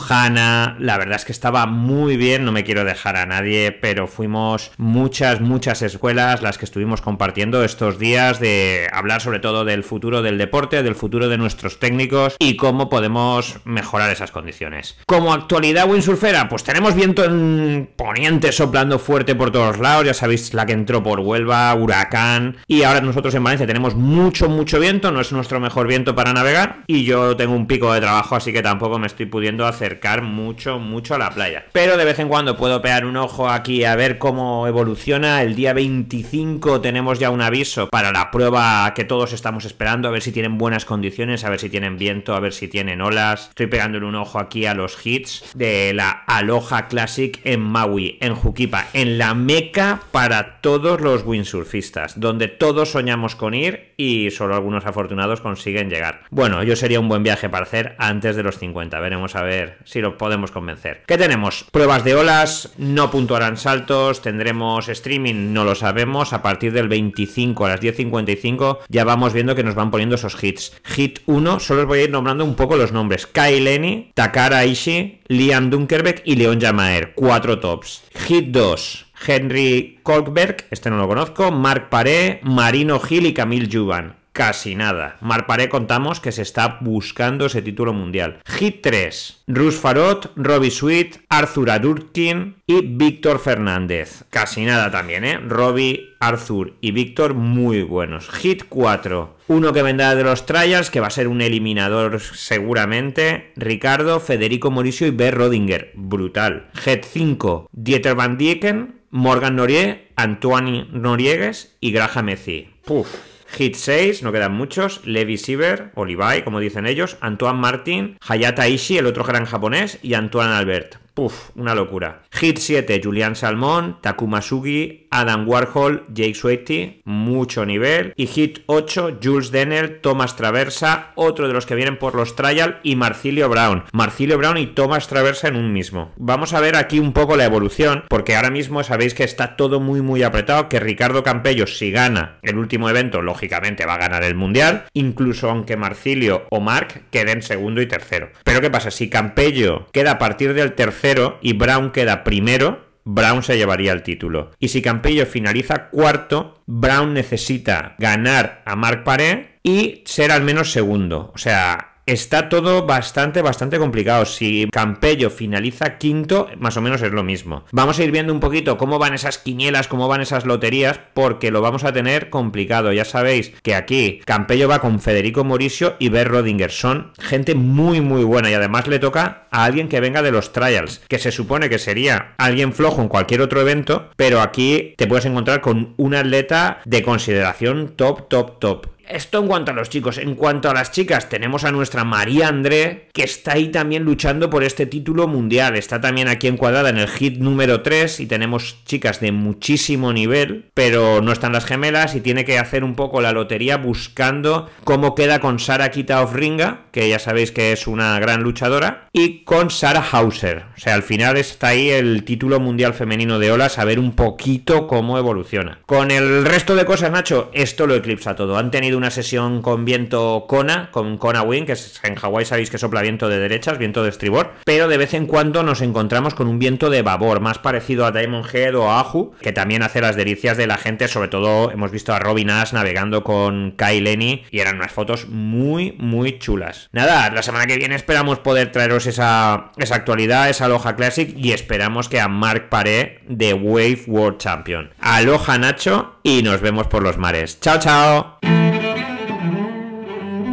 La 0.79 0.99
verdad 0.99 1.17
es 1.17 1.25
que 1.25 1.33
estaba 1.33 1.67
muy 1.67 2.17
bien, 2.17 2.45
no 2.45 2.53
me 2.53 2.65
quiero 2.65 2.85
dejar 2.85 3.17
a 3.17 3.27
nadie, 3.27 3.73
pero 3.73 4.07
fuimos 4.07 4.71
muchas, 4.77 5.41
muchas 5.41 5.83
escuelas 5.83 6.43
las 6.43 6.59
que 6.59 6.65
estuvimos 6.65 7.01
compartiendo 7.01 7.65
estos 7.65 7.99
días 7.99 8.39
de 8.39 8.89
hablar 8.93 9.21
sobre 9.21 9.41
todo 9.41 9.65
del 9.65 9.85
futuro 9.85 10.23
del 10.23 10.39
deporte, 10.39 10.83
del 10.83 10.95
futuro 10.95 11.29
de 11.29 11.39
nuestros 11.39 11.79
técnicos 11.79 12.37
y 12.39 12.57
cómo 12.57 12.89
podemos 12.89 13.57
mejorar 13.65 14.11
esas 14.11 14.31
condiciones. 14.31 14.99
Como 15.07 15.33
actualidad 15.33 15.89
windsurfera, 15.89 16.49
pues 16.49 16.63
tenemos 16.63 16.95
viento 16.95 17.25
en 17.25 17.91
poniente 17.97 18.53
soplando 18.53 18.99
fuerte 18.99 19.35
por 19.35 19.51
todos 19.51 19.79
lados, 19.79 20.07
ya 20.07 20.15
sabéis 20.15 20.55
la 20.55 20.67
que 20.67 20.73
entró 20.73 21.03
por 21.03 21.21
Huelva, 21.21 21.75
huracán 21.75 22.59
y 22.67 22.83
ahora 22.83 23.01
nosotros 23.01 23.35
en 23.35 23.45
Valencia 23.45 23.67
tenemos 23.67 23.95
mucho, 23.95 24.49
mucho 24.49 24.79
viento, 24.79 25.11
no 25.11 25.21
es 25.21 25.33
nuestro 25.33 25.59
mejor 25.59 25.87
viento 25.87 26.15
para 26.15 26.33
navegar 26.33 26.85
y 26.87 27.05
yo 27.05 27.37
tengo 27.37 27.55
un 27.55 27.67
pico 27.67 27.93
de 27.93 28.01
trabajo 28.01 28.37
así 28.37 28.53
que 28.53 28.63
tampoco 28.73 28.99
me 28.99 29.07
estoy 29.07 29.27
pudiendo 29.27 29.67
acercar 29.67 30.23
mucho, 30.23 30.79
mucho 30.79 31.15
a 31.15 31.19
la 31.19 31.29
playa. 31.29 31.67
Pero 31.73 31.99
de 31.99 32.07
vez 32.07 32.19
en 32.19 32.29
cuando 32.29 32.57
puedo 32.57 32.81
pegar 32.81 33.05
un 33.05 33.19
ojo 33.19 33.51
aquí 33.51 33.85
a 33.85 33.97
ver 33.97 34.17
cómo 34.17 34.67
evoluciona. 34.67 35.43
El 35.43 35.55
día 35.55 35.75
25 35.75 36.81
tenemos 36.81 37.19
ya 37.19 37.29
un 37.29 37.43
aviso 37.43 37.91
para 37.91 38.13
la 38.13 38.31
prueba 38.31 38.91
que 38.95 39.05
todos 39.05 39.35
estamos 39.35 39.67
esperando, 39.67 40.09
a 40.09 40.11
ver 40.11 40.23
si 40.23 40.33
tienen 40.33 40.57
buenas 40.57 40.87
condiciones, 40.87 41.45
a 41.45 41.51
ver 41.51 41.61
si 41.61 41.69
tienen 41.69 41.99
viento, 41.99 42.35
a 42.35 42.41
ver 42.41 42.55
si 42.55 42.67
tienen 42.67 43.03
olas. 43.03 43.49
Estoy 43.51 43.67
pegándole 43.67 44.07
un 44.07 44.15
ojo 44.15 44.39
aquí 44.39 44.65
a 44.65 44.73
los 44.73 45.05
hits 45.05 45.53
de 45.55 45.93
la 45.93 46.11
Aloha 46.11 46.89
Classic 46.89 47.43
en 47.45 47.61
Maui, 47.61 48.17
en 48.23 48.35
Juquipa, 48.35 48.87
en 48.95 49.19
la 49.19 49.35
meca 49.35 50.01
para 50.13 50.63
todos 50.63 51.03
los 51.03 51.27
windsurfistas, 51.27 52.19
donde 52.19 52.49
todos 52.49 52.93
soñamos 52.93 53.37
con 53.37 53.53
ir 53.53 53.93
y 53.99 54.31
solo 54.31 54.55
algunos 54.55 54.87
afortunados 54.87 55.43
consiguen 55.43 55.91
llegar. 55.91 56.23
Bueno, 56.31 56.63
yo 56.63 56.75
sería 56.75 57.01
un 57.01 57.09
buen 57.11 57.23
viaje 57.23 57.51
para 57.51 57.65
hacer 57.65 57.97
antes 57.99 58.35
de 58.35 58.43
los 58.43 58.52
50. 58.59 58.99
Veremos 59.01 59.37
a 59.37 59.43
ver 59.43 59.79
si 59.85 60.01
lo 60.01 60.19
podemos 60.19 60.51
convencer. 60.51 61.03
¿Qué 61.07 61.19
tenemos? 61.19 61.67
Pruebas 61.71 62.05
de 62.05 62.15
olas, 62.15 62.73
no 62.79 63.11
puntuarán 63.11 63.57
saltos, 63.57 64.23
tendremos 64.23 64.89
streaming, 64.89 65.53
no 65.53 65.65
lo 65.65 65.75
sabemos. 65.75 66.33
A 66.33 66.43
partir 66.43 66.73
del 66.73 66.89
25 66.89 67.67
a 67.67 67.71
las 67.71 67.81
10.55 67.81 68.79
ya 68.89 69.05
vamos 69.05 69.33
viendo 69.33 69.55
que 69.55 69.65
nos 69.65 69.75
van 69.75 69.91
poniendo 69.91 70.17
esos 70.17 70.43
hits. 70.43 70.73
Hit 70.85 71.21
1, 71.27 71.61
solo 71.61 71.83
os 71.83 71.87
voy 71.87 72.01
a 72.01 72.05
ir 72.05 72.11
nombrando 72.11 72.45
un 72.45 72.55
poco 72.55 72.77
los 72.77 72.93
nombres. 72.93 73.27
Kai 73.27 73.61
Lenny, 73.61 74.11
Takara 74.15 74.65
Ishii, 74.65 75.21
Liam 75.29 75.71
Dunkerbeck 75.71 76.23
y 76.25 76.37
Leon 76.37 76.61
Jamaer. 76.61 77.13
Cuatro 77.15 77.59
tops. 77.59 78.05
Hit 78.15 78.49
2. 78.49 79.07
Henry 79.25 80.01
Kolkberg, 80.03 80.67
este 80.71 80.91
no 80.91 80.97
lo 80.97 81.07
conozco, 81.07 81.53
Mark 81.53 81.89
Paré, 81.91 82.41
Marino 82.43 82.99
Gil 82.99 83.27
y 83.27 83.35
Camille 83.35 83.69
Juvan. 83.71 84.22
Casi 84.33 84.75
nada. 84.75 85.19
Mark 85.21 85.47
Paré 85.47 85.69
contamos 85.69 86.19
que 86.19 86.33
se 86.33 86.41
está 86.41 86.79
buscando 86.81 87.47
ese 87.47 87.61
título 87.61 87.93
mundial. 87.93 88.41
Hit 88.47 88.81
3. 88.81 89.45
Rus 89.47 89.77
Farot, 89.77 90.33
Robbie 90.37 90.71
Sweet, 90.71 91.19
Arthur 91.29 91.71
Adurkin 91.71 92.57
y 92.67 92.81
Víctor 92.81 93.39
Fernández. 93.39 94.25
Casi 94.31 94.65
nada 94.65 94.91
también, 94.91 95.25
¿eh? 95.25 95.37
Robbie, 95.37 96.17
Arthur 96.19 96.75
y 96.81 96.93
Víctor 96.93 97.35
muy 97.35 97.83
buenos. 97.83 98.31
Hit 98.31 98.65
4. 98.71 99.37
Uno 99.49 99.73
que 99.75 99.83
vendrá 99.83 100.15
de 100.15 100.25
los 100.25 100.47
Trials, 100.47 100.91
que 100.91 101.01
va 101.01 101.09
a 101.09 101.11
ser 101.11 101.29
un 101.29 101.43
eliminador 101.43 102.19
seguramente. 102.21 103.53
Ricardo, 103.57 104.19
Federico 104.19 104.71
Mauricio 104.71 105.07
y 105.07 105.11
B. 105.11 105.31
Rodinger. 105.31 105.93
Brutal. 105.95 106.71
Hit 106.83 107.05
5. 107.05 107.69
Dieter 107.71 108.15
Van 108.15 108.39
Dieken, 108.39 109.03
Morgan 109.11 109.57
Norier, 109.57 110.09
Antoine 110.17 110.87
Noriegues 110.91 111.77
y 111.81 111.93
Graham 111.93 112.27
Messi. 112.27 112.71
Puf. 112.87 113.32
Hit 113.53 113.75
6, 113.77 114.23
no 114.23 114.33
quedan 114.33 114.53
muchos. 114.53 115.07
Levi 115.07 115.37
Siever, 115.37 115.91
o 115.95 116.05
Levi, 116.05 116.43
como 116.43 116.61
dicen 116.61 116.87
ellos. 116.87 117.19
Antoine 117.21 117.59
Martin, 117.59 118.19
Hayata 118.27 118.67
Ishii, 118.69 118.99
el 118.99 119.07
otro 119.07 119.25
gran 119.25 119.45
japonés. 119.45 119.99
Y 120.03 120.15
Antoine 120.15 120.53
Albert. 120.53 120.97
Puf, 121.15 121.51
una 121.57 121.75
locura. 121.75 122.23
Hit 122.31 122.57
7, 122.57 123.01
Julian 123.05 123.37
Salmón, 123.37 123.99
Takuma 124.01 124.41
Sugi, 124.41 125.09
Adam 125.11 125.47
Warhol, 125.47 126.07
Jake 126.09 126.35
Sweaty, 126.35 127.03
mucho 127.05 127.67
nivel. 127.67 128.15
Y 128.17 128.27
Hit 128.27 128.61
8, 128.65 129.19
Jules 129.23 129.51
Denner, 129.51 130.01
Thomas 130.01 130.37
Traversa, 130.37 131.13
otro 131.15 131.49
de 131.49 131.53
los 131.53 131.67
que 131.67 131.75
vienen 131.75 131.99
por 131.99 132.15
los 132.15 132.35
trial, 132.35 132.81
y 132.83 132.97
Marcilio 132.97 133.51
Brown. 133.51 133.85
Marcilio 133.93 134.39
Brown 134.39 134.57
y 134.57 134.69
Thomas 134.69 135.07
Traversa 135.07 135.49
en 135.49 135.57
un 135.57 135.75
mismo. 135.75 136.13
Vamos 136.17 136.55
a 136.55 136.61
ver 136.61 136.77
aquí 136.77 136.99
un 136.99 137.13
poco 137.13 137.37
la 137.37 137.45
evolución, 137.45 138.05
porque 138.09 138.35
ahora 138.35 138.51
mismo 138.51 138.83
sabéis 138.83 139.13
que 139.13 139.25
está 139.25 139.57
todo 139.57 139.81
muy 139.81 140.01
muy 140.01 140.23
apretado, 140.23 140.71
que 140.71 140.81
Ricardo 140.81 141.23
Campello 141.23 141.67
si 141.67 141.91
gana 141.91 142.39
el 142.41 142.57
último 142.57 142.89
evento, 142.89 143.21
lógicamente 143.21 143.85
va 143.85 143.95
a 143.95 143.99
ganar 143.99 144.25
el 144.25 144.35
Mundial, 144.35 144.85
incluso 144.95 145.51
aunque 145.51 145.77
Marcilio 145.77 146.47
o 146.49 146.61
Mark 146.61 147.03
queden 147.11 147.43
segundo 147.43 147.83
y 147.83 147.87
tercero. 147.87 148.31
Pero 148.45 148.63
¿qué 148.63 148.71
pasa? 148.71 148.91
Si 148.91 149.11
Campello 149.11 149.89
queda 149.93 150.13
a 150.13 150.19
partir 150.19 150.55
del 150.55 150.73
tercero, 150.73 151.02
y 151.41 151.53
Brown 151.55 151.91
queda 151.91 152.25
primero, 152.25 152.87
Brown 153.05 153.43
se 153.43 153.57
llevaría 153.57 153.93
el 153.93 154.03
título. 154.03 154.53
Y 154.59 154.69
si 154.69 154.83
Campello 154.83 155.27
finaliza 155.27 155.89
cuarto, 155.89 156.63
Brown 156.67 157.15
necesita 157.15 157.97
ganar 157.99 158.63
a 158.65 158.77
Marc 158.77 159.03
Paré 159.03 159.59
y 159.63 160.03
ser 160.07 160.31
al 160.31 160.43
menos 160.43 160.71
segundo. 160.71 161.33
O 161.35 161.39
sea, 161.39 161.92
Está 162.05 162.49
todo 162.49 162.85
bastante, 162.85 163.43
bastante 163.43 163.79
complicado. 163.79 164.27
Si 164.27 164.69
Campello 164.73 165.31
finaliza 165.31 165.99
quinto, 165.99 166.49
más 166.59 166.77
o 166.77 166.81
menos 166.81 167.01
es 167.01 167.13
lo 167.13 167.23
mismo. 167.23 167.65
Vamos 167.71 167.99
a 167.99 168.03
ir 168.03 168.11
viendo 168.11 168.33
un 168.33 168.41
poquito 168.41 168.77
cómo 168.77 168.99
van 168.99 169.15
esas 169.15 169.39
quinielas, 169.39 169.87
cómo 169.87 170.09
van 170.09 170.21
esas 170.21 170.45
loterías, 170.45 170.99
porque 171.15 171.53
lo 171.53 171.61
vamos 171.61 171.85
a 171.85 171.93
tener 171.93 172.29
complicado. 172.29 172.93
Ya 172.93 173.05
sabéis 173.05 173.53
que 173.63 173.77
aquí 173.77 174.21
Campello 174.25 174.67
va 174.67 174.81
con 174.81 174.99
Federico 174.99 175.45
Mauricio 175.45 175.95
y 176.01 176.09
Ber 176.09 176.27
Rodinger. 176.27 176.73
Son 176.73 177.13
gente 177.21 177.55
muy, 177.55 178.01
muy 178.01 178.25
buena 178.25 178.51
y 178.51 178.55
además 178.55 178.89
le 178.89 178.99
toca 178.99 179.47
a 179.53 179.65
alguien 179.65 179.89
que 179.89 180.01
venga 180.01 180.23
de 180.23 180.33
los 180.33 180.53
trials, 180.53 181.03
que 181.07 181.21
se 181.21 181.31
supone 181.31 181.69
que 181.69 181.79
sería 181.79 182.35
alguien 182.37 182.73
flojo 182.73 183.01
en 183.01 183.09
cualquier 183.09 183.43
otro 183.43 183.61
evento, 183.61 184.11
pero 184.17 184.41
aquí 184.41 184.95
te 184.97 185.07
puedes 185.07 185.27
encontrar 185.27 185.61
con 185.61 185.95
un 185.99 186.17
atleta 186.17 186.81
de 186.85 187.05
consideración 187.05 187.95
top, 187.95 188.29
top, 188.29 188.59
top. 188.59 188.87
Esto 189.09 189.39
en 189.39 189.47
cuanto 189.47 189.73
a 189.73 189.75
los 189.75 189.91
chicos. 189.91 190.19
En 190.19 190.35
cuanto 190.35 190.71
a 190.71 190.75
las 190.75 190.93
chicas, 190.93 191.29
tenemos 191.29 191.65
a 191.65 191.73
nuestra 191.73 192.05
María 192.05 192.49
André, 192.49 193.09
que 193.13 193.25
está 193.25 193.53
ahí 193.53 193.69
también 193.69 194.05
luchando 194.05 194.51
por 194.51 194.65
este 194.65 194.87
título 194.87 195.29
mundial. 195.29 195.77
Está 195.77 196.01
también 196.01 196.29
aquí 196.29 196.47
encuadrada 196.47 196.91
en 196.91 196.99
el 196.99 197.09
hit 197.09 197.39
número 197.39 197.83
3 197.83 198.21
y 198.21 198.27
tenemos 198.27 198.85
chicas 198.85 199.21
de 199.21 199.33
muchísimo 199.33 200.13
nivel, 200.13 200.71
pero 200.75 201.21
no 201.21 201.33
están 201.33 201.53
las 201.53 201.65
gemelas 201.65 202.15
y 202.15 202.21
tiene 202.21 202.45
que 202.45 202.59
hacer 202.59 202.85
un 202.85 202.95
poco 202.95 203.21
la 203.21 203.33
lotería 203.33 203.77
buscando 203.77 204.71
cómo 204.85 205.15
queda 205.15 205.41
con 205.41 205.59
Sara 205.59 205.91
Kita 205.91 206.23
of 206.23 206.35
Ringa, 206.35 206.87
que 206.93 207.09
ya 207.09 207.19
sabéis 207.19 207.53
que 207.53 207.73
es 207.73 207.87
una 207.87 208.19
gran 208.19 208.43
luchadora, 208.43 209.09
y 209.13 209.45
con 209.45 209.71
Sara 209.71 210.05
Hauser. 210.11 210.65
O 210.77 210.81
sea, 210.81 210.95
al 210.95 211.03
final 211.03 211.37
está 211.37 211.69
ahí 211.69 211.91
el 211.91 212.25
título 212.25 212.61
mundial 212.61 212.95
femenino 212.95 213.39
de 213.39 213.53
olas, 213.53 213.79
a 213.79 213.85
ver 213.85 213.99
un 213.99 214.13
poquito 214.13 214.87
cómo 214.87 215.19
evoluciona. 215.19 215.81
Con 215.87 216.11
el 216.11 216.45
resto 216.45 216.75
de 216.77 216.85
cosas, 216.85 217.11
Nacho, 217.11 217.51
esto 217.53 217.87
lo 217.87 217.95
eclipsa 217.95 218.37
todo. 218.37 218.57
Han 218.57 218.71
tenido 218.71 218.92
una 218.97 219.11
sesión 219.11 219.63
con 219.63 219.85
viento 219.85 220.47
Kona, 220.49 220.91
con 220.91 221.19
Kona 221.19 221.43
Wind, 221.43 221.67
que 221.67 221.73
es, 221.73 222.01
en 222.03 222.15
Hawái 222.15 222.45
sabéis 222.45 222.71
que 222.71 222.79
sopla 222.79 223.03
viento 223.03 223.29
de 223.29 223.39
derechas, 223.39 223.79
viento 223.79 224.03
de 224.03 224.11
estribor, 224.11 224.53
pero 224.65 224.89
de 224.89 224.99
vez 224.99 225.15
en 225.15 225.27
cuando 225.27 225.63
nos 225.63 225.81
encontramos 225.81 226.35
con 226.35 226.49
un 226.49 226.59
viento 226.59 226.91
de 226.91 227.03
babor, 227.03 227.41
más 227.41 227.59
parecido 227.59 228.07
a 228.07 228.13
Diamond 228.13 228.47
Head 228.53 228.75
o 228.75 228.91
a 228.91 229.01
Ahu, 229.01 229.33
que 229.41 229.53
también 229.53 229.83
hace 229.83 230.01
las 230.01 230.17
delicias 230.17 230.57
de 230.57 230.67
la 230.67 230.79
gente, 230.79 231.09
sobre 231.09 231.29
todo 231.29 231.71
hemos 231.71 231.91
visto 231.91 232.13
a 232.13 232.19
Robin 232.19 232.51
Ash 232.51 232.73
navegando 232.73 233.25
con 233.25 233.73
Kai 233.73 234.01
Lenny 234.01 234.45
y 234.51 234.61
eran 234.61 234.77
unas 234.77 234.93
fotos 234.93 235.29
muy, 235.29 235.93
muy 235.99 236.39
chulas. 236.39 236.89
Nada, 236.93 237.31
la 237.31 237.43
semana 237.43 237.67
que 237.67 237.79
viene 237.79 237.95
esperamos 237.95 238.39
poder 238.39 238.73
traeros 238.73 239.07
esa, 239.07 239.73
esa 239.77 239.95
actualidad, 239.95 240.49
esa 240.49 240.67
Aloha 240.67 240.97
Classic 240.97 241.33
y 241.37 241.53
esperamos 241.53 242.09
que 242.09 242.21
a 242.21 242.29
Mark 242.29 242.69
Paré 242.69 243.21
de 243.29 243.55
Wave 243.55 244.03
World 244.07 244.39
Champion. 244.39 244.91
Aloha 245.01 245.59
Nacho 245.59 246.17
y 246.23 246.43
nos 246.43 246.61
vemos 246.61 246.87
por 246.87 247.03
los 247.03 247.19
mares. 247.19 247.61
Chao, 247.61 247.79
chao. 247.79 248.82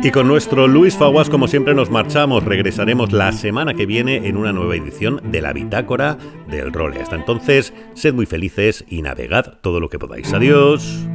Y 0.01 0.11
con 0.11 0.29
nuestro 0.29 0.65
Luis 0.65 0.95
Faguas, 0.95 1.29
como 1.29 1.49
siempre, 1.49 1.73
nos 1.73 1.89
marchamos. 1.89 2.45
Regresaremos 2.45 3.11
la 3.11 3.33
semana 3.33 3.73
que 3.73 3.85
viene 3.85 4.27
en 4.27 4.37
una 4.37 4.53
nueva 4.53 4.77
edición 4.77 5.21
de 5.29 5.41
la 5.41 5.51
Bitácora 5.51 6.17
del 6.49 6.71
Role. 6.71 7.01
Hasta 7.01 7.17
entonces, 7.17 7.73
sed 7.95 8.13
muy 8.13 8.25
felices 8.25 8.85
y 8.87 9.01
navegad 9.01 9.57
todo 9.61 9.81
lo 9.81 9.89
que 9.89 9.99
podáis. 9.99 10.31
Adiós. 10.31 11.05